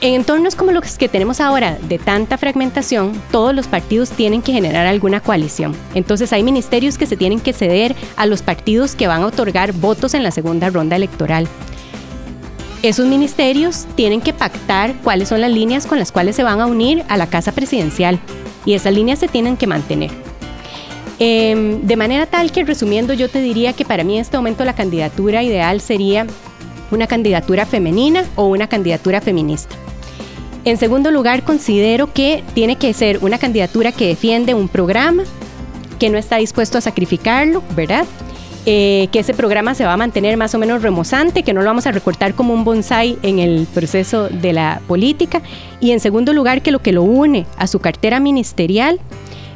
En 0.00 0.14
entornos 0.14 0.54
como 0.54 0.70
los 0.70 0.96
que 0.96 1.08
tenemos 1.08 1.40
ahora 1.40 1.76
de 1.88 1.98
tanta 1.98 2.38
fragmentación, 2.38 3.20
todos 3.32 3.52
los 3.52 3.66
partidos 3.66 4.10
tienen 4.10 4.40
que 4.40 4.52
generar 4.52 4.86
alguna 4.86 5.18
coalición. 5.18 5.74
Entonces 5.96 6.32
hay 6.32 6.44
ministerios 6.44 6.98
que 6.98 7.06
se 7.06 7.16
tienen 7.16 7.40
que 7.40 7.52
ceder 7.52 7.96
a 8.14 8.26
los 8.26 8.42
partidos 8.42 8.94
que 8.94 9.08
van 9.08 9.22
a 9.22 9.26
otorgar 9.26 9.72
votos 9.72 10.14
en 10.14 10.22
la 10.22 10.30
segunda 10.30 10.70
ronda 10.70 10.94
electoral. 10.94 11.48
Esos 12.82 13.06
ministerios 13.06 13.86
tienen 13.94 14.20
que 14.20 14.32
pactar 14.32 14.94
cuáles 15.04 15.28
son 15.28 15.40
las 15.40 15.52
líneas 15.52 15.86
con 15.86 16.00
las 16.00 16.10
cuales 16.10 16.34
se 16.34 16.42
van 16.42 16.60
a 16.60 16.66
unir 16.66 17.04
a 17.08 17.16
la 17.16 17.28
Casa 17.28 17.52
Presidencial 17.52 18.18
y 18.66 18.74
esas 18.74 18.92
líneas 18.92 19.20
se 19.20 19.28
tienen 19.28 19.56
que 19.56 19.68
mantener. 19.68 20.10
Em, 21.20 21.82
de 21.82 21.96
manera 21.96 22.26
tal 22.26 22.50
que, 22.50 22.64
resumiendo, 22.64 23.12
yo 23.12 23.28
te 23.28 23.40
diría 23.40 23.72
que 23.72 23.84
para 23.84 24.02
mí 24.02 24.16
en 24.16 24.22
este 24.22 24.36
momento 24.36 24.64
la 24.64 24.74
candidatura 24.74 25.44
ideal 25.44 25.80
sería 25.80 26.26
una 26.90 27.06
candidatura 27.06 27.66
femenina 27.66 28.24
o 28.34 28.46
una 28.46 28.66
candidatura 28.66 29.20
feminista. 29.20 29.76
En 30.64 30.76
segundo 30.76 31.12
lugar, 31.12 31.44
considero 31.44 32.12
que 32.12 32.42
tiene 32.52 32.76
que 32.76 32.92
ser 32.94 33.18
una 33.22 33.38
candidatura 33.38 33.92
que 33.92 34.08
defiende 34.08 34.54
un 34.54 34.66
programa, 34.66 35.22
que 36.00 36.10
no 36.10 36.18
está 36.18 36.38
dispuesto 36.38 36.78
a 36.78 36.80
sacrificarlo, 36.80 37.62
¿verdad? 37.76 38.06
Eh, 38.64 39.08
que 39.10 39.18
ese 39.18 39.34
programa 39.34 39.74
se 39.74 39.84
va 39.84 39.94
a 39.94 39.96
mantener 39.96 40.36
más 40.36 40.54
o 40.54 40.58
menos 40.58 40.82
remozante, 40.82 41.42
que 41.42 41.52
no 41.52 41.62
lo 41.62 41.66
vamos 41.66 41.88
a 41.88 41.90
recortar 41.90 42.34
como 42.34 42.54
un 42.54 42.62
bonsai 42.62 43.18
en 43.22 43.40
el 43.40 43.66
proceso 43.74 44.28
de 44.28 44.52
la 44.52 44.80
política. 44.86 45.42
Y 45.80 45.90
en 45.90 45.98
segundo 45.98 46.32
lugar, 46.32 46.62
que 46.62 46.70
lo 46.70 46.80
que 46.80 46.92
lo 46.92 47.02
une 47.02 47.44
a 47.58 47.66
su 47.66 47.80
cartera 47.80 48.20
ministerial 48.20 49.00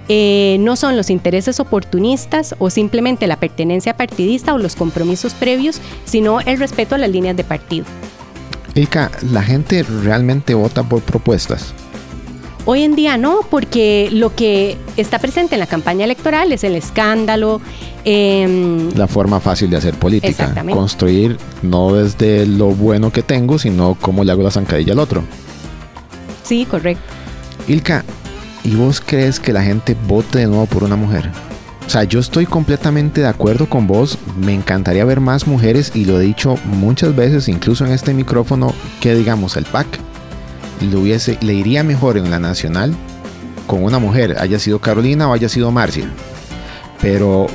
eh, 0.08 0.56
no 0.58 0.74
son 0.74 0.96
los 0.96 1.10
intereses 1.10 1.60
oportunistas 1.60 2.56
o 2.58 2.68
simplemente 2.68 3.28
la 3.28 3.36
pertenencia 3.36 3.96
partidista 3.96 4.54
o 4.54 4.58
los 4.58 4.74
compromisos 4.74 5.34
previos, 5.34 5.80
sino 6.04 6.40
el 6.40 6.58
respeto 6.58 6.96
a 6.96 6.98
las 6.98 7.10
líneas 7.10 7.36
de 7.36 7.44
partido. 7.44 7.86
Ilka, 8.74 9.10
¿la 9.30 9.42
gente 9.42 9.84
realmente 9.84 10.54
vota 10.54 10.82
por 10.82 11.00
propuestas? 11.02 11.74
Hoy 12.68 12.82
en 12.82 12.96
día 12.96 13.16
no, 13.16 13.42
porque 13.48 14.08
lo 14.10 14.34
que 14.34 14.76
está 14.96 15.20
presente 15.20 15.54
en 15.54 15.60
la 15.60 15.68
campaña 15.68 16.04
electoral 16.04 16.50
es 16.50 16.64
el 16.64 16.74
escándalo. 16.74 17.60
Em, 18.04 18.90
la 18.96 19.06
forma 19.06 19.38
fácil 19.38 19.70
de 19.70 19.76
hacer 19.76 19.94
política. 19.94 20.52
Construir 20.68 21.38
no 21.62 21.94
desde 21.94 22.44
lo 22.44 22.70
bueno 22.70 23.12
que 23.12 23.22
tengo, 23.22 23.60
sino 23.60 23.96
cómo 24.00 24.24
le 24.24 24.32
hago 24.32 24.42
la 24.42 24.50
zancadilla 24.50 24.94
al 24.94 24.98
otro. 24.98 25.22
Sí, 26.42 26.66
correcto. 26.68 27.04
Ilka, 27.68 28.04
¿y 28.64 28.74
vos 28.74 29.00
crees 29.00 29.38
que 29.38 29.52
la 29.52 29.62
gente 29.62 29.96
vote 30.08 30.40
de 30.40 30.46
nuevo 30.48 30.66
por 30.66 30.82
una 30.82 30.96
mujer? 30.96 31.30
O 31.86 31.88
sea, 31.88 32.02
yo 32.02 32.18
estoy 32.18 32.46
completamente 32.46 33.20
de 33.20 33.28
acuerdo 33.28 33.68
con 33.68 33.86
vos. 33.86 34.18
Me 34.36 34.52
encantaría 34.52 35.04
ver 35.04 35.20
más 35.20 35.46
mujeres 35.46 35.92
y 35.94 36.04
lo 36.04 36.20
he 36.20 36.24
dicho 36.24 36.56
muchas 36.64 37.14
veces, 37.14 37.48
incluso 37.48 37.86
en 37.86 37.92
este 37.92 38.12
micrófono, 38.12 38.74
que 39.00 39.14
digamos 39.14 39.56
el 39.56 39.66
PAC 39.66 39.86
le, 40.80 40.96
hubiese, 40.96 41.38
le 41.40 41.54
iría 41.54 41.82
mejor 41.82 42.16
en 42.16 42.30
la 42.30 42.38
nacional 42.38 42.94
con 43.66 43.82
una 43.82 43.98
mujer, 43.98 44.36
haya 44.38 44.58
sido 44.58 44.78
Carolina 44.80 45.28
o 45.28 45.32
haya 45.32 45.48
sido 45.48 45.70
Marcia. 45.70 46.08
Pero, 47.00 47.46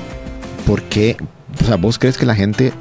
¿por 0.66 0.84
qué? 0.84 1.18
O 1.62 1.66
sea, 1.66 1.78
vos 1.78 1.98
crees 1.98 2.18
que 2.18 2.26
la 2.26 2.36
gente, 2.36 2.74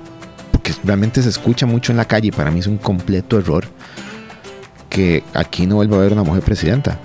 porque 0.53 0.73
realmente 0.85 1.23
se 1.23 1.29
escucha 1.29 1.67
mucho 1.67 1.93
en 1.93 1.99
la 1.99 2.05
calle 2.05 2.29
y 2.29 2.33
para 2.33 2.51
mí 2.51 2.61
es 2.61 2.67
un 2.67 2.79
completo 2.79 3.39
error 3.39 3.67
que 4.89 5.23
aquí 5.35 5.67
no 5.67 5.77
vuelva 5.77 5.97
a 5.97 6.01
haber 6.01 6.13
una 6.13 6.25
mujer 6.25 6.43
presidenta. 6.43 6.99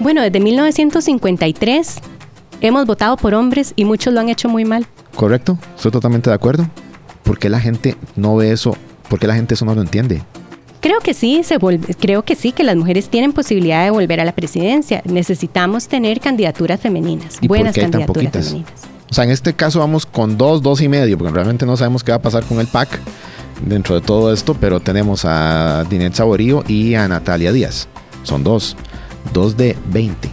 Bueno, 0.00 0.22
desde 0.22 0.40
1953 0.40 1.96
hemos 2.60 2.86
votado 2.86 3.16
por 3.16 3.34
hombres 3.34 3.72
y 3.76 3.84
muchos 3.84 4.14
lo 4.14 4.20
han 4.20 4.28
hecho 4.28 4.48
muy 4.48 4.64
mal. 4.64 4.86
Correcto, 5.14 5.58
estoy 5.74 5.90
totalmente 5.90 6.30
de 6.30 6.36
acuerdo. 6.36 6.68
¿Por 7.22 7.38
qué 7.38 7.48
la 7.48 7.58
gente 7.58 7.96
no 8.14 8.36
ve 8.36 8.52
eso? 8.52 8.76
¿Por 9.08 9.18
qué 9.18 9.26
la 9.26 9.34
gente 9.34 9.54
eso 9.54 9.64
no 9.64 9.74
lo 9.74 9.80
entiende? 9.80 10.22
Creo 10.80 11.00
que 11.00 11.14
sí, 11.14 11.42
se 11.42 11.58
creo 11.98 12.22
que 12.22 12.34
sí, 12.34 12.52
que 12.52 12.62
las 12.62 12.76
mujeres 12.76 13.08
tienen 13.08 13.32
posibilidad 13.32 13.84
de 13.84 13.90
volver 13.90 14.20
a 14.20 14.24
la 14.24 14.32
presidencia. 14.32 15.02
Necesitamos 15.04 15.88
tener 15.88 16.20
candidaturas 16.20 16.80
femeninas, 16.80 17.38
buenas 17.42 17.74
candidaturas 17.74 18.32
femeninas. 18.32 18.72
O 19.10 19.14
sea, 19.14 19.24
en 19.24 19.30
este 19.30 19.54
caso 19.54 19.78
vamos 19.78 20.04
con 20.04 20.36
dos, 20.36 20.62
dos 20.62 20.80
y 20.80 20.88
medio, 20.88 21.16
porque 21.16 21.32
realmente 21.32 21.64
no 21.64 21.76
sabemos 21.76 22.02
qué 22.02 22.12
va 22.12 22.16
a 22.16 22.22
pasar 22.22 22.44
con 22.44 22.60
el 22.60 22.66
PAC 22.66 23.00
dentro 23.64 23.94
de 23.94 24.00
todo 24.00 24.32
esto, 24.32 24.54
pero 24.54 24.80
tenemos 24.80 25.24
a 25.24 25.84
Dinet 25.88 26.14
Saborío 26.14 26.64
y 26.66 26.94
a 26.94 27.06
Natalia 27.08 27.52
Díaz. 27.52 27.88
Son 28.22 28.42
dos, 28.42 28.76
dos 29.32 29.56
de 29.56 29.76
20, 29.92 30.28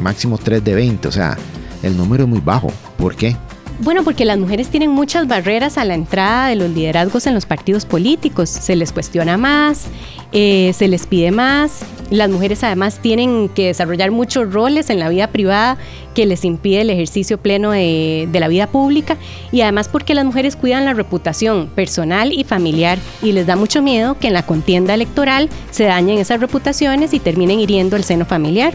máximo 0.00 0.38
tres 0.38 0.64
de 0.64 0.74
20, 0.74 1.08
o 1.08 1.12
sea, 1.12 1.36
el 1.82 1.96
número 1.96 2.24
es 2.24 2.28
muy 2.28 2.40
bajo. 2.40 2.72
¿Por 2.96 3.14
qué? 3.14 3.36
Bueno, 3.80 4.04
porque 4.04 4.24
las 4.24 4.38
mujeres 4.38 4.68
tienen 4.68 4.90
muchas 4.90 5.26
barreras 5.26 5.78
a 5.78 5.84
la 5.84 5.94
entrada 5.94 6.48
de 6.48 6.54
los 6.54 6.70
liderazgos 6.70 7.26
en 7.26 7.34
los 7.34 7.44
partidos 7.44 7.84
políticos. 7.84 8.48
Se 8.48 8.76
les 8.76 8.92
cuestiona 8.92 9.36
más, 9.36 9.86
eh, 10.32 10.72
se 10.74 10.86
les 10.86 11.06
pide 11.06 11.32
más. 11.32 11.80
Las 12.10 12.30
mujeres 12.30 12.62
además 12.62 13.00
tienen 13.00 13.48
que 13.48 13.66
desarrollar 13.66 14.12
muchos 14.12 14.52
roles 14.52 14.90
en 14.90 15.00
la 15.00 15.08
vida 15.08 15.26
privada 15.26 15.76
que 16.14 16.24
les 16.24 16.44
impide 16.44 16.82
el 16.82 16.90
ejercicio 16.90 17.38
pleno 17.38 17.72
de, 17.72 18.28
de 18.30 18.40
la 18.40 18.46
vida 18.46 18.68
pública 18.68 19.16
y 19.50 19.62
además 19.62 19.88
porque 19.88 20.14
las 20.14 20.24
mujeres 20.24 20.54
cuidan 20.54 20.84
la 20.84 20.94
reputación 20.94 21.68
personal 21.74 22.32
y 22.32 22.44
familiar 22.44 22.98
y 23.22 23.32
les 23.32 23.46
da 23.46 23.56
mucho 23.56 23.82
miedo 23.82 24.16
que 24.18 24.28
en 24.28 24.34
la 24.34 24.46
contienda 24.46 24.94
electoral 24.94 25.48
se 25.72 25.84
dañen 25.84 26.18
esas 26.18 26.38
reputaciones 26.38 27.12
y 27.12 27.18
terminen 27.18 27.58
hiriendo 27.58 27.96
el 27.96 28.04
seno 28.04 28.24
familiar. 28.24 28.74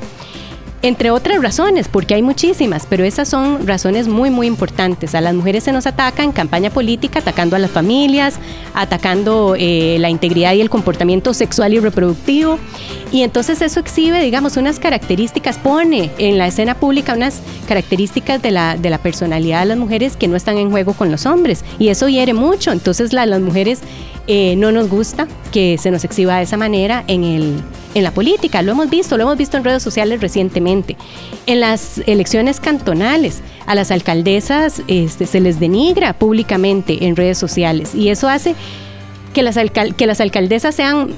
Entre 0.82 1.12
otras 1.12 1.42
razones, 1.42 1.90
porque 1.90 2.14
hay 2.14 2.22
muchísimas, 2.22 2.86
pero 2.90 3.04
esas 3.04 3.28
son 3.28 3.68
razones 3.68 4.08
muy, 4.08 4.30
muy 4.30 4.48
importantes. 4.48 5.14
A 5.14 5.20
las 5.20 5.34
mujeres 5.34 5.66
se 5.66 5.74
nos 5.74 5.86
ataca 5.86 6.24
en 6.24 6.32
campaña 6.32 6.70
política, 6.70 7.20
atacando 7.20 7.58
a 7.58 7.60
las 7.60 7.70
familias, 7.70 8.36
atacando 8.74 9.56
eh, 9.58 9.98
la 10.00 10.10
integridad 10.10 10.54
y 10.54 10.62
el 10.62 10.70
comportamiento 10.70 11.34
sexual 11.34 11.74
y 11.74 11.80
reproductivo. 11.80 12.60
Y 13.12 13.24
entonces 13.24 13.62
eso 13.62 13.82
exhibe, 13.82 14.22
digamos, 14.24 14.56
unas 14.56 14.80
características, 14.80 15.58
pone 15.58 16.12
en 16.18 16.38
la 16.38 16.48
escena 16.48 16.76
pública 16.76 17.14
unas 17.14 17.42
características 17.68 18.42
de 18.42 18.52
la, 18.52 18.78
de 18.78 18.90
la 18.90 19.00
personalidad 19.00 19.62
de 19.62 19.66
las 19.66 19.78
mujeres 19.78 20.16
que 20.16 20.30
no 20.30 20.38
están 20.38 20.58
en 20.58 20.70
juego 20.72 20.94
con 20.94 21.12
los 21.12 21.26
hombres. 21.26 21.66
Y 21.78 21.90
eso 21.90 22.08
hiere 22.08 22.34
mucho. 22.34 22.72
Entonces 22.72 23.12
la, 23.12 23.26
las 23.26 23.42
mujeres 23.42 23.82
eh, 24.32 24.56
no 24.58 24.72
nos 24.72 24.88
gusta 24.90 25.28
que 25.52 25.80
se 25.80 25.90
nos 25.90 26.04
exhiba 26.04 26.38
de 26.38 26.44
esa 26.44 26.56
manera 26.56 27.04
en, 27.08 27.24
el, 27.24 27.56
en 27.96 28.04
la 28.04 28.12
política. 28.12 28.62
Lo 28.62 28.74
hemos 28.74 28.88
visto, 28.88 29.18
lo 29.18 29.24
hemos 29.24 29.38
visto 29.38 29.58
en 29.58 29.64
redes 29.64 29.82
sociales 29.82 30.22
recientemente. 30.22 30.98
En 31.48 31.60
las 31.60 31.98
elecciones 32.06 32.60
cantonales, 32.60 33.42
a 33.66 33.74
las 33.74 33.90
alcaldesas 33.90 34.84
este, 34.88 35.26
se 35.26 35.40
les 35.40 35.60
denigra 35.60 36.14
públicamente 36.14 37.08
en 37.08 37.16
redes 37.16 37.40
sociales 37.40 37.96
y 37.96 38.10
eso 38.10 38.30
hace 38.30 38.54
que 39.34 39.42
las, 39.42 39.58
que 39.98 40.06
las 40.06 40.22
alcaldesas 40.22 40.76
sean 40.76 41.10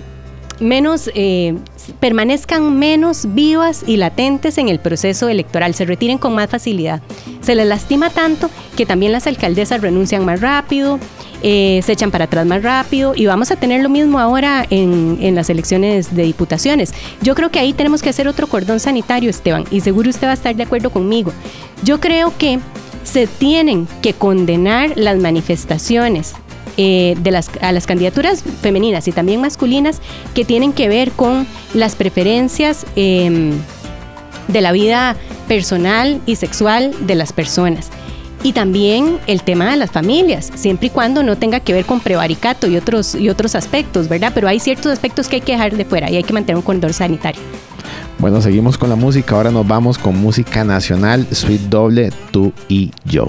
menos, 0.62 1.12
eh, 1.14 1.55
permanezcan 1.99 2.80
menos 2.80 3.34
vivas 3.34 3.84
y 3.86 3.97
latentes 3.97 4.57
en 4.57 4.70
el 4.70 4.80
proceso 4.80 5.28
electoral, 5.28 5.76
se 5.76 5.84
retiren 5.84 6.18
con 6.18 6.34
más 6.34 6.49
facilidad. 6.49 7.01
Se 7.41 7.55
les 7.55 7.68
lastima 7.68 8.09
tanto 8.09 8.49
que 8.78 8.86
también 8.86 9.12
las 9.12 9.28
alcaldesas 9.28 9.82
renuncian 9.82 10.24
más 10.24 10.39
rápido, 10.39 10.97
eh, 11.43 11.81
se 11.83 11.93
echan 11.93 12.11
para 12.11 12.25
atrás 12.25 12.45
más 12.45 12.63
rápido 12.63 13.13
y 13.15 13.25
vamos 13.25 13.51
a 13.51 13.55
tener 13.55 13.81
lo 13.81 13.89
mismo 13.89 14.19
ahora 14.19 14.65
en, 14.69 15.17
en, 15.21 15.35
las 15.35 15.49
elecciones 15.49 16.15
de 16.15 16.23
diputaciones. 16.23 16.93
Yo 17.21 17.35
creo 17.35 17.49
que 17.49 17.59
ahí 17.59 17.73
tenemos 17.73 18.01
que 18.01 18.09
hacer 18.09 18.27
otro 18.27 18.47
cordón 18.47 18.79
sanitario, 18.79 19.29
Esteban, 19.29 19.65
y 19.71 19.81
seguro 19.81 20.09
usted 20.09 20.27
va 20.27 20.31
a 20.31 20.35
estar 20.35 20.55
de 20.55 20.63
acuerdo 20.63 20.89
conmigo. 20.89 21.31
Yo 21.83 21.99
creo 21.99 22.33
que 22.37 22.59
se 23.03 23.27
tienen 23.27 23.87
que 24.01 24.13
condenar 24.13 24.93
las 24.95 25.17
manifestaciones 25.17 26.33
eh, 26.77 27.15
de 27.19 27.31
las, 27.31 27.49
a 27.61 27.71
las 27.71 27.85
candidaturas 27.85 28.43
femeninas 28.61 29.07
y 29.07 29.11
también 29.11 29.41
masculinas 29.41 29.99
que 30.33 30.45
tienen 30.45 30.71
que 30.73 30.87
ver 30.87 31.11
con 31.11 31.45
las 31.73 31.95
preferencias 31.95 32.85
eh, 32.95 33.51
de 34.47 34.61
la 34.61 34.71
vida 34.71 35.15
personal 35.47 36.21
y 36.25 36.37
sexual 36.37 36.93
de 37.05 37.15
las 37.15 37.33
personas. 37.33 37.89
Y 38.43 38.53
también 38.53 39.19
el 39.27 39.43
tema 39.43 39.69
de 39.69 39.77
las 39.77 39.91
familias, 39.91 40.51
siempre 40.55 40.87
y 40.87 40.89
cuando 40.89 41.21
no 41.21 41.37
tenga 41.37 41.59
que 41.59 41.73
ver 41.73 41.85
con 41.85 41.99
prevaricato 41.99 42.67
y 42.67 42.75
otros, 42.75 43.13
y 43.13 43.29
otros 43.29 43.53
aspectos, 43.53 44.07
¿verdad? 44.07 44.31
Pero 44.33 44.47
hay 44.47 44.59
ciertos 44.59 44.91
aspectos 44.91 45.27
que 45.27 45.37
hay 45.37 45.41
que 45.41 45.51
dejar 45.51 45.75
de 45.75 45.85
fuera 45.85 46.09
y 46.09 46.17
hay 46.17 46.23
que 46.23 46.33
mantener 46.33 46.57
un 46.57 46.63
corredor 46.63 46.93
sanitario. 46.93 47.41
Bueno, 48.17 48.41
seguimos 48.41 48.77
con 48.77 48.89
la 48.89 48.95
música. 48.95 49.35
Ahora 49.35 49.51
nos 49.51 49.67
vamos 49.67 49.97
con 49.97 50.15
música 50.17 50.63
nacional, 50.63 51.27
Sweet 51.31 51.61
Doble, 51.61 52.11
tú 52.31 52.51
y 52.67 52.91
yo. 53.05 53.27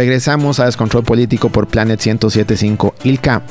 Regresamos 0.00 0.58
a 0.60 0.64
Descontrol 0.64 1.04
Político 1.04 1.50
por 1.50 1.66
Planet 1.66 2.00
1075 2.02 2.94
Ilka. 3.04 3.42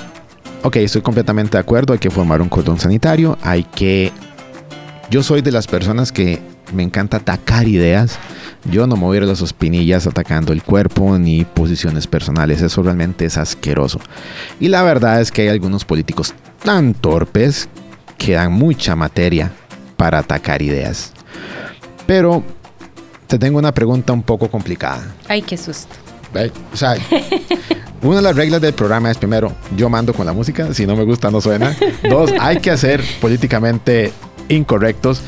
Ok, 0.64 0.78
estoy 0.78 1.04
completamente 1.04 1.52
de 1.52 1.60
acuerdo. 1.60 1.94
Hay 1.94 2.00
que 2.00 2.10
formar 2.10 2.42
un 2.42 2.50
cordón 2.50 2.80
sanitario. 2.80 3.38
Hay 3.44 3.66
que. 3.66 4.12
Yo 5.12 5.22
soy 5.22 5.44
de 5.44 5.52
las 5.52 5.68
personas 5.68 6.12
que 6.12 6.42
me 6.74 6.82
encanta 6.82 7.18
atacar 7.18 7.68
ideas. 7.68 8.18
Yo 8.66 8.88
no 8.88 9.12
a 9.12 9.20
las 9.20 9.42
espinillas 9.42 10.08
atacando 10.08 10.52
el 10.52 10.64
cuerpo 10.64 11.20
ni 11.20 11.46
posiciones 11.46 12.08
personales. 12.08 12.64
Eso 12.64 12.82
realmente 12.82 13.26
es 13.26 13.38
asqueroso. 13.38 14.00
Y 14.60 14.70
la 14.70 14.82
verdad 14.82 15.22
es 15.22 15.32
que 15.32 15.44
hay 15.44 15.50
algunos 15.50 15.86
políticos 15.86 16.34
tan 16.64 16.96
torpes 16.96 17.70
que 18.18 18.34
dan 18.34 18.54
mucha 18.54 18.96
materia 18.96 19.52
para 19.98 20.18
atacar 20.18 20.64
ideas. 20.64 21.14
Pero 22.08 22.44
te 23.28 23.38
tengo 23.38 23.60
una 23.60 23.72
pregunta 23.72 24.14
un 24.14 24.24
poco 24.24 24.50
complicada. 24.50 25.14
Ay, 25.28 25.44
qué 25.44 25.56
susto. 25.56 25.94
O 26.74 26.78
sea, 26.78 26.96
una 28.02 28.18
de 28.18 28.22
las 28.22 28.36
reglas 28.36 28.62
del 28.62 28.74
programa 28.74 29.12
es 29.12 29.18
primero, 29.18 29.54
yo 29.76 29.90
mando 29.90 30.14
con 30.14 30.26
la 30.26 30.34
música, 30.34 30.74
si 30.74 30.86
no 30.86 30.96
me 30.96 31.04
gusta 31.04 31.32
no 31.32 31.42
suena. 31.42 31.76
Dos, 32.10 32.32
hay 32.40 32.60
que 32.60 32.72
hacer 32.72 33.04
políticamente 33.20 34.14
incorrectos. 34.48 35.22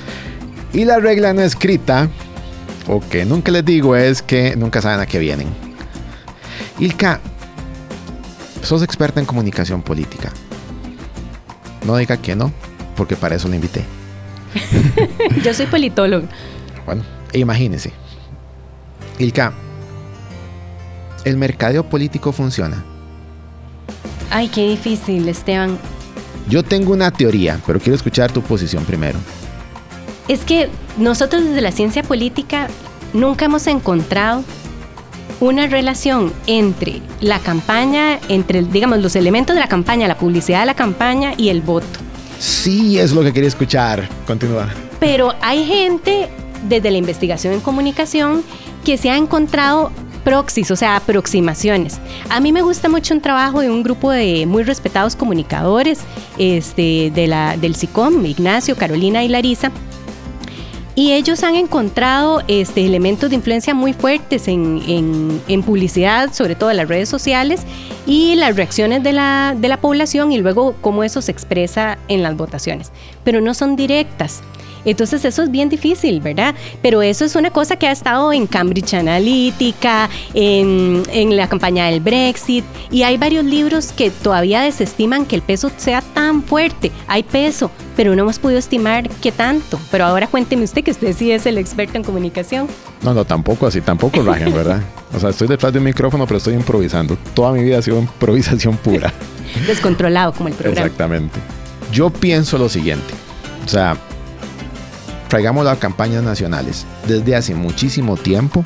Y 0.73 0.85
la 0.85 0.99
regla 0.99 1.33
no 1.33 1.41
escrita, 1.41 2.07
o 2.87 3.01
que 3.01 3.25
nunca 3.25 3.51
les 3.51 3.65
digo, 3.65 3.95
es 3.95 4.21
que 4.21 4.55
nunca 4.55 4.81
saben 4.81 4.99
a 4.99 5.05
qué 5.05 5.19
vienen. 5.19 5.47
Ilka, 6.79 7.19
sos 8.61 8.83
experta 8.83 9.19
en 9.19 9.25
comunicación 9.25 9.81
política. 9.81 10.31
No 11.85 11.97
diga 11.97 12.17
que 12.17 12.35
no, 12.35 12.51
porque 12.95 13.15
para 13.15 13.35
eso 13.35 13.47
la 13.47 13.55
invité. 13.55 13.83
Yo 15.43 15.53
soy 15.53 15.65
politólogo. 15.65 16.27
Bueno, 16.85 17.03
imagínese. 17.33 17.91
Ilka, 19.19 19.53
¿el 21.25 21.37
mercadeo 21.37 21.83
político 21.83 22.31
funciona? 22.31 22.83
Ay, 24.29 24.47
qué 24.47 24.69
difícil, 24.69 25.27
Esteban. 25.27 25.77
Yo 26.47 26.63
tengo 26.63 26.93
una 26.93 27.11
teoría, 27.11 27.59
pero 27.65 27.79
quiero 27.79 27.95
escuchar 27.95 28.31
tu 28.31 28.41
posición 28.41 28.85
primero. 28.85 29.19
Es 30.27 30.41
que 30.41 30.69
nosotros 30.97 31.43
desde 31.43 31.61
la 31.61 31.71
ciencia 31.71 32.03
política 32.03 32.67
nunca 33.13 33.45
hemos 33.45 33.67
encontrado 33.67 34.43
una 35.39 35.67
relación 35.67 36.31
entre 36.47 37.01
la 37.19 37.39
campaña, 37.39 38.19
entre, 38.29 38.61
digamos, 38.63 38.99
los 38.99 39.15
elementos 39.15 39.55
de 39.55 39.59
la 39.59 39.67
campaña, 39.67 40.07
la 40.07 40.17
publicidad 40.17 40.61
de 40.61 40.67
la 40.67 40.75
campaña 40.75 41.33
y 41.35 41.49
el 41.49 41.61
voto. 41.61 41.99
Sí, 42.39 42.99
es 42.99 43.11
lo 43.11 43.23
que 43.23 43.33
quería 43.33 43.47
escuchar. 43.47 44.07
Continúa. 44.25 44.69
Pero 44.99 45.33
hay 45.41 45.65
gente 45.65 46.29
desde 46.67 46.91
la 46.91 46.97
investigación 46.97 47.53
en 47.53 47.59
comunicación 47.59 48.43
que 48.85 48.97
se 48.97 49.09
ha 49.09 49.17
encontrado 49.17 49.91
proxies, 50.23 50.71
o 50.71 50.75
sea, 50.75 50.95
aproximaciones. 50.95 51.99
A 52.29 52.39
mí 52.39 52.51
me 52.51 52.61
gusta 52.61 52.89
mucho 52.89 53.13
un 53.13 53.21
trabajo 53.21 53.61
de 53.61 53.69
un 53.69 53.83
grupo 53.83 54.11
de 54.11 54.45
muy 54.45 54.63
respetados 54.63 55.15
comunicadores 55.15 55.99
este, 56.37 57.11
de 57.13 57.27
la, 57.27 57.57
del 57.57 57.75
SICOM, 57.75 58.25
Ignacio, 58.25 58.75
Carolina 58.75 59.23
y 59.23 59.27
Larisa, 59.27 59.71
y 60.93 61.13
ellos 61.13 61.41
han 61.43 61.55
encontrado 61.55 62.43
este, 62.49 62.85
elementos 62.85 63.29
de 63.29 63.37
influencia 63.37 63.73
muy 63.73 63.93
fuertes 63.93 64.49
en, 64.49 64.81
en- 65.47 65.63
publicidad, 65.63 66.33
sobre 66.33 66.55
todo 66.55 66.69
en 66.69 66.77
las 66.77 66.87
redes 66.89 67.07
sociales, 67.07 67.61
y 68.05 68.35
las 68.35 68.57
reacciones 68.57 69.01
de 69.01 69.13
la, 69.13 69.55
de 69.57 69.69
la 69.69 69.77
población 69.79 70.33
y 70.33 70.39
luego 70.39 70.75
cómo 70.81 71.03
eso 71.05 71.21
se 71.21 71.31
expresa 71.31 71.97
en 72.09 72.23
las 72.23 72.35
votaciones. 72.35 72.91
Pero 73.23 73.39
no 73.39 73.53
son 73.53 73.77
directas. 73.77 74.41
Entonces 74.85 75.23
eso 75.25 75.43
es 75.43 75.51
bien 75.51 75.69
difícil, 75.69 76.21
¿verdad? 76.21 76.55
Pero 76.81 77.01
eso 77.01 77.25
es 77.25 77.35
una 77.35 77.51
cosa 77.51 77.75
que 77.75 77.87
ha 77.87 77.91
estado 77.91 78.33
en 78.33 78.47
Cambridge 78.47 78.93
Analytica, 78.93 80.09
en, 80.33 81.03
en 81.11 81.35
la 81.37 81.47
campaña 81.47 81.87
del 81.87 81.99
Brexit, 81.99 82.65
y 82.89 83.03
hay 83.03 83.17
varios 83.17 83.45
libros 83.45 83.91
que 83.91 84.09
todavía 84.09 84.61
desestiman 84.61 85.25
que 85.25 85.35
el 85.35 85.41
peso 85.41 85.71
sea 85.77 86.01
tan 86.01 86.43
fuerte. 86.43 86.91
Hay 87.07 87.23
peso, 87.23 87.71
pero 87.95 88.15
no 88.15 88.23
hemos 88.23 88.39
podido 88.39 88.59
estimar 88.59 89.09
qué 89.21 89.31
tanto. 89.31 89.79
Pero 89.91 90.05
ahora 90.05 90.27
cuénteme 90.27 90.63
usted 90.63 90.83
que 90.83 90.91
usted 90.91 91.15
sí 91.15 91.31
es 91.31 91.45
el 91.45 91.57
experto 91.57 91.97
en 91.97 92.03
comunicación. 92.03 92.67
No, 93.01 93.13
no, 93.13 93.25
tampoco 93.25 93.67
así, 93.67 93.81
tampoco 93.81 94.21
rajen, 94.21 94.53
¿verdad? 94.53 94.81
O 95.13 95.19
sea, 95.19 95.29
estoy 95.29 95.47
detrás 95.47 95.73
de 95.73 95.79
un 95.79 95.85
micrófono, 95.85 96.25
pero 96.25 96.37
estoy 96.37 96.53
improvisando. 96.53 97.17
Toda 97.33 97.51
mi 97.51 97.63
vida 97.63 97.79
ha 97.79 97.81
sido 97.81 97.99
improvisación 97.99 98.77
pura. 98.77 99.13
Descontrolado 99.67 100.33
como 100.33 100.47
el 100.47 100.53
programa. 100.53 100.85
Exactamente. 100.85 101.39
Yo 101.91 102.09
pienso 102.09 102.57
lo 102.57 102.69
siguiente. 102.69 103.13
O 103.65 103.67
sea, 103.67 103.97
traigamos 105.31 105.63
las 105.63 105.77
campañas 105.77 106.23
nacionales. 106.23 106.85
Desde 107.07 107.37
hace 107.37 107.55
muchísimo 107.55 108.17
tiempo, 108.17 108.65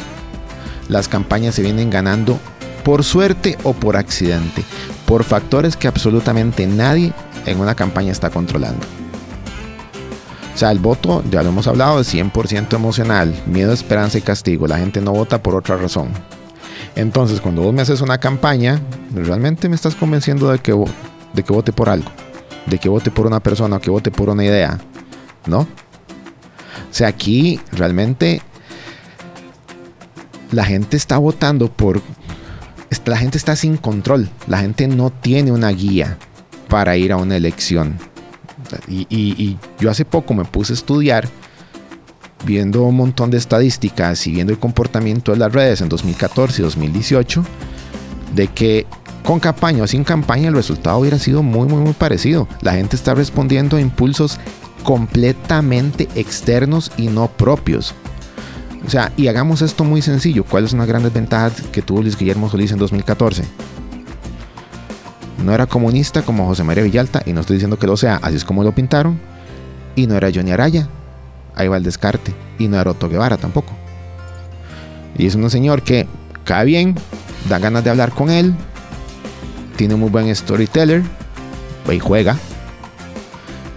las 0.89 1.07
campañas 1.07 1.53
se 1.53 1.61
vienen 1.61 1.91
ganando 1.91 2.39
por 2.83 3.03
suerte 3.03 3.55
o 3.61 3.73
por 3.73 3.95
accidente, 3.95 4.63
por 5.05 5.23
factores 5.23 5.77
que 5.77 5.87
absolutamente 5.87 6.65
nadie 6.65 7.13
en 7.45 7.59
una 7.59 7.75
campaña 7.75 8.11
está 8.11 8.31
controlando. 8.31 8.83
O 10.55 10.57
sea, 10.57 10.71
el 10.71 10.79
voto, 10.79 11.23
ya 11.29 11.43
lo 11.43 11.49
hemos 11.49 11.67
hablado, 11.67 11.99
es 11.99 12.11
100% 12.11 12.73
emocional, 12.73 13.35
miedo, 13.45 13.71
esperanza 13.71 14.17
y 14.17 14.21
castigo. 14.21 14.65
La 14.65 14.79
gente 14.79 15.01
no 15.01 15.11
vota 15.11 15.43
por 15.43 15.53
otra 15.53 15.77
razón. 15.77 16.09
Entonces, 16.95 17.41
cuando 17.41 17.61
vos 17.61 17.75
me 17.75 17.83
haces 17.83 18.01
una 18.01 18.17
campaña, 18.17 18.81
realmente 19.13 19.69
me 19.69 19.75
estás 19.75 19.93
convenciendo 19.93 20.49
de 20.51 20.57
que, 20.57 20.73
de 21.33 21.43
que 21.43 21.53
vote 21.53 21.71
por 21.71 21.89
algo, 21.89 22.09
de 22.65 22.79
que 22.79 22.89
vote 22.89 23.11
por 23.11 23.27
una 23.27 23.39
persona 23.39 23.75
o 23.75 23.79
que 23.79 23.91
vote 23.91 24.09
por 24.09 24.29
una 24.29 24.43
idea, 24.43 24.79
¿no? 25.45 25.67
O 26.89 26.93
sea, 26.93 27.07
aquí 27.07 27.59
realmente 27.71 28.41
la 30.51 30.65
gente 30.65 30.97
está 30.97 31.17
votando 31.17 31.71
por... 31.71 32.01
La 33.05 33.17
gente 33.17 33.37
está 33.37 33.55
sin 33.55 33.77
control, 33.77 34.29
la 34.47 34.59
gente 34.59 34.87
no 34.87 35.11
tiene 35.11 35.51
una 35.51 35.69
guía 35.69 36.17
para 36.69 36.97
ir 36.97 37.11
a 37.11 37.17
una 37.17 37.35
elección. 37.35 37.99
Y 38.89 39.57
yo 39.79 39.91
hace 39.91 40.05
poco 40.05 40.33
me 40.33 40.43
puse 40.43 40.73
a 40.73 40.75
estudiar 40.75 41.27
viendo 42.45 42.83
un 42.83 42.95
montón 42.95 43.31
de 43.31 43.37
estadísticas 43.37 44.25
y 44.27 44.31
viendo 44.31 44.53
el 44.53 44.59
comportamiento 44.59 45.31
de 45.31 45.37
las 45.37 45.51
redes 45.51 45.81
en 45.81 45.89
2014 45.89 46.61
y 46.61 46.65
2018, 46.65 47.43
de 48.33 48.47
que 48.47 48.85
con 49.23 49.39
campaña 49.39 49.83
o 49.83 49.87
sin 49.87 50.03
campaña 50.03 50.49
el 50.49 50.55
resultado 50.55 50.99
hubiera 50.99 51.17
sido 51.17 51.41
muy, 51.41 51.67
muy, 51.67 51.81
muy 51.81 51.93
parecido. 51.93 52.47
La 52.61 52.73
gente 52.73 52.95
está 52.95 53.15
respondiendo 53.15 53.77
a 53.77 53.81
impulsos 53.81 54.39
completamente 54.85 56.07
externos 56.15 56.91
y 56.95 57.07
no 57.07 57.27
propios. 57.27 57.93
O 58.85 58.89
sea, 58.89 59.11
y 59.17 59.27
hagamos 59.27 59.63
esto 59.63 59.83
muy 59.83 60.01
sencillo. 60.03 60.43
¿Cuáles 60.45 60.69
son 60.69 60.79
las 60.79 60.87
grandes 60.87 61.11
ventajas 61.11 61.61
que 61.71 61.81
tuvo 61.81 62.03
Luis 62.03 62.15
Guillermo 62.15 62.49
Solís 62.49 62.71
en 62.71 62.77
2014? 62.77 63.43
No 65.43 65.53
era 65.53 65.65
comunista 65.65 66.21
como 66.21 66.45
José 66.45 66.63
María 66.63 66.83
Villalta, 66.83 67.23
y 67.25 67.33
no 67.33 67.41
estoy 67.41 67.55
diciendo 67.55 67.79
que 67.79 67.87
lo 67.87 67.97
sea, 67.97 68.17
así 68.21 68.35
es 68.37 68.45
como 68.45 68.63
lo 68.63 68.73
pintaron. 68.73 69.19
Y 69.95 70.05
no 70.05 70.15
era 70.15 70.29
Johnny 70.33 70.51
Araya, 70.51 70.87
ahí 71.55 71.67
va 71.67 71.77
el 71.77 71.83
descarte. 71.83 72.33
Y 72.59 72.67
no 72.67 72.79
era 72.79 72.91
Otto 72.91 73.09
Guevara 73.09 73.37
tampoco. 73.37 73.73
Y 75.17 75.25
es 75.25 75.33
un 75.33 75.49
señor 75.49 75.81
que 75.81 76.07
cae 76.43 76.65
bien, 76.65 76.95
da 77.49 77.57
ganas 77.57 77.83
de 77.83 77.89
hablar 77.89 78.11
con 78.11 78.29
él, 78.29 78.53
tiene 79.77 79.95
muy 79.95 80.09
buen 80.09 80.33
storyteller, 80.33 81.01
y 81.91 81.99
juega. 81.99 82.37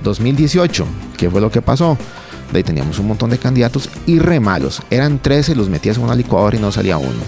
2018, 0.03 0.87
¿qué 1.17 1.31
fue 1.31 1.41
lo 1.41 1.51
que 1.51 1.63
pasó? 1.63 1.97
De 2.53 2.59
ahí 2.59 2.63
teníamos 2.65 2.99
un 2.99 3.09
montón 3.09 3.31
de 3.31 3.39
candidatos 3.39 3.91
y 4.07 4.19
re 4.19 4.41
malos. 4.41 4.83
Eran 4.91 5.19
13, 5.19 5.55
los 5.55 5.69
metías 5.69 5.99
en 5.99 6.05
una 6.05 6.15
licuadora 6.15 6.57
y 6.57 6.61
no 6.61 6.73
salía 6.73 6.97
uno. 6.97 7.21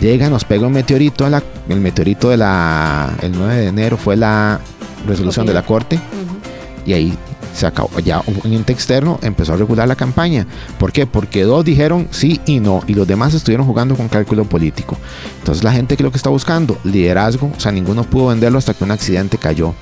Llega, 0.00 0.28
nos 0.28 0.44
pega 0.44 0.66
un 0.66 0.74
meteorito, 0.74 1.24
a 1.24 1.30
la- 1.30 1.42
el 1.68 1.80
meteorito 1.80 2.28
de 2.28 2.36
la, 2.36 3.14
el 3.22 3.32
9 3.32 3.56
de 3.56 3.66
enero 3.68 3.96
fue 3.96 4.14
la 4.16 4.60
resolución 5.06 5.46
de 5.46 5.54
la 5.54 5.62
corte 5.64 5.98
y 6.84 6.92
ahí 6.92 7.16
se 7.54 7.66
acabó. 7.66 7.98
Ya 8.00 8.20
un 8.26 8.52
ente 8.52 8.74
externo 8.74 9.18
empezó 9.22 9.54
a 9.54 9.56
regular 9.56 9.88
la 9.88 9.96
campaña. 9.96 10.46
¿Por 10.78 10.92
qué? 10.92 11.06
Porque 11.06 11.44
dos 11.44 11.64
dijeron 11.64 12.08
sí 12.10 12.42
y 12.44 12.60
no 12.60 12.82
y 12.86 12.92
los 12.92 13.06
demás 13.06 13.32
estuvieron 13.32 13.66
jugando 13.66 13.96
con 13.96 14.08
cálculo 14.08 14.44
político. 14.44 14.98
Entonces 15.38 15.64
la 15.64 15.72
gente 15.72 15.96
que 15.96 16.02
lo 16.02 16.10
que 16.10 16.18
está 16.18 16.28
buscando, 16.28 16.76
liderazgo, 16.84 17.50
o 17.56 17.58
sea, 17.60 17.72
ninguno 17.72 18.04
pudo 18.04 18.26
venderlo 18.26 18.58
hasta 18.58 18.74
que 18.74 18.84
un 18.84 18.90
accidente 18.90 19.38
cayó. 19.38 19.72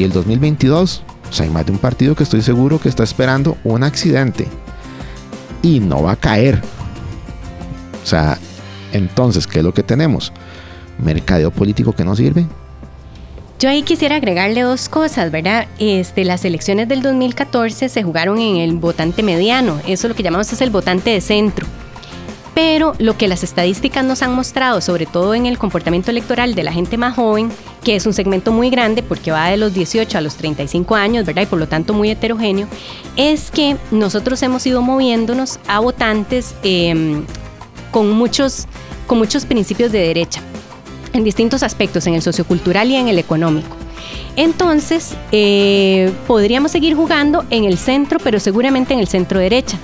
Y 0.00 0.04
el 0.04 0.12
2022, 0.12 1.02
o 1.28 1.32
sea, 1.34 1.44
hay 1.44 1.52
más 1.52 1.66
de 1.66 1.72
un 1.72 1.78
partido 1.78 2.14
que 2.14 2.22
estoy 2.22 2.40
seguro 2.40 2.80
que 2.80 2.88
está 2.88 3.02
esperando 3.02 3.58
un 3.64 3.82
accidente 3.84 4.48
y 5.60 5.78
no 5.78 6.04
va 6.04 6.12
a 6.12 6.16
caer. 6.16 6.62
O 8.02 8.06
sea, 8.06 8.38
entonces, 8.94 9.46
¿qué 9.46 9.58
es 9.58 9.64
lo 9.66 9.74
que 9.74 9.82
tenemos? 9.82 10.32
Mercadeo 11.04 11.50
político 11.50 11.92
que 11.92 12.06
no 12.06 12.16
sirve. 12.16 12.46
Yo 13.58 13.68
ahí 13.68 13.82
quisiera 13.82 14.16
agregarle 14.16 14.62
dos 14.62 14.88
cosas, 14.88 15.30
¿verdad? 15.30 15.66
Este, 15.78 16.24
las 16.24 16.46
elecciones 16.46 16.88
del 16.88 17.02
2014 17.02 17.90
se 17.90 18.02
jugaron 18.02 18.38
en 18.38 18.56
el 18.56 18.72
votante 18.76 19.22
mediano, 19.22 19.82
eso 19.86 20.08
lo 20.08 20.14
que 20.14 20.22
llamamos 20.22 20.50
es 20.50 20.62
el 20.62 20.70
votante 20.70 21.10
de 21.10 21.20
centro. 21.20 21.66
Pero 22.54 22.94
lo 22.98 23.16
que 23.16 23.28
las 23.28 23.42
estadísticas 23.44 24.04
nos 24.04 24.22
han 24.22 24.34
mostrado, 24.34 24.80
sobre 24.80 25.06
todo 25.06 25.34
en 25.34 25.46
el 25.46 25.56
comportamiento 25.56 26.10
electoral 26.10 26.54
de 26.54 26.64
la 26.64 26.72
gente 26.72 26.96
más 26.96 27.14
joven, 27.14 27.50
que 27.84 27.96
es 27.96 28.06
un 28.06 28.12
segmento 28.12 28.52
muy 28.52 28.70
grande 28.70 29.02
porque 29.02 29.30
va 29.30 29.48
de 29.48 29.56
los 29.56 29.72
18 29.72 30.18
a 30.18 30.20
los 30.20 30.34
35 30.34 30.94
años, 30.94 31.24
¿verdad? 31.24 31.42
Y 31.42 31.46
por 31.46 31.58
lo 31.58 31.68
tanto 31.68 31.94
muy 31.94 32.10
heterogéneo, 32.10 32.66
es 33.16 33.50
que 33.50 33.76
nosotros 33.90 34.42
hemos 34.42 34.66
ido 34.66 34.82
moviéndonos 34.82 35.60
a 35.68 35.78
votantes 35.80 36.54
em, 36.62 37.24
con 37.90 38.10
muchos 38.10 38.66
con 39.06 39.18
muchos 39.18 39.44
principios 39.44 39.90
de 39.90 39.98
derecha 39.98 40.40
en 41.12 41.24
distintos 41.24 41.64
aspectos, 41.64 42.06
en 42.06 42.14
el 42.14 42.22
sociocultural 42.22 42.88
y 42.88 42.94
en 42.94 43.08
el 43.08 43.18
económico. 43.18 43.76
Entonces, 44.36 45.16
eh, 45.32 46.12
podríamos 46.26 46.70
seguir 46.70 46.94
jugando 46.94 47.44
en 47.50 47.64
el 47.64 47.76
centro, 47.76 48.18
pero 48.22 48.38
seguramente 48.38 48.94
en 48.94 49.00
el 49.00 49.08
centro 49.08 49.40
derecha. 49.40 49.78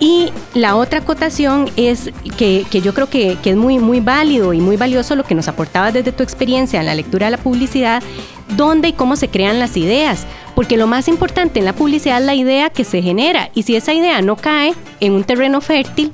Y 0.00 0.30
la 0.54 0.76
otra 0.76 1.00
acotación 1.00 1.68
es 1.76 2.10
que, 2.36 2.64
yo 2.70 2.94
creo 2.94 3.08
que, 3.08 3.36
es 3.42 3.56
muy, 3.56 3.78
muy 3.78 4.00
válido 4.00 4.52
y 4.52 4.60
muy 4.60 4.76
valioso 4.76 5.16
lo 5.16 5.24
que 5.24 5.34
nos 5.34 5.48
aportaba 5.48 5.90
desde 5.90 6.12
tu 6.12 6.22
experiencia 6.22 6.78
en 6.78 6.86
la 6.86 6.94
lectura 6.94 7.26
de 7.26 7.32
la 7.32 7.38
publicidad, 7.38 8.02
dónde 8.56 8.88
y 8.88 8.92
cómo 8.92 9.16
se 9.16 9.28
crean 9.28 9.58
las 9.58 9.76
ideas. 9.76 10.24
Porque 10.54 10.76
lo 10.76 10.86
más 10.86 11.08
importante 11.08 11.58
en 11.58 11.64
la 11.64 11.72
publicidad 11.72 12.20
es 12.20 12.26
la 12.26 12.34
idea 12.34 12.70
que 12.70 12.84
se 12.84 13.02
genera. 13.02 13.50
Y 13.54 13.64
si 13.64 13.76
esa 13.76 13.92
idea 13.92 14.22
no 14.22 14.36
cae 14.36 14.74
en 15.00 15.12
un 15.12 15.24
terreno 15.24 15.60
fértil, 15.60 16.12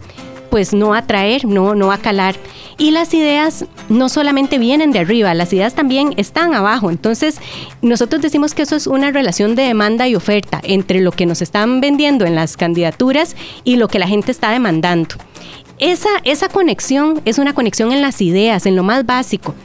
pues 0.54 0.72
no 0.72 0.90
va 0.90 0.98
a 0.98 1.00
atraer, 1.00 1.46
no, 1.46 1.74
no 1.74 1.90
a 1.90 1.98
calar. 1.98 2.36
Y 2.78 2.92
las 2.92 3.12
ideas 3.12 3.64
no 3.88 4.08
solamente 4.08 4.56
vienen 4.56 4.92
de 4.92 5.00
arriba, 5.00 5.34
las 5.34 5.52
ideas 5.52 5.74
también 5.74 6.14
están 6.16 6.54
abajo. 6.54 6.90
Entonces, 6.90 7.40
nosotros 7.82 8.22
decimos 8.22 8.54
que 8.54 8.62
eso 8.62 8.76
es 8.76 8.86
una 8.86 9.10
relación 9.10 9.56
de 9.56 9.64
demanda 9.64 10.06
y 10.06 10.14
oferta 10.14 10.60
entre 10.62 11.00
lo 11.00 11.10
que 11.10 11.26
nos 11.26 11.42
están 11.42 11.80
vendiendo 11.80 12.24
en 12.24 12.36
las 12.36 12.56
candidaturas 12.56 13.34
y 13.64 13.78
lo 13.78 13.88
que 13.88 13.98
la 13.98 14.06
gente 14.06 14.30
está 14.30 14.52
demandando. 14.52 15.16
Esa, 15.80 16.10
esa 16.22 16.48
conexión 16.48 17.20
es 17.24 17.38
una 17.38 17.52
conexión 17.52 17.90
en 17.90 18.00
las 18.00 18.20
ideas, 18.20 18.64
en 18.64 18.76
lo 18.76 18.84
más 18.84 19.04
básico. 19.04 19.56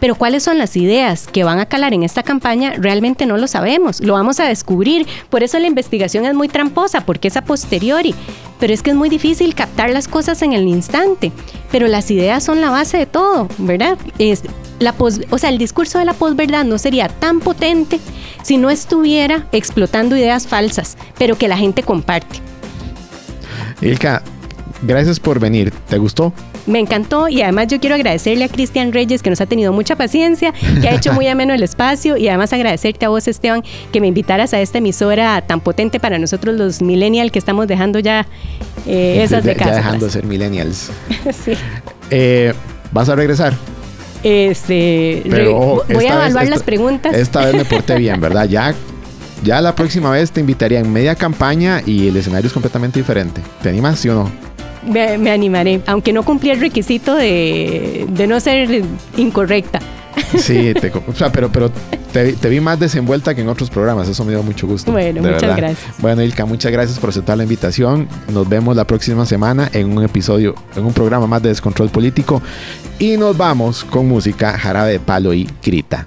Pero 0.00 0.14
cuáles 0.14 0.42
son 0.42 0.58
las 0.58 0.76
ideas 0.76 1.26
que 1.26 1.44
van 1.44 1.58
a 1.58 1.66
calar 1.66 1.94
en 1.94 2.02
esta 2.02 2.22
campaña 2.22 2.74
realmente 2.76 3.26
no 3.26 3.36
lo 3.38 3.46
sabemos, 3.46 4.00
lo 4.00 4.14
vamos 4.14 4.40
a 4.40 4.44
descubrir. 4.44 5.06
Por 5.30 5.42
eso 5.42 5.58
la 5.58 5.66
investigación 5.66 6.26
es 6.26 6.34
muy 6.34 6.48
tramposa, 6.48 7.02
porque 7.02 7.28
es 7.28 7.36
a 7.36 7.42
posteriori. 7.42 8.14
Pero 8.58 8.72
es 8.72 8.82
que 8.82 8.90
es 8.90 8.96
muy 8.96 9.08
difícil 9.08 9.54
captar 9.54 9.90
las 9.90 10.08
cosas 10.08 10.42
en 10.42 10.52
el 10.52 10.66
instante. 10.68 11.32
Pero 11.70 11.88
las 11.88 12.10
ideas 12.10 12.44
son 12.44 12.60
la 12.60 12.70
base 12.70 12.98
de 12.98 13.06
todo, 13.06 13.48
¿verdad? 13.58 13.98
Es 14.18 14.42
la 14.78 14.94
o 15.30 15.38
sea, 15.38 15.50
el 15.50 15.58
discurso 15.58 15.98
de 15.98 16.04
la 16.04 16.12
posverdad 16.12 16.64
no 16.64 16.78
sería 16.78 17.08
tan 17.08 17.40
potente 17.40 17.98
si 18.42 18.58
no 18.58 18.70
estuviera 18.70 19.46
explotando 19.52 20.16
ideas 20.16 20.46
falsas, 20.46 20.96
pero 21.18 21.36
que 21.36 21.48
la 21.48 21.56
gente 21.56 21.82
comparte. 21.82 22.40
Ilka, 23.80 24.22
gracias 24.82 25.20
por 25.20 25.40
venir. 25.40 25.72
¿Te 25.88 25.98
gustó? 25.98 26.32
Me 26.66 26.78
encantó 26.78 27.28
y 27.28 27.42
además 27.42 27.68
yo 27.68 27.80
quiero 27.80 27.94
agradecerle 27.94 28.44
a 28.44 28.48
Cristian 28.48 28.92
Reyes 28.92 29.22
que 29.22 29.30
nos 29.30 29.40
ha 29.40 29.46
tenido 29.46 29.72
mucha 29.72 29.96
paciencia, 29.96 30.52
que 30.80 30.88
ha 30.88 30.94
hecho 30.94 31.12
muy 31.12 31.26
ameno 31.28 31.54
el 31.54 31.62
espacio 31.62 32.16
y 32.16 32.28
además 32.28 32.52
agradecerte 32.52 33.06
a 33.06 33.08
vos 33.08 33.28
Esteban 33.28 33.62
que 33.92 34.00
me 34.00 34.08
invitaras 34.08 34.54
a 34.54 34.60
esta 34.60 34.78
emisora 34.78 35.40
tan 35.42 35.60
potente 35.60 36.00
para 36.00 36.18
nosotros 36.18 36.56
los 36.56 36.82
millennials 36.82 37.32
que 37.32 37.38
estamos 37.38 37.66
dejando 37.66 37.98
ya 37.98 38.26
eh, 38.86 39.22
esas 39.22 39.44
de 39.44 39.54
casa. 39.54 39.70
Ya 39.70 39.76
dejando 39.76 40.06
de 40.06 40.12
ser 40.12 40.24
millennials. 40.24 40.90
sí. 41.44 41.52
Eh, 42.10 42.52
¿Vas 42.92 43.08
a 43.08 43.14
regresar? 43.14 43.54
Este, 44.22 45.22
Pero, 45.28 45.84
voy 45.88 46.06
a 46.06 46.14
evaluar 46.14 46.48
las 46.48 46.62
preguntas. 46.62 47.14
Esta 47.14 47.44
vez 47.44 47.54
me 47.54 47.64
porté 47.64 47.96
bien, 47.96 48.20
¿verdad? 48.20 48.48
Ya 48.48 48.74
ya 49.44 49.60
la 49.60 49.74
próxima 49.74 50.10
vez 50.10 50.32
te 50.32 50.40
invitaría 50.40 50.80
en 50.80 50.92
media 50.92 51.14
campaña 51.14 51.82
y 51.84 52.08
el 52.08 52.16
escenario 52.16 52.46
es 52.46 52.52
completamente 52.52 52.98
diferente. 52.98 53.42
¿Te 53.62 53.68
animas, 53.68 53.98
sí 53.98 54.08
o 54.08 54.14
no? 54.14 54.55
Me, 54.86 55.30
animaré, 55.30 55.80
aunque 55.86 56.12
no 56.12 56.22
cumplí 56.22 56.50
el 56.50 56.60
requisito 56.60 57.14
de, 57.14 58.06
no 58.28 58.40
ser 58.40 58.82
incorrecta. 59.16 59.80
Sí, 60.38 60.72
pero, 61.32 61.50
pero 61.52 61.70
te, 62.12 62.48
vi 62.48 62.60
más 62.60 62.80
desenvuelta 62.80 63.34
que 63.34 63.42
en 63.42 63.48
otros 63.48 63.68
programas, 63.68 64.08
eso 64.08 64.24
me 64.24 64.32
dio 64.32 64.42
mucho 64.42 64.66
gusto. 64.66 64.90
Bueno, 64.90 65.20
muchas 65.20 65.56
gracias. 65.56 65.98
Bueno, 65.98 66.22
Ilka, 66.22 66.46
muchas 66.46 66.72
gracias 66.72 66.98
por 66.98 67.10
aceptar 67.10 67.36
la 67.36 67.42
invitación. 67.42 68.08
Nos 68.32 68.48
vemos 68.48 68.74
la 68.74 68.86
próxima 68.86 69.26
semana 69.26 69.68
en 69.72 69.96
un 69.96 70.02
episodio, 70.02 70.54
en 70.74 70.84
un 70.84 70.92
programa 70.92 71.26
más 71.26 71.42
de 71.42 71.50
Descontrol 71.50 71.90
Político. 71.90 72.40
Y 72.98 73.16
nos 73.18 73.36
vamos 73.36 73.84
con 73.84 74.08
música, 74.08 74.58
jarabe 74.58 74.92
de 74.92 75.00
palo 75.00 75.34
y 75.34 75.48
grita. 75.62 76.06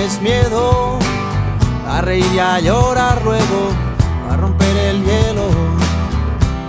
Tienes 0.00 0.22
miedo 0.22 0.98
a 1.86 2.00
reír 2.00 2.24
y 2.34 2.38
a 2.38 2.58
llorar 2.58 3.20
luego, 3.22 3.70
a 4.30 4.36
romper 4.36 4.76
el 4.76 5.04
hielo 5.04 5.50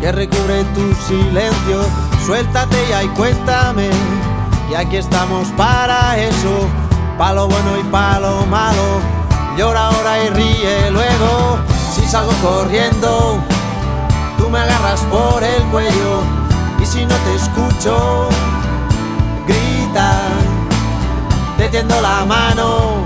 que 0.02 0.12
recubre 0.12 0.66
tu 0.76 0.94
silencio. 0.96 1.82
Suéltate 2.26 2.76
ya 2.90 3.04
y 3.04 3.08
cuéntame, 3.10 3.90
y 4.70 4.76
aquí 4.76 4.98
estamos 4.98 5.48
para 5.56 6.18
eso, 6.18 6.68
palo 7.18 7.48
bueno 7.48 7.78
y 7.80 7.84
palo 7.84 8.46
malo. 8.48 9.00
Llora 9.58 9.88
ahora 9.88 10.24
y 10.24 10.30
ríe 10.30 10.92
luego, 10.92 11.58
si 11.94 12.06
salgo 12.06 12.34
corriendo, 12.42 13.40
tú 14.38 14.50
me 14.50 14.60
agarras 14.60 15.02
por 15.04 15.42
el 15.42 15.64
cuello, 15.72 16.22
y 16.82 16.86
si 16.86 17.06
no 17.06 17.16
te 17.16 17.36
escucho, 17.36 18.28
grita 19.48 20.20
te 21.58 21.70
tiendo 21.70 22.02
la 22.02 22.26
mano, 22.26 23.06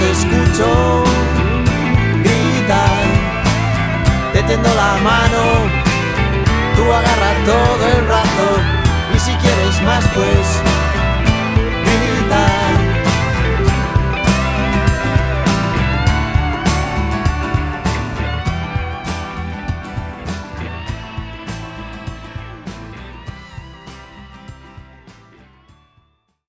te 0.00 0.10
escucho 0.12 1.04
gritar, 2.24 3.04
te 4.32 4.42
tendo 4.44 4.68
la 4.74 4.96
mano, 5.04 5.42
tú 6.74 6.82
agarras 6.90 7.36
todo 7.44 7.86
el 7.96 8.02
brazo 8.06 8.46
y 9.14 9.18
si 9.18 9.32
quieres 9.42 9.82
más 9.82 10.04
pues 10.14 10.79